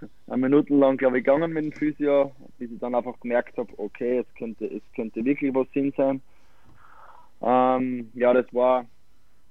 eine 0.26 0.36
Minute 0.36 0.74
lang, 0.74 0.96
glaube 0.96 1.18
ich, 1.18 1.24
gegangen 1.24 1.52
mit 1.52 1.64
dem 1.64 1.72
Physio, 1.72 2.32
bis 2.58 2.70
ich 2.70 2.78
dann 2.80 2.94
einfach 2.94 3.18
gemerkt 3.20 3.56
habe, 3.56 3.72
okay, 3.78 4.18
es 4.18 4.34
könnte, 4.34 4.66
es 4.66 4.82
könnte 4.94 5.24
wirklich 5.24 5.54
was 5.54 5.70
Sinn 5.72 5.92
sein. 5.96 6.20
Ähm, 7.40 8.10
ja, 8.14 8.32
das 8.32 8.52
war 8.52 8.86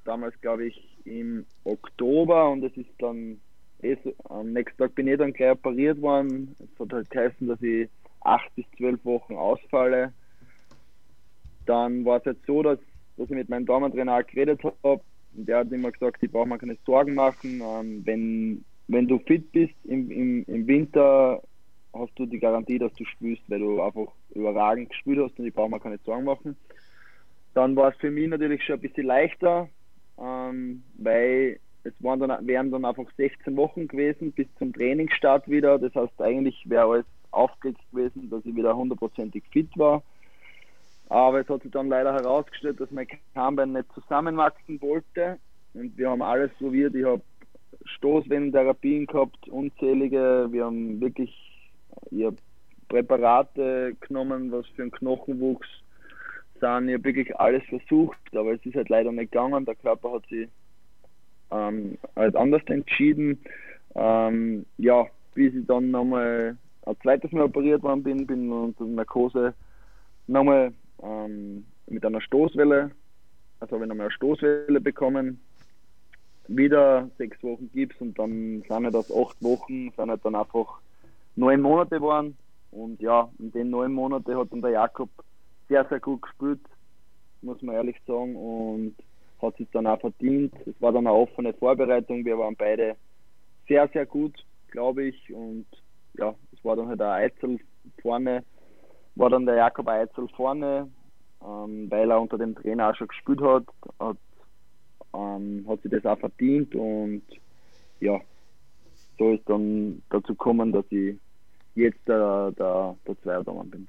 damals, 0.03 0.39
glaube 0.41 0.65
ich, 0.65 0.97
im 1.05 1.45
Oktober 1.63 2.49
und 2.49 2.63
es 2.63 2.75
ist 2.77 2.89
dann, 2.99 3.39
eh 3.83 3.97
am 4.25 4.53
nächsten 4.53 4.77
Tag 4.77 4.95
bin 4.95 5.07
ich 5.07 5.17
dann 5.17 5.33
gleich 5.33 5.51
operiert 5.51 6.01
worden. 6.01 6.55
Es 6.59 6.79
hat 6.79 6.93
halt 6.93 7.09
geheißen, 7.09 7.47
dass 7.47 7.61
ich 7.61 7.89
acht 8.21 8.53
bis 8.55 8.65
zwölf 8.77 9.03
Wochen 9.05 9.35
ausfalle. 9.35 10.13
Dann 11.65 12.05
war 12.05 12.17
es 12.17 12.25
jetzt 12.25 12.45
so, 12.45 12.63
dass, 12.63 12.79
dass 13.17 13.29
ich 13.29 13.35
mit 13.35 13.49
meinem 13.49 13.65
Daumentrainer 13.65 14.23
geredet 14.23 14.61
habe. 14.83 15.01
Der 15.33 15.59
hat 15.59 15.71
immer 15.71 15.91
gesagt, 15.91 16.21
ich 16.21 16.31
brauche 16.31 16.47
mir 16.47 16.57
keine 16.57 16.77
Sorgen 16.85 17.15
machen. 17.15 17.61
Ähm, 17.63 18.01
wenn, 18.05 18.65
wenn 18.87 19.07
du 19.07 19.19
fit 19.19 19.51
bist 19.51 19.73
im, 19.85 20.11
im, 20.11 20.43
im 20.45 20.67
Winter, 20.67 21.41
hast 21.93 22.11
du 22.15 22.25
die 22.25 22.39
Garantie, 22.39 22.79
dass 22.79 22.93
du 22.93 23.05
spielst, 23.05 23.43
weil 23.47 23.59
du 23.59 23.81
einfach 23.81 24.11
überragend 24.33 24.89
gespielt 24.89 25.19
hast 25.19 25.37
und 25.39 25.45
ich 25.45 25.53
brauche 25.53 25.69
mir 25.69 25.79
keine 25.79 25.99
Sorgen 25.99 26.25
machen. 26.25 26.57
Dann 27.53 27.75
war 27.75 27.89
es 27.89 27.97
für 27.97 28.11
mich 28.11 28.29
natürlich 28.29 28.63
schon 28.63 28.75
ein 28.75 28.81
bisschen 28.81 29.05
leichter, 29.05 29.69
ähm, 30.17 30.83
weil 30.97 31.59
es 31.83 31.93
waren 31.99 32.19
dann, 32.19 32.47
wären 32.47 32.71
dann 32.71 32.85
einfach 32.85 33.05
16 33.17 33.55
Wochen 33.57 33.87
gewesen 33.87 34.31
bis 34.31 34.47
zum 34.57 34.73
Trainingsstart 34.73 35.49
wieder. 35.49 35.79
Das 35.79 35.93
heißt, 35.95 36.21
eigentlich 36.21 36.69
wäre 36.69 36.85
alles 36.85 37.05
aufgelegt 37.31 37.79
gewesen, 37.91 38.29
dass 38.29 38.45
ich 38.45 38.55
wieder 38.55 38.75
hundertprozentig 38.75 39.43
fit 39.51 39.69
war. 39.77 40.03
Aber 41.09 41.41
es 41.41 41.49
hat 41.49 41.63
sich 41.63 41.71
dann 41.71 41.89
leider 41.89 42.13
herausgestellt, 42.13 42.79
dass 42.79 42.91
mein 42.91 43.07
Kammbein 43.33 43.73
nicht 43.73 43.91
zusammenwachsen 43.93 44.81
wollte. 44.81 45.39
Und 45.73 45.97
wir 45.97 46.09
haben 46.09 46.21
alles 46.21 46.51
probiert. 46.57 46.95
Ich 46.95 47.05
habe 47.05 47.21
Stoßwellentherapien 47.85 49.07
gehabt, 49.07 49.47
unzählige. 49.49 50.47
Wir 50.51 50.65
haben 50.65 51.01
wirklich 51.01 51.35
ich 52.11 52.25
hab 52.25 52.35
Präparate 52.89 53.95
genommen, 54.01 54.51
was 54.51 54.67
für 54.67 54.83
einen 54.83 54.91
Knochenwuchs 54.91 55.67
sind. 56.59 56.89
Ich 56.89 56.95
habe 56.95 57.03
wirklich 57.03 57.35
alles 57.37 57.63
versucht, 57.65 58.19
aber 58.35 58.53
es 58.53 58.65
ist 58.65 58.75
halt 58.75 58.89
leider 58.89 59.11
nicht 59.11 59.31
gegangen. 59.31 59.65
Der 59.65 59.75
Körper 59.75 60.13
hat 60.13 60.27
sich 60.27 60.47
ähm, 61.51 61.97
halt 62.15 62.35
anders 62.35 62.61
entschieden. 62.67 63.39
Ähm, 63.95 64.65
ja, 64.77 65.05
bis 65.33 65.53
ich 65.53 65.65
dann 65.67 65.91
nochmal 65.91 66.57
ein 66.85 66.95
zweites 67.01 67.31
Mal 67.31 67.43
operiert 67.43 67.83
worden 67.83 68.03
bin, 68.03 68.25
bin 68.25 68.51
unter 68.51 68.85
Narkose 68.85 69.53
nochmal 70.27 70.73
ähm, 71.03 71.65
mit 71.87 72.05
einer 72.05 72.21
Stoßwelle, 72.21 72.91
also 73.59 73.75
habe 73.75 73.85
ich 73.85 73.89
nochmal 73.89 74.07
eine 74.07 74.13
Stoßwelle 74.13 74.81
bekommen, 74.81 75.41
wieder 76.47 77.09
sechs 77.17 77.41
Wochen 77.43 77.69
Gips 77.71 77.95
und 77.99 78.17
dann 78.17 78.63
sind 78.67 78.71
halt 78.71 78.95
aus 78.95 79.11
acht 79.11 79.41
Wochen, 79.43 79.91
sind 79.95 80.09
halt 80.09 80.25
dann 80.25 80.35
einfach 80.35 80.79
neun 81.35 81.61
Monate 81.61 81.95
geworden. 81.95 82.37
Und 82.71 83.01
ja, 83.01 83.29
in 83.39 83.51
den 83.51 83.69
neun 83.69 83.93
Monaten 83.93 84.35
hat 84.35 84.51
dann 84.51 84.61
der 84.61 84.71
Jakob 84.71 85.09
sehr, 85.67 85.85
sehr 85.85 85.99
gut 85.99 86.21
gespielt, 86.21 86.61
muss 87.41 87.61
man 87.61 87.75
ehrlich 87.75 87.97
sagen. 88.07 88.35
Und 88.35 88.95
hat 89.41 89.57
sich 89.57 89.67
dann 89.71 89.87
auch 89.87 89.99
verdient. 89.99 90.53
Es 90.65 90.79
war 90.81 90.91
dann 90.91 91.07
eine 91.07 91.15
offene 91.15 91.53
Vorbereitung, 91.53 92.25
wir 92.25 92.37
waren 92.37 92.55
beide 92.55 92.95
sehr, 93.67 93.87
sehr 93.89 94.05
gut, 94.05 94.35
glaube 94.69 95.05
ich 95.05 95.33
und 95.33 95.65
ja, 96.13 96.33
es 96.51 96.63
war 96.63 96.75
dann 96.75 96.87
halt 96.87 97.01
ein 97.01 97.31
Eizel 97.31 97.59
vorne, 98.01 98.43
war 99.15 99.29
dann 99.29 99.45
der 99.45 99.55
Jakob 99.55 99.87
Eizel 99.87 100.27
vorne, 100.35 100.89
ähm, 101.41 101.89
weil 101.89 102.11
er 102.11 102.21
unter 102.21 102.37
dem 102.37 102.55
Trainer 102.55 102.89
auch 102.89 102.95
schon 102.95 103.07
gespielt 103.07 103.41
hat, 103.41 103.65
hat, 103.99 104.17
ähm, 105.13 105.65
hat 105.67 105.81
sich 105.81 105.91
das 105.91 106.05
auch 106.05 106.19
verdient 106.19 106.75
und 106.75 107.23
ja, 107.99 108.19
so 109.17 109.31
ist 109.31 109.47
dann 109.47 110.01
dazu 110.09 110.33
gekommen, 110.33 110.71
dass 110.71 110.85
ich 110.89 111.15
jetzt 111.75 112.07
der, 112.07 112.51
der, 112.51 112.95
der 113.07 113.21
Zweierdommer 113.21 113.63
bin. 113.65 113.87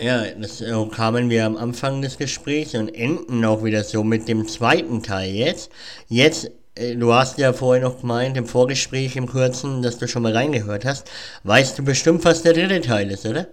Ja, 0.00 0.24
das 0.34 0.58
so 0.58 0.86
kamen 0.86 1.30
wir 1.30 1.46
am 1.46 1.56
Anfang 1.56 2.02
des 2.02 2.18
Gesprächs 2.18 2.74
und 2.74 2.88
enden 2.88 3.44
auch 3.44 3.62
wieder 3.62 3.84
so 3.84 4.02
mit 4.02 4.26
dem 4.28 4.48
zweiten 4.48 5.02
Teil 5.02 5.30
jetzt. 5.30 5.70
Jetzt 6.08 6.50
äh, 6.76 6.96
du 6.96 7.12
hast 7.12 7.38
ja 7.38 7.52
vorher 7.52 7.84
noch 7.84 8.00
gemeint, 8.00 8.36
im 8.36 8.46
Vorgespräch 8.46 9.16
im 9.16 9.26
Kurzen, 9.26 9.82
dass 9.82 9.98
du 9.98 10.08
schon 10.08 10.22
mal 10.22 10.32
reingehört 10.32 10.84
hast. 10.84 11.10
Weißt 11.44 11.78
du 11.78 11.84
bestimmt, 11.84 12.24
was 12.24 12.42
der 12.42 12.54
dritte 12.54 12.80
Teil 12.80 13.10
ist, 13.10 13.24
oder? 13.26 13.46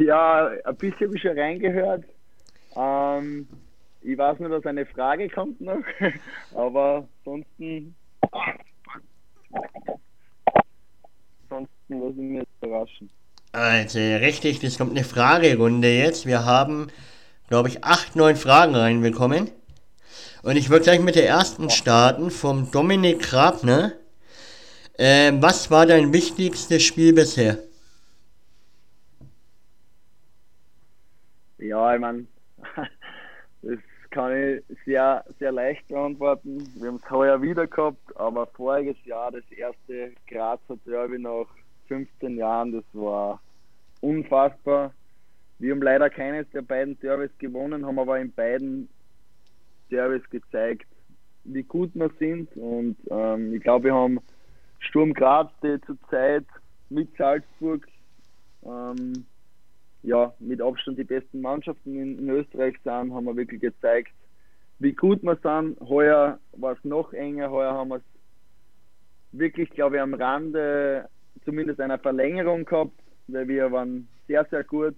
Ja, 0.00 0.48
ein 0.64 0.76
bisschen 0.76 1.06
habe 1.06 1.16
ich 1.16 1.22
schon 1.22 1.38
reingehört. 1.38 2.04
Ähm, 2.74 3.46
ich 4.00 4.18
weiß 4.18 4.40
nur, 4.40 4.48
dass 4.48 4.66
eine 4.66 4.86
Frage 4.86 5.28
kommt 5.28 5.60
noch, 5.60 5.84
aber 6.54 7.06
ansonsten, 7.24 7.94
ansonsten 11.48 12.00
lasse 12.00 12.10
ich 12.10 12.16
mich 12.16 12.38
jetzt 12.38 12.50
überraschen. 12.60 13.10
Also, 13.52 13.98
richtig, 13.98 14.60
das 14.60 14.78
kommt 14.78 14.92
eine 14.92 15.04
Fragerunde 15.04 15.88
jetzt. 15.88 16.24
Wir 16.24 16.46
haben, 16.46 16.88
glaube 17.48 17.68
ich, 17.68 17.84
acht, 17.84 18.16
neun 18.16 18.36
Fragen 18.36 18.74
reinbekommen. 18.74 19.50
Und 20.42 20.56
ich 20.56 20.70
würde 20.70 20.84
gleich 20.84 21.00
mit 21.00 21.16
der 21.16 21.28
ersten 21.28 21.68
starten, 21.68 22.30
vom 22.30 22.70
Dominik 22.70 23.20
Grabner. 23.20 23.92
Äh, 24.98 25.32
was 25.36 25.70
war 25.70 25.84
dein 25.84 26.14
wichtigstes 26.14 26.82
Spiel 26.82 27.12
bisher? 27.12 27.58
Ja, 31.58 31.94
ich 31.94 32.00
meine, 32.00 32.26
das 33.62 33.78
kann 34.10 34.32
ich 34.34 34.64
sehr, 34.86 35.24
sehr 35.38 35.52
leicht 35.52 35.86
beantworten. 35.88 36.66
Wir 36.76 36.88
haben 36.88 37.00
es 37.04 37.10
heuer 37.10 37.42
wieder 37.42 37.66
gehabt, 37.66 38.16
aber 38.16 38.46
voriges 38.46 38.96
Jahr 39.04 39.30
das 39.30 39.44
erste 39.52 40.12
Grazer 40.26 40.76
Derby 40.86 41.18
nach 41.18 41.46
15 41.92 42.38
Jahren, 42.38 42.72
das 42.72 42.84
war 42.94 43.38
unfassbar. 44.00 44.94
Wir 45.58 45.72
haben 45.72 45.82
leider 45.82 46.08
keines 46.08 46.48
der 46.50 46.62
beiden 46.62 46.98
Derbys 47.00 47.30
gewonnen, 47.38 47.84
haben 47.84 47.98
aber 47.98 48.18
in 48.18 48.32
beiden 48.32 48.88
Service 49.90 50.28
gezeigt, 50.30 50.86
wie 51.44 51.62
gut 51.62 51.90
wir 51.94 52.10
sind. 52.18 52.48
Und 52.56 52.96
ähm, 53.10 53.54
ich 53.54 53.62
glaube, 53.62 53.84
wir 53.86 53.94
haben 53.94 54.20
Sturm 54.78 55.12
Graz, 55.12 55.50
die 55.62 55.78
zurzeit 55.82 56.46
mit 56.88 57.14
Salzburg 57.18 57.86
ähm, 58.64 59.26
ja, 60.02 60.32
mit 60.38 60.62
Abstand 60.62 60.98
die 60.98 61.04
besten 61.04 61.42
Mannschaften 61.42 61.94
in, 61.94 62.18
in, 62.18 62.30
Österreich 62.30 62.76
sind, 62.82 63.12
haben 63.12 63.24
wir 63.26 63.36
wirklich 63.36 63.60
gezeigt, 63.60 64.12
wie 64.78 64.92
gut 64.92 65.22
wir 65.22 65.36
sind. 65.42 65.78
Heuer 65.80 66.38
war 66.52 66.72
es 66.72 66.84
noch 66.84 67.12
enger, 67.12 67.50
heuer 67.50 67.74
haben 67.74 67.90
wir 67.90 67.96
es 67.96 68.02
wirklich, 69.32 69.68
glaube 69.70 69.96
ich, 69.96 70.02
am 70.02 70.14
Rande 70.14 71.08
zumindest 71.44 71.80
einer 71.80 71.98
Verlängerung 71.98 72.64
gehabt, 72.64 72.92
weil 73.28 73.48
wir 73.48 73.70
waren 73.72 74.08
sehr, 74.28 74.46
sehr 74.50 74.64
gut. 74.64 74.96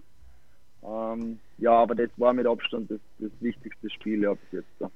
Ähm, 0.86 1.38
ja, 1.58 1.72
aber 1.72 1.94
das 1.94 2.10
war 2.16 2.32
mit 2.32 2.46
Abstand 2.46 2.90
das, 2.90 3.00
das 3.18 3.30
wichtigste 3.40 3.90
Spiel 3.90 4.22
ja, 4.22 4.34
bis 4.34 4.52
jetzt. 4.52 4.68
Da. 4.78 4.90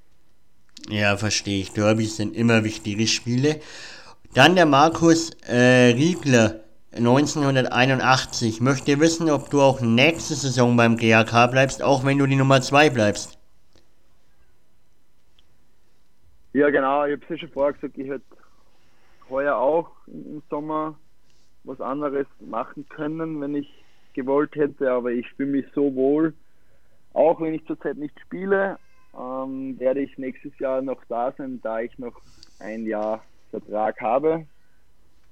Ja, 0.88 1.16
verstehe 1.16 1.60
ich. 1.60 1.72
Derbys 1.72 2.16
sind 2.16 2.36
immer 2.36 2.64
wichtige 2.64 3.06
Spiele. 3.06 3.60
Dann 4.34 4.54
der 4.54 4.66
Markus 4.66 5.30
äh, 5.48 5.94
Riegler, 5.94 6.60
1981. 6.92 8.60
Möchte 8.60 9.00
wissen, 9.00 9.30
ob 9.30 9.50
du 9.50 9.60
auch 9.60 9.80
nächste 9.80 10.34
Saison 10.34 10.76
beim 10.76 10.96
GAK 10.96 11.50
bleibst, 11.50 11.82
auch 11.82 12.04
wenn 12.04 12.18
du 12.18 12.26
die 12.26 12.36
Nummer 12.36 12.60
2 12.60 12.90
bleibst. 12.90 13.38
Ja, 16.52 16.70
genau. 16.70 17.04
Ich 17.04 17.12
habe 17.12 17.22
es 17.22 17.28
ja 17.28 17.38
schon 17.38 17.50
vorher 17.50 17.72
gesagt, 17.74 17.96
ich 17.96 18.08
hätte 18.08 18.24
heuer 19.30 19.56
auch 19.56 19.90
im 20.06 20.42
Sommer 20.50 20.98
was 21.68 21.80
anderes 21.80 22.26
machen 22.40 22.88
können, 22.88 23.40
wenn 23.40 23.54
ich 23.54 23.68
gewollt 24.14 24.54
hätte, 24.56 24.90
aber 24.90 25.12
ich 25.12 25.28
fühle 25.32 25.50
mich 25.50 25.66
so 25.74 25.94
wohl, 25.94 26.34
auch 27.12 27.40
wenn 27.40 27.54
ich 27.54 27.64
zurzeit 27.66 27.96
nicht 27.96 28.18
spiele, 28.20 28.78
ähm, 29.16 29.78
werde 29.78 30.00
ich 30.00 30.16
nächstes 30.18 30.58
Jahr 30.58 30.82
noch 30.82 31.02
da 31.08 31.32
sein, 31.36 31.60
da 31.62 31.80
ich 31.80 31.96
noch 31.98 32.20
ein 32.58 32.86
Jahr 32.86 33.22
Vertrag 33.50 34.00
habe. 34.00 34.46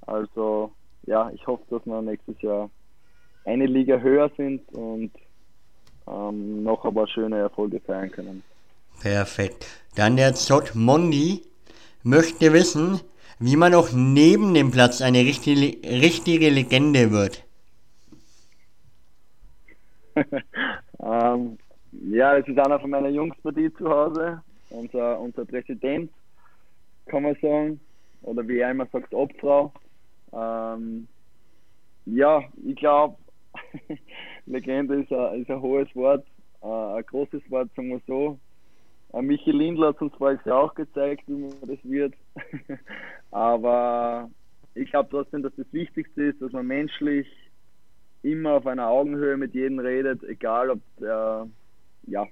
Also 0.07 0.73
ja, 1.07 1.31
ich 1.35 1.47
hoffe, 1.47 1.65
dass 1.71 1.85
wir 1.87 2.03
nächstes 2.03 2.41
Jahr 2.43 2.71
eine 3.45 3.67
Liga 3.67 3.99
höher 3.99 4.31
sind 4.37 4.69
und 4.73 5.13
ähm, 6.07 6.63
noch 6.63 6.85
ein 6.85 6.95
paar 6.95 7.09
schöne 7.09 7.39
Erfolge 7.39 7.81
feiern 7.81 8.11
können. 8.11 8.43
Perfekt. 9.01 9.67
Dann 9.95 10.17
der 10.17 10.35
Zott 10.35 10.75
Mondi 10.75 11.43
möchte 12.03 12.53
wissen, 12.53 13.01
wie 13.39 13.57
man 13.57 13.75
auch 13.75 13.91
neben 13.93 14.55
dem 14.55 14.71
Platz 14.71 15.03
eine 15.03 15.21
richtige, 15.21 15.79
richtige 15.89 16.51
Legende 16.51 17.11
wird. 17.11 17.45
ähm, 21.01 21.59
ja, 22.11 22.39
das 22.39 22.49
ist 22.49 22.59
einer 22.59 22.81
von 22.81 22.91
meiner 22.91 23.11
Jungs 23.11 23.37
bei 23.43 23.51
dir 23.51 23.75
zu 23.75 23.89
Hause, 23.89 24.43
unser, 24.71 25.21
unser 25.21 25.45
Präsident, 25.45 26.11
kann 27.07 27.23
man 27.23 27.37
sagen, 27.43 27.81
oder 28.23 28.47
wie 28.49 28.59
er 28.59 28.71
immer 28.71 28.87
sagt, 28.87 29.13
Obfrau. 29.13 29.73
Ähm, 30.33 31.07
ja, 32.07 32.43
ich 32.65 32.77
glaube, 32.77 33.17
Legende 34.47 35.03
ist 35.03 35.13
ein, 35.13 35.43
ist 35.43 35.51
ein 35.51 35.61
hohes 35.61 35.95
Wort, 35.95 36.27
äh, 36.63 36.67
ein 36.67 37.05
großes 37.05 37.43
Wort, 37.51 37.69
sagen 37.77 37.91
wir 37.91 38.01
so. 38.07 38.39
Äh, 39.13 39.23
Michi 39.23 39.51
Lindler 39.51 39.89
hat 39.89 40.01
uns 40.01 40.45
Jahr 40.45 40.59
auch 40.59 40.75
gezeigt, 40.75 41.25
wie 41.27 41.35
man 41.35 41.53
das 41.63 41.79
wird. 41.85 42.15
Aber 43.37 44.31
ich 44.75 44.89
glaube 44.89 45.11
trotzdem, 45.11 45.43
dass 45.43 45.55
das 45.57 45.71
Wichtigste 45.71 46.23
ist, 46.23 46.41
dass 46.41 46.53
man 46.53 46.67
menschlich 46.67 47.27
immer 48.23 48.53
auf 48.53 48.67
einer 48.67 48.89
Augenhöhe 48.89 49.37
mit 49.37 49.53
jedem 49.53 49.79
redet, 49.79 50.25
egal 50.25 50.71
ob 50.71 50.81
der 50.99 51.47
ja, 52.07 52.27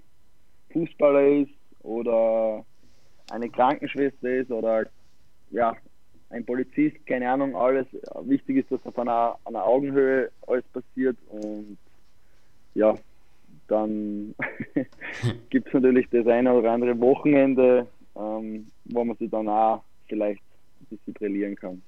Fußballer 0.73 1.43
ist 1.43 1.53
oder 1.83 2.65
eine 3.31 3.51
Krankenschwester 3.51 4.31
ist 4.31 4.51
oder 4.51 4.87
ja, 5.51 5.77
ein 6.31 6.47
Polizist, 6.47 7.05
keine 7.05 7.31
Ahnung, 7.31 7.55
alles. 7.55 7.87
Wichtig 8.23 8.57
ist, 8.57 8.73
dass 8.73 8.87
auf 8.87 8.99
einer, 8.99 9.37
einer 9.45 9.63
Augenhöhe 9.63 10.31
alles 10.47 10.65
passiert 10.73 11.19
und 11.29 11.77
ja, 12.75 12.95
dann 13.69 14.35
gibt 15.51 15.67
es 15.67 15.75
natürlich 15.75 16.09
das 16.09 16.27
eine 16.27 16.55
oder 16.55 16.73
andere 16.73 16.99
Wochenende, 16.99 17.89
ähm, 18.17 18.71
wo 18.87 19.05
man 19.05 19.19
sich 19.19 19.31
dann 19.31 19.51
auch 19.51 19.85
vielleicht 20.09 20.41
ein 20.91 20.97
bisschen 20.97 21.15
brillieren 21.15 21.57
kann. 21.57 21.83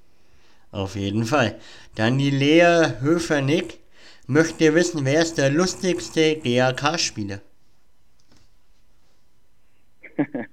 Auf 0.73 0.97
jeden 0.97 1.25
Fall. 1.25 1.59
Dann 1.95 2.19
die 2.19 2.31
Lea 2.31 3.01
Höfer-Nick 3.01 3.79
möchte 4.27 4.75
wissen, 4.75 5.05
wer 5.05 5.23
ist 5.23 5.39
der 5.39 5.51
lustigste 5.51 6.37
GAK-Spieler? 6.37 7.41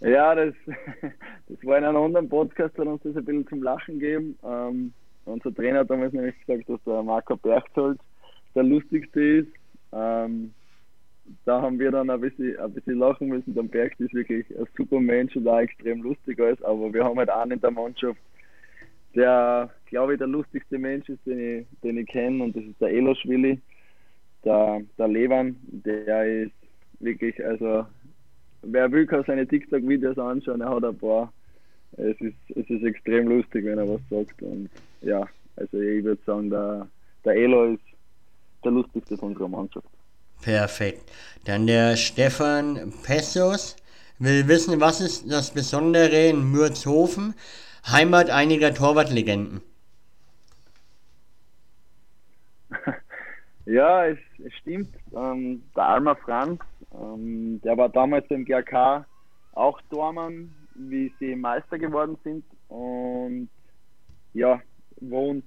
ja, 0.00 0.34
das, 0.34 0.54
das 1.48 1.64
war 1.64 1.78
in 1.78 1.84
einem 1.84 1.96
anderen 1.96 2.28
Podcast, 2.28 2.78
hat 2.78 2.86
uns 2.86 3.02
das 3.02 3.16
ein 3.16 3.24
bisschen 3.24 3.48
zum 3.48 3.62
Lachen 3.62 3.98
gegeben. 3.98 4.38
Ähm, 4.44 4.92
unser 5.24 5.54
Trainer 5.54 5.80
hat 5.80 5.90
damals 5.90 6.12
nämlich 6.12 6.38
gesagt, 6.46 6.68
dass 6.68 6.82
der 6.84 7.02
Marco 7.02 7.36
Berchtold 7.36 7.98
der 8.54 8.62
lustigste 8.62 9.20
ist. 9.20 9.52
Ähm, 9.92 10.52
da 11.44 11.60
haben 11.60 11.78
wir 11.78 11.90
dann 11.90 12.10
ein 12.10 12.20
bisschen, 12.20 12.58
ein 12.58 12.72
bisschen 12.72 12.98
lachen 12.98 13.28
müssen. 13.28 13.54
Der 13.54 13.62
Berg 13.62 13.98
ist 13.98 14.14
wirklich 14.14 14.46
ein 14.58 14.66
super 14.76 15.00
Mensch 15.00 15.34
und 15.36 15.48
auch 15.48 15.60
extrem 15.60 16.02
lustig 16.02 16.40
alles, 16.40 16.62
aber 16.62 16.92
wir 16.92 17.04
haben 17.04 17.18
halt 17.18 17.30
einen 17.30 17.52
in 17.52 17.60
der 17.60 17.70
Mannschaft, 17.70 18.20
der, 19.14 19.70
glaube 19.86 20.14
ich, 20.14 20.18
der 20.18 20.26
lustigste 20.26 20.78
Mensch 20.78 21.08
ist, 21.08 21.24
den 21.26 21.60
ich, 21.60 21.66
den 21.82 21.98
ich 21.98 22.06
kenne, 22.06 22.44
und 22.44 22.56
das 22.56 22.64
ist 22.64 22.80
der 22.80 22.90
Eloschwili, 22.90 23.60
der, 24.44 24.82
der 24.98 25.08
Levan, 25.08 25.56
der 25.68 26.44
ist 26.44 26.52
wirklich, 27.00 27.44
also 27.44 27.86
wer 28.62 28.90
will, 28.90 29.06
kann 29.06 29.24
seine 29.26 29.46
TikTok-Videos 29.46 30.18
anschauen, 30.18 30.60
er 30.60 30.70
hat 30.70 30.84
ein 30.84 30.98
paar. 30.98 31.32
Es 31.96 32.20
ist, 32.20 32.36
es 32.48 32.68
ist 32.68 32.82
extrem 32.82 33.28
lustig, 33.28 33.64
wenn 33.64 33.78
er 33.78 33.88
was 33.88 34.00
sagt. 34.10 34.42
Und 34.42 34.68
ja, 35.00 35.28
also 35.56 35.78
ich 35.78 36.02
würde 36.02 36.20
sagen, 36.24 36.50
der, 36.50 36.88
der 37.24 37.34
Elo 37.34 37.74
ist 37.74 37.84
der 38.64 38.72
lustigste 38.72 39.16
von 39.16 39.28
unserer 39.28 39.48
Mannschaft. 39.48 39.86
Perfekt. 40.44 41.10
Dann 41.46 41.66
der 41.66 41.96
Stefan 41.96 42.92
Pessos 43.02 43.76
will 44.18 44.46
wissen, 44.46 44.78
was 44.78 45.00
ist 45.00 45.30
das 45.32 45.54
Besondere 45.54 46.28
in 46.28 46.50
Mürzhofen, 46.52 47.34
Heimat 47.90 48.28
einiger 48.28 48.74
Torwartlegenden? 48.74 49.62
Ja, 53.66 54.04
es, 54.04 54.18
es 54.44 54.52
stimmt. 54.60 54.94
Ähm, 55.16 55.62
der 55.74 55.84
Alma 55.84 56.14
Franz, 56.14 56.60
ähm, 56.92 57.62
der 57.64 57.78
war 57.78 57.88
damals 57.88 58.26
im 58.28 58.44
GRK 58.44 59.06
auch 59.52 59.80
Tormann, 59.88 60.54
wie 60.74 61.10
sie 61.18 61.34
Meister 61.34 61.78
geworden 61.78 62.18
sind 62.22 62.44
und 62.68 63.48
ja, 64.34 64.60
wohnt 65.00 65.46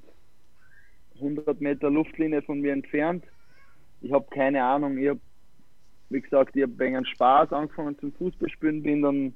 100 1.17 1.61
Meter 1.61 1.91
Luftlinie 1.91 2.41
von 2.41 2.59
mir 2.59 2.73
entfernt. 2.73 3.23
Ich 4.01 4.11
habe 4.11 4.25
keine 4.29 4.63
Ahnung, 4.63 4.97
ich 4.97 5.09
habe, 5.09 5.19
wie 6.09 6.21
gesagt, 6.21 6.55
ich 6.55 6.63
habe 6.63 6.77
wegen 6.79 7.05
Spaß 7.05 7.51
angefangen 7.51 7.97
zum 7.99 8.13
Fußballspielen, 8.13 8.83
bin 8.83 9.01
dann 9.01 9.33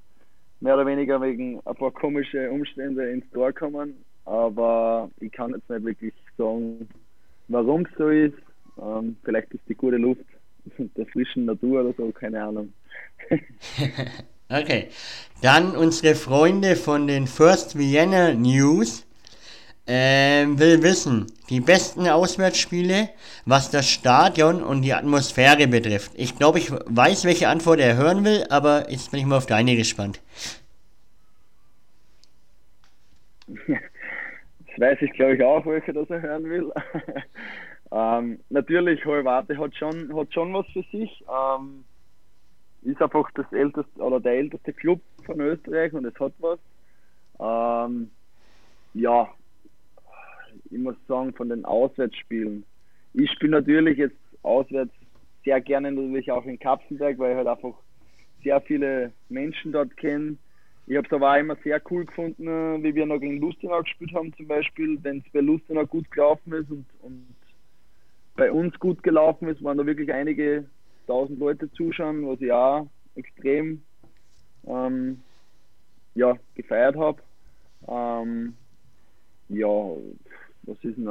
mehr 0.59 0.75
oder 0.75 0.85
weniger 0.85 1.21
wegen 1.21 1.59
ein 1.65 1.75
paar 1.75 1.91
komische 1.91 2.49
Umstände 2.51 3.09
ins 3.09 3.29
Tor 3.31 3.51
gekommen, 3.51 3.95
aber 4.25 5.09
ich 5.19 5.31
kann 5.31 5.51
jetzt 5.51 5.69
nicht 5.69 5.83
wirklich 5.83 6.13
sagen, 6.37 6.87
warum 7.47 7.85
es 7.85 7.97
so 7.97 8.09
ist. 8.09 8.37
Ähm, 8.81 9.17
vielleicht 9.23 9.51
ist 9.53 9.67
die 9.67 9.75
gute 9.75 9.97
Luft 9.97 10.25
der 10.77 11.05
frischen 11.07 11.45
Natur 11.45 11.81
oder 11.81 11.93
so, 11.97 12.11
keine 12.11 12.43
Ahnung. 12.43 12.71
okay, 14.49 14.87
dann 15.41 15.75
unsere 15.75 16.15
Freunde 16.15 16.75
von 16.75 17.07
den 17.07 17.27
First 17.27 17.77
Vienna 17.77 18.33
News 18.33 19.05
ähm, 19.93 20.57
will 20.57 20.81
wissen, 20.83 21.25
die 21.49 21.59
besten 21.59 22.07
Auswärtsspiele, 22.07 23.09
was 23.45 23.69
das 23.71 23.89
Stadion 23.89 24.63
und 24.63 24.83
die 24.83 24.93
Atmosphäre 24.93 25.67
betrifft. 25.67 26.13
Ich 26.15 26.37
glaube, 26.37 26.59
ich 26.59 26.71
weiß, 26.71 27.25
welche 27.25 27.49
Antwort 27.49 27.81
er 27.81 27.97
hören 27.97 28.23
will, 28.23 28.45
aber 28.49 28.89
jetzt 28.89 29.11
bin 29.11 29.19
ich 29.19 29.25
mal 29.25 29.35
auf 29.35 29.47
deine 29.47 29.75
gespannt. 29.75 30.21
Das 34.67 34.79
weiß 34.79 35.01
ich, 35.01 35.11
glaube 35.11 35.35
ich, 35.35 35.43
auch, 35.43 35.65
welche 35.65 35.91
das 35.91 36.09
er 36.09 36.21
hören 36.21 36.45
will. 36.45 36.71
ähm, 37.91 38.39
natürlich, 38.49 39.03
Holwarte 39.03 39.57
hat 39.57 39.75
schon, 39.75 40.17
hat 40.17 40.33
schon 40.33 40.53
was 40.53 40.65
für 40.67 40.83
sich. 40.93 41.25
Ähm, 41.27 41.83
ist 42.83 43.01
einfach 43.01 43.29
das 43.33 43.51
älteste 43.51 43.99
oder 43.99 44.21
der 44.21 44.31
älteste 44.31 44.71
Club 44.71 45.01
von 45.25 45.41
Österreich 45.41 45.91
und 45.91 46.05
es 46.05 46.17
hat 46.17 46.31
was. 46.39 46.59
Ähm, 47.41 48.09
ja, 48.93 49.27
ich 50.71 50.79
muss 50.79 50.95
sagen, 51.07 51.33
von 51.33 51.49
den 51.49 51.65
Auswärtsspielen. 51.65 52.63
Ich 53.13 53.29
spiele 53.31 53.51
natürlich 53.51 53.97
jetzt 53.97 54.15
auswärts 54.41 54.93
sehr 55.43 55.59
gerne 55.61 55.91
natürlich 55.91 56.31
auch 56.31 56.45
in 56.45 56.59
Kapfenberg, 56.59 57.17
weil 57.17 57.31
ich 57.31 57.37
halt 57.37 57.47
einfach 57.47 57.73
sehr 58.43 58.61
viele 58.61 59.11
Menschen 59.29 59.71
dort 59.71 59.95
kenne. 59.97 60.37
Ich 60.87 60.97
habe 60.97 61.07
es 61.07 61.13
aber 61.13 61.31
auch 61.31 61.37
immer 61.39 61.55
sehr 61.63 61.81
cool 61.89 62.05
gefunden, 62.05 62.83
wie 62.83 62.95
wir 62.95 63.05
noch 63.05 63.19
gegen 63.19 63.39
Lustenau 63.39 63.81
gespielt 63.81 64.13
haben 64.13 64.33
zum 64.33 64.47
Beispiel. 64.47 64.97
Wenn 65.01 65.19
es 65.19 65.31
bei 65.31 65.39
Lustenau 65.39 65.85
gut 65.85 66.09
gelaufen 66.11 66.53
ist 66.53 66.69
und, 66.69 66.85
und 67.01 67.35
bei 68.35 68.51
uns 68.51 68.77
gut 68.79 69.03
gelaufen 69.03 69.47
ist, 69.47 69.63
waren 69.63 69.77
da 69.77 69.85
wirklich 69.85 70.11
einige 70.11 70.65
tausend 71.07 71.39
Leute 71.39 71.71
zuschauen, 71.73 72.27
was 72.27 72.41
ich 72.41 72.51
auch 72.51 72.87
extrem 73.15 73.83
ähm, 74.65 75.21
ja, 76.15 76.37
gefeiert 76.55 76.95
habe. 76.95 77.21
Ähm, 77.87 78.55
ja, 79.49 79.67
was 80.63 80.77
ist 80.83 80.97
denn, 80.97 81.09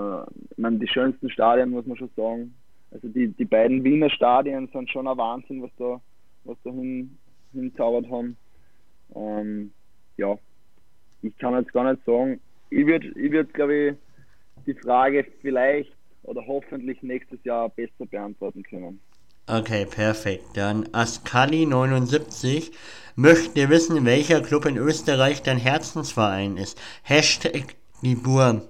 ich 0.50 0.58
meine, 0.58 0.78
die 0.78 0.88
schönsten 0.88 1.30
Stadien, 1.30 1.70
muss 1.70 1.86
man 1.86 1.96
schon 1.96 2.10
sagen. 2.16 2.54
Also 2.90 3.08
die, 3.08 3.28
die 3.28 3.44
beiden 3.44 3.84
Wiener 3.84 4.10
Stadien 4.10 4.68
sind 4.72 4.90
schon 4.90 5.06
ein 5.06 5.16
Wahnsinn, 5.16 5.62
was 5.62 5.70
da, 5.78 6.00
was 6.44 6.56
da 6.64 6.70
hin, 6.70 7.18
hinzaubert 7.52 8.10
haben. 8.10 8.36
Ähm, 9.14 9.72
ja, 10.16 10.36
ich 11.22 11.36
kann 11.38 11.54
jetzt 11.54 11.72
gar 11.72 11.90
nicht 11.90 12.04
sagen. 12.04 12.40
Ich 12.70 12.86
würde, 12.86 13.08
ich 13.08 13.32
würd, 13.32 13.52
glaube 13.54 13.74
ich, 13.74 13.96
die 14.66 14.74
Frage 14.74 15.26
vielleicht 15.40 15.92
oder 16.22 16.46
hoffentlich 16.46 17.02
nächstes 17.02 17.42
Jahr 17.44 17.68
besser 17.70 18.06
beantworten 18.10 18.62
können. 18.62 19.00
Okay, 19.46 19.84
perfekt. 19.84 20.44
Dann 20.54 20.84
Askali79 20.88 22.70
möchte 23.16 23.68
wissen, 23.68 24.04
welcher 24.04 24.42
Club 24.42 24.66
in 24.66 24.76
Österreich 24.76 25.42
dein 25.42 25.58
Herzensverein 25.58 26.56
ist. 26.56 26.80
Hashtag 27.02 27.74
die 28.02 28.14
Burm. 28.14 28.62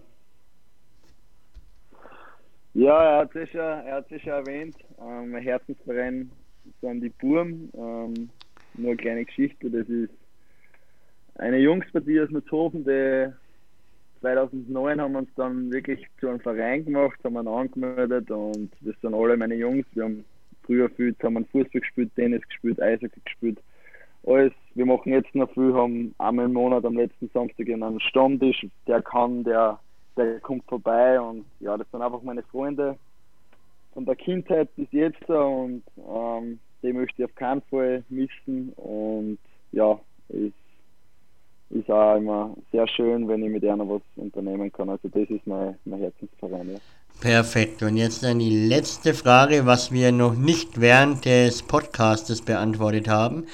Ja, 2.75 3.03
er 3.03 3.19
hat 3.21 3.35
es 3.35 3.53
ja, 3.53 3.81
er 3.81 3.97
hat 3.97 4.13
es 4.13 4.23
ja 4.23 4.39
erwähnt. 4.39 4.77
Ähm, 5.01 5.33
mein 5.33 5.43
Herzensverein 5.43 6.31
sind 6.81 7.01
die 7.01 7.09
Burm. 7.09 7.69
Ähm, 7.75 8.31
nur 8.75 8.91
eine 8.91 8.97
kleine 8.97 9.25
Geschichte. 9.25 9.71
Das 9.71 9.89
ist 9.89 10.13
eine 11.37 11.59
Jungspartie 11.59 12.21
aus 12.21 12.31
Nutzhofen, 12.31 12.85
die 12.85 13.33
2009 14.21 15.01
haben 15.01 15.13
wir 15.13 15.19
uns 15.21 15.31
dann 15.35 15.73
wirklich 15.73 16.07
zu 16.21 16.29
einem 16.29 16.41
Verein 16.41 16.85
gemacht, 16.85 17.19
haben 17.25 17.33
wir 17.33 17.47
angemeldet 17.47 18.31
und 18.31 18.71
das 18.83 18.95
sind 19.01 19.15
alle 19.15 19.37
meine 19.37 19.55
Jungs. 19.55 19.87
Wir 19.95 20.05
haben 20.05 20.25
früher 20.65 20.91
viel 20.91 21.17
haben 21.23 21.47
Fußball 21.47 21.81
gespielt, 21.81 22.11
Tennis 22.15 22.47
gespielt, 22.49 22.81
Eishockey 22.81 23.21
gespielt. 23.25 23.59
Alles. 24.27 24.53
Wir 24.75 24.85
machen 24.85 25.13
jetzt 25.13 25.35
noch 25.35 25.51
viel, 25.55 25.73
haben 25.73 26.15
einmal 26.19 26.45
im 26.45 26.53
Monat 26.53 26.85
am 26.85 26.97
letzten 26.97 27.29
Samstag 27.33 27.69
einen 27.69 28.01
Stammtisch, 28.01 28.67
der 28.87 29.01
kann, 29.03 29.43
der 29.45 29.81
der 30.25 30.41
kommt 30.41 30.65
vorbei 30.65 31.21
und 31.21 31.45
ja, 31.61 31.77
das 31.77 31.91
sind 31.91 32.03
einfach 32.03 32.23
meine 32.23 32.43
Freunde 32.43 32.97
von 33.93 34.05
der 34.05 34.17
Kindheit 34.17 34.75
bis 34.77 34.89
jetzt 34.93 35.29
und 35.29 35.83
ähm, 35.97 36.59
die 36.83 36.93
möchte 36.93 37.23
ich 37.23 37.25
auf 37.25 37.35
keinen 37.35 37.63
Fall 37.63 38.05
missen 38.09 38.73
und 38.77 39.39
ja, 39.73 39.99
ist, 40.29 40.55
ist 41.71 41.91
auch 41.91 42.17
immer 42.17 42.57
sehr 42.73 42.87
schön, 42.89 43.29
wenn 43.29 43.43
ich 43.43 43.51
mit 43.51 43.65
einer 43.65 43.89
was 43.89 44.03
unternehmen 44.17 44.73
kann. 44.73 44.89
Also 44.89 45.09
das 45.09 45.29
ist 45.29 45.47
mein, 45.47 45.77
mein 45.85 46.01
Herzensverein. 46.01 46.73
Ja. 46.73 46.79
Perfekt. 47.21 47.83
Und 47.83 47.97
jetzt 47.97 48.25
dann 48.25 48.39
die 48.39 48.67
letzte 48.67 49.13
Frage, 49.13 49.67
was 49.67 49.93
wir 49.93 50.11
noch 50.11 50.35
nicht 50.35 50.81
während 50.81 51.25
des 51.27 51.63
Podcastes 51.63 52.43
beantwortet 52.43 53.09
haben. 53.09 53.47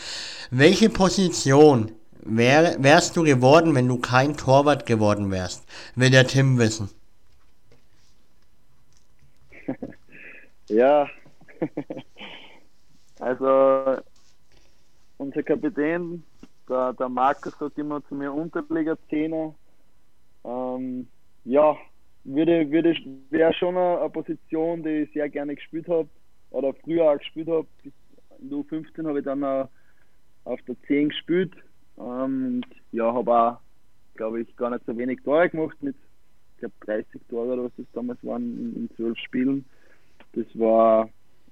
Welche 0.50 0.88
Position 0.88 1.90
Wär, 2.28 2.82
wärst 2.82 3.16
du 3.16 3.22
geworden, 3.22 3.74
wenn 3.74 3.86
du 3.86 3.98
kein 3.98 4.36
Torwart 4.36 4.84
geworden 4.84 5.30
wärst? 5.30 5.64
Will 5.94 6.10
der 6.10 6.26
Tim 6.26 6.58
wissen. 6.58 6.90
Ja, 10.68 11.06
also 13.20 14.02
unser 15.16 15.42
Kapitän, 15.44 16.24
der, 16.68 16.92
der 16.92 17.08
Markus 17.08 17.56
sagt 17.56 17.78
immer 17.78 18.04
zu 18.08 18.16
mir 18.16 18.32
Unterleger-Zehner. 18.32 19.54
Ähm, 20.44 21.06
ja, 21.44 21.76
würde, 22.24 22.68
würde, 22.68 22.96
wäre 23.30 23.54
schon 23.54 23.76
eine, 23.76 24.00
eine, 24.00 24.10
Position, 24.10 24.82
die 24.82 25.02
ich 25.02 25.12
sehr 25.12 25.28
gerne 25.28 25.54
gespielt 25.54 25.86
habe 25.86 26.08
oder 26.50 26.74
früher 26.74 27.12
auch 27.12 27.18
gespielt 27.18 27.48
habe. 27.48 27.68
In 28.40 28.50
der 28.50 28.58
U15 28.58 29.06
habe 29.06 29.20
ich 29.20 29.24
dann 29.24 29.44
auf 29.44 30.60
der 30.66 30.76
10 30.88 31.10
gespielt. 31.10 31.54
Und 31.96 32.64
ja, 32.92 33.12
habe 33.12 33.32
auch, 33.32 33.58
glaube 34.14 34.42
ich, 34.42 34.56
gar 34.56 34.70
nicht 34.70 34.84
so 34.86 34.96
wenig 34.96 35.22
Tore 35.22 35.48
gemacht 35.48 35.76
mit, 35.82 35.96
ich 36.54 36.60
glaube, 36.60 36.74
30 36.80 37.20
Tore 37.28 37.54
oder 37.54 37.64
was 37.64 37.72
das 37.76 37.86
damals 37.92 38.22
waren 38.22 38.74
in, 38.76 38.90
12 38.96 39.18
Spielen. 39.18 39.64
Das 40.32 40.46
war, 40.54 41.08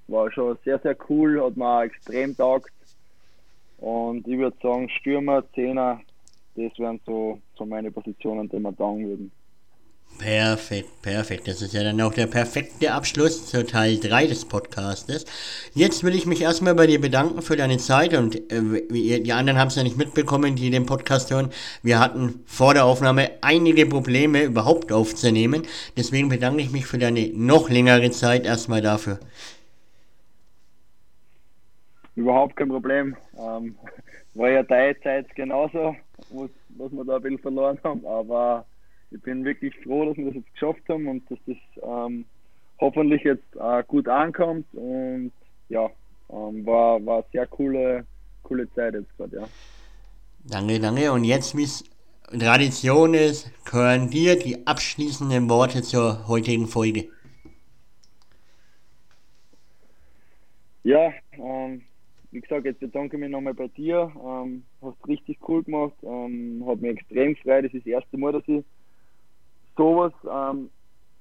war 0.08 0.30
schon 0.30 0.56
sehr, 0.64 0.78
sehr 0.78 0.96
cool, 1.08 1.42
hat 1.42 1.56
mir 1.56 1.66
auch 1.66 1.82
extrem 1.82 2.36
taugt. 2.36 2.72
Und 3.78 4.26
ich 4.28 4.38
würde 4.38 4.56
sagen, 4.62 4.88
Stürmer, 4.90 5.44
Zehner, 5.54 6.00
das 6.54 6.78
wären 6.78 7.00
so, 7.04 7.40
so 7.56 7.66
meine 7.66 7.90
Positionen, 7.90 8.48
die 8.48 8.58
mir 8.58 8.76
taugen 8.76 9.08
würden. 9.08 9.32
Perfekt, 10.18 11.02
perfekt. 11.02 11.48
Das 11.48 11.60
ist 11.60 11.74
ja 11.74 11.82
dann 11.82 12.00
auch 12.00 12.14
der 12.14 12.26
perfekte 12.26 12.92
Abschluss 12.92 13.46
zu 13.46 13.66
Teil 13.66 13.98
3 13.98 14.28
des 14.28 14.44
Podcastes. 14.44 15.26
Jetzt 15.74 16.04
will 16.04 16.14
ich 16.14 16.24
mich 16.24 16.40
erstmal 16.40 16.74
bei 16.74 16.86
dir 16.86 17.00
bedanken 17.00 17.42
für 17.42 17.56
deine 17.56 17.78
Zeit 17.78 18.14
und 18.14 18.36
äh, 18.50 19.20
die 19.20 19.32
anderen 19.32 19.58
haben 19.58 19.68
es 19.68 19.74
ja 19.74 19.82
nicht 19.82 19.98
mitbekommen, 19.98 20.54
die 20.56 20.70
den 20.70 20.86
Podcast 20.86 21.30
hören. 21.30 21.50
Wir 21.82 21.98
hatten 21.98 22.42
vor 22.46 22.74
der 22.74 22.86
Aufnahme 22.86 23.32
einige 23.42 23.86
Probleme 23.86 24.44
überhaupt 24.44 24.92
aufzunehmen. 24.92 25.64
Deswegen 25.96 26.28
bedanke 26.28 26.62
ich 26.62 26.70
mich 26.70 26.86
für 26.86 26.98
deine 26.98 27.28
noch 27.34 27.68
längere 27.68 28.10
Zeit 28.10 28.46
erstmal 28.46 28.80
dafür. 28.80 29.18
Überhaupt 32.14 32.56
kein 32.56 32.68
Problem. 32.68 33.16
Ähm, 33.36 33.76
war 34.34 34.48
ja 34.48 34.62
deine 34.62 34.98
Zeit 35.00 35.34
genauso, 35.34 35.96
was, 36.30 36.50
was 36.70 36.92
wir 36.92 37.04
da 37.04 37.16
ein 37.16 37.22
bisschen 37.22 37.38
verloren 37.40 37.78
haben, 37.82 38.06
aber 38.06 38.64
ich 39.14 39.22
bin 39.22 39.44
wirklich 39.44 39.74
froh, 39.82 40.06
dass 40.06 40.16
wir 40.16 40.26
das 40.26 40.34
jetzt 40.34 40.52
geschafft 40.52 40.82
haben 40.88 41.06
und 41.06 41.30
dass 41.30 41.38
das 41.46 41.56
ähm, 41.82 42.24
hoffentlich 42.80 43.22
jetzt 43.22 43.56
äh, 43.56 43.82
gut 43.86 44.08
ankommt 44.08 44.66
und 44.72 45.32
ja, 45.68 45.88
ähm, 46.30 46.66
war, 46.66 47.04
war 47.06 47.18
eine 47.18 47.26
sehr 47.32 47.46
coole, 47.46 48.06
coole 48.42 48.70
Zeit 48.74 48.94
jetzt 48.94 49.16
gerade, 49.16 49.36
ja. 49.36 49.48
Danke, 50.46 50.80
danke. 50.80 51.12
Und 51.12 51.24
jetzt, 51.24 51.56
wie 51.56 51.62
es 51.62 51.84
Tradition 52.38 53.14
ist, 53.14 53.50
hören 53.70 54.10
dir 54.10 54.36
die 54.38 54.66
abschließenden 54.66 55.48
Worte 55.48 55.82
zur 55.82 56.26
heutigen 56.28 56.66
Folge. 56.66 57.08
Ja, 60.82 61.12
ähm, 61.32 61.82
wie 62.30 62.40
gesagt, 62.40 62.66
jetzt 62.66 62.80
bedanke 62.80 63.16
ich 63.16 63.20
mich 63.20 63.30
nochmal 63.30 63.54
bei 63.54 63.68
dir. 63.68 64.12
Ähm, 64.22 64.64
hast 64.82 65.08
richtig 65.08 65.38
cool 65.48 65.62
gemacht. 65.62 65.94
Ähm, 66.02 66.64
hat 66.66 66.80
mich 66.80 66.98
extrem 66.98 67.34
gefreut. 67.34 67.64
Das 67.64 67.72
ist 67.72 67.86
das 67.86 67.92
erste 67.92 68.18
Mal, 68.18 68.32
dass 68.32 68.42
ich 68.48 68.64
sowas 69.76 70.12
ähm, 70.30 70.70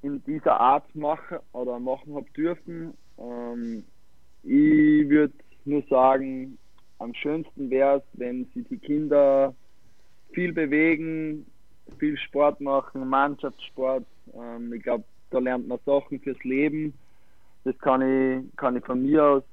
in 0.01 0.23
dieser 0.25 0.59
Art 0.59 0.93
machen 0.95 1.39
oder 1.53 1.79
machen 1.79 2.15
habe 2.15 2.29
dürfen. 2.35 2.93
Ähm, 3.17 3.83
ich 4.43 5.09
würde 5.09 5.33
nur 5.65 5.81
sagen, 5.89 6.57
am 6.99 7.13
schönsten 7.13 7.69
wäre 7.69 7.97
es, 7.97 8.03
wenn 8.13 8.45
sich 8.53 8.67
die 8.67 8.77
Kinder 8.77 9.55
viel 10.33 10.53
bewegen, 10.53 11.45
viel 11.97 12.17
Sport 12.17 12.59
machen, 12.61 13.07
Mannschaftssport. 13.07 14.05
Ähm, 14.33 14.73
ich 14.73 14.83
glaube, 14.83 15.05
da 15.29 15.39
lernt 15.39 15.67
man 15.67 15.79
Sachen 15.85 16.19
fürs 16.19 16.41
Leben. 16.43 16.93
Das 17.63 17.77
kann 17.79 18.01
ich, 18.01 18.55
kann 18.57 18.75
ich 18.75 18.85
von 18.85 19.01
mir 19.01 19.23
aus 19.23 19.43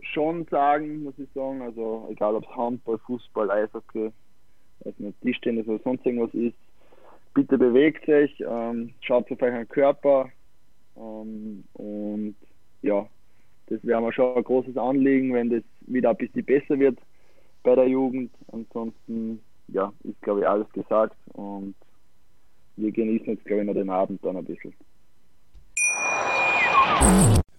schon 0.00 0.44
sagen, 0.50 1.04
muss 1.04 1.18
ich 1.18 1.28
sagen. 1.34 1.62
Also 1.62 2.08
egal 2.10 2.34
ob 2.34 2.44
es 2.44 2.56
Handball, 2.56 2.98
Fußball, 2.98 3.50
Eishockey, 3.50 4.12
also 4.84 5.12
Tischtennis 5.22 5.66
oder 5.66 5.80
sonst 5.82 6.04
irgendwas 6.04 6.34
ist 6.34 6.56
bitte 7.34 7.58
bewegt 7.58 8.08
euch, 8.08 8.32
ähm, 8.46 8.92
schaut 9.00 9.30
auf 9.30 9.42
euren 9.42 9.68
Körper 9.68 10.30
ähm, 10.96 11.64
und 11.74 12.36
ja, 12.82 13.06
das 13.66 13.82
wäre 13.84 14.02
mir 14.02 14.12
schon 14.12 14.36
ein 14.36 14.44
großes 14.44 14.76
Anliegen, 14.76 15.32
wenn 15.32 15.50
das 15.50 15.62
wieder 15.86 16.10
ein 16.10 16.16
bisschen 16.16 16.44
besser 16.44 16.78
wird 16.78 16.98
bei 17.62 17.74
der 17.74 17.88
Jugend. 17.88 18.32
Ansonsten, 18.52 19.40
ja, 19.68 19.92
ist 20.04 20.20
glaube 20.22 20.40
ich 20.40 20.48
alles 20.48 20.70
gesagt 20.72 21.16
und 21.32 21.74
wir 22.76 22.90
genießen 22.90 23.28
jetzt 23.28 23.44
glaube 23.44 23.62
ich 23.62 23.66
noch 23.66 23.74
den 23.74 23.90
Abend 23.90 24.24
dann 24.24 24.36
ein 24.36 24.44
bisschen. 24.44 24.74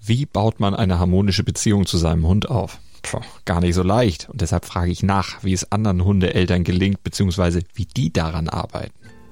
Wie 0.05 0.25
baut 0.25 0.59
man 0.59 0.75
eine 0.75 0.99
harmonische 0.99 1.43
Beziehung 1.43 1.85
zu 1.85 1.97
seinem 1.97 2.27
Hund 2.27 2.49
auf? 2.49 2.79
Puh, 3.03 3.21
gar 3.45 3.61
nicht 3.61 3.75
so 3.75 3.83
leicht. 3.83 4.29
Und 4.29 4.41
deshalb 4.41 4.65
frage 4.65 4.91
ich 4.91 5.03
nach, 5.03 5.43
wie 5.43 5.53
es 5.53 5.71
anderen 5.71 6.03
Hundeeltern 6.03 6.63
gelingt, 6.63 7.03
beziehungsweise 7.03 7.61
wie 7.73 7.85
die 7.85 8.11
daran 8.11 8.49
arbeiten. 8.49 8.93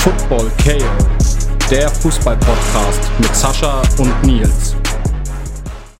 Football 0.00 0.50
KO, 0.64 0.82
der 1.70 1.90
Fußball-Podcast 1.90 3.10
mit 3.18 3.36
Sascha 3.36 3.82
und 3.98 4.22
Nils. 4.24 4.79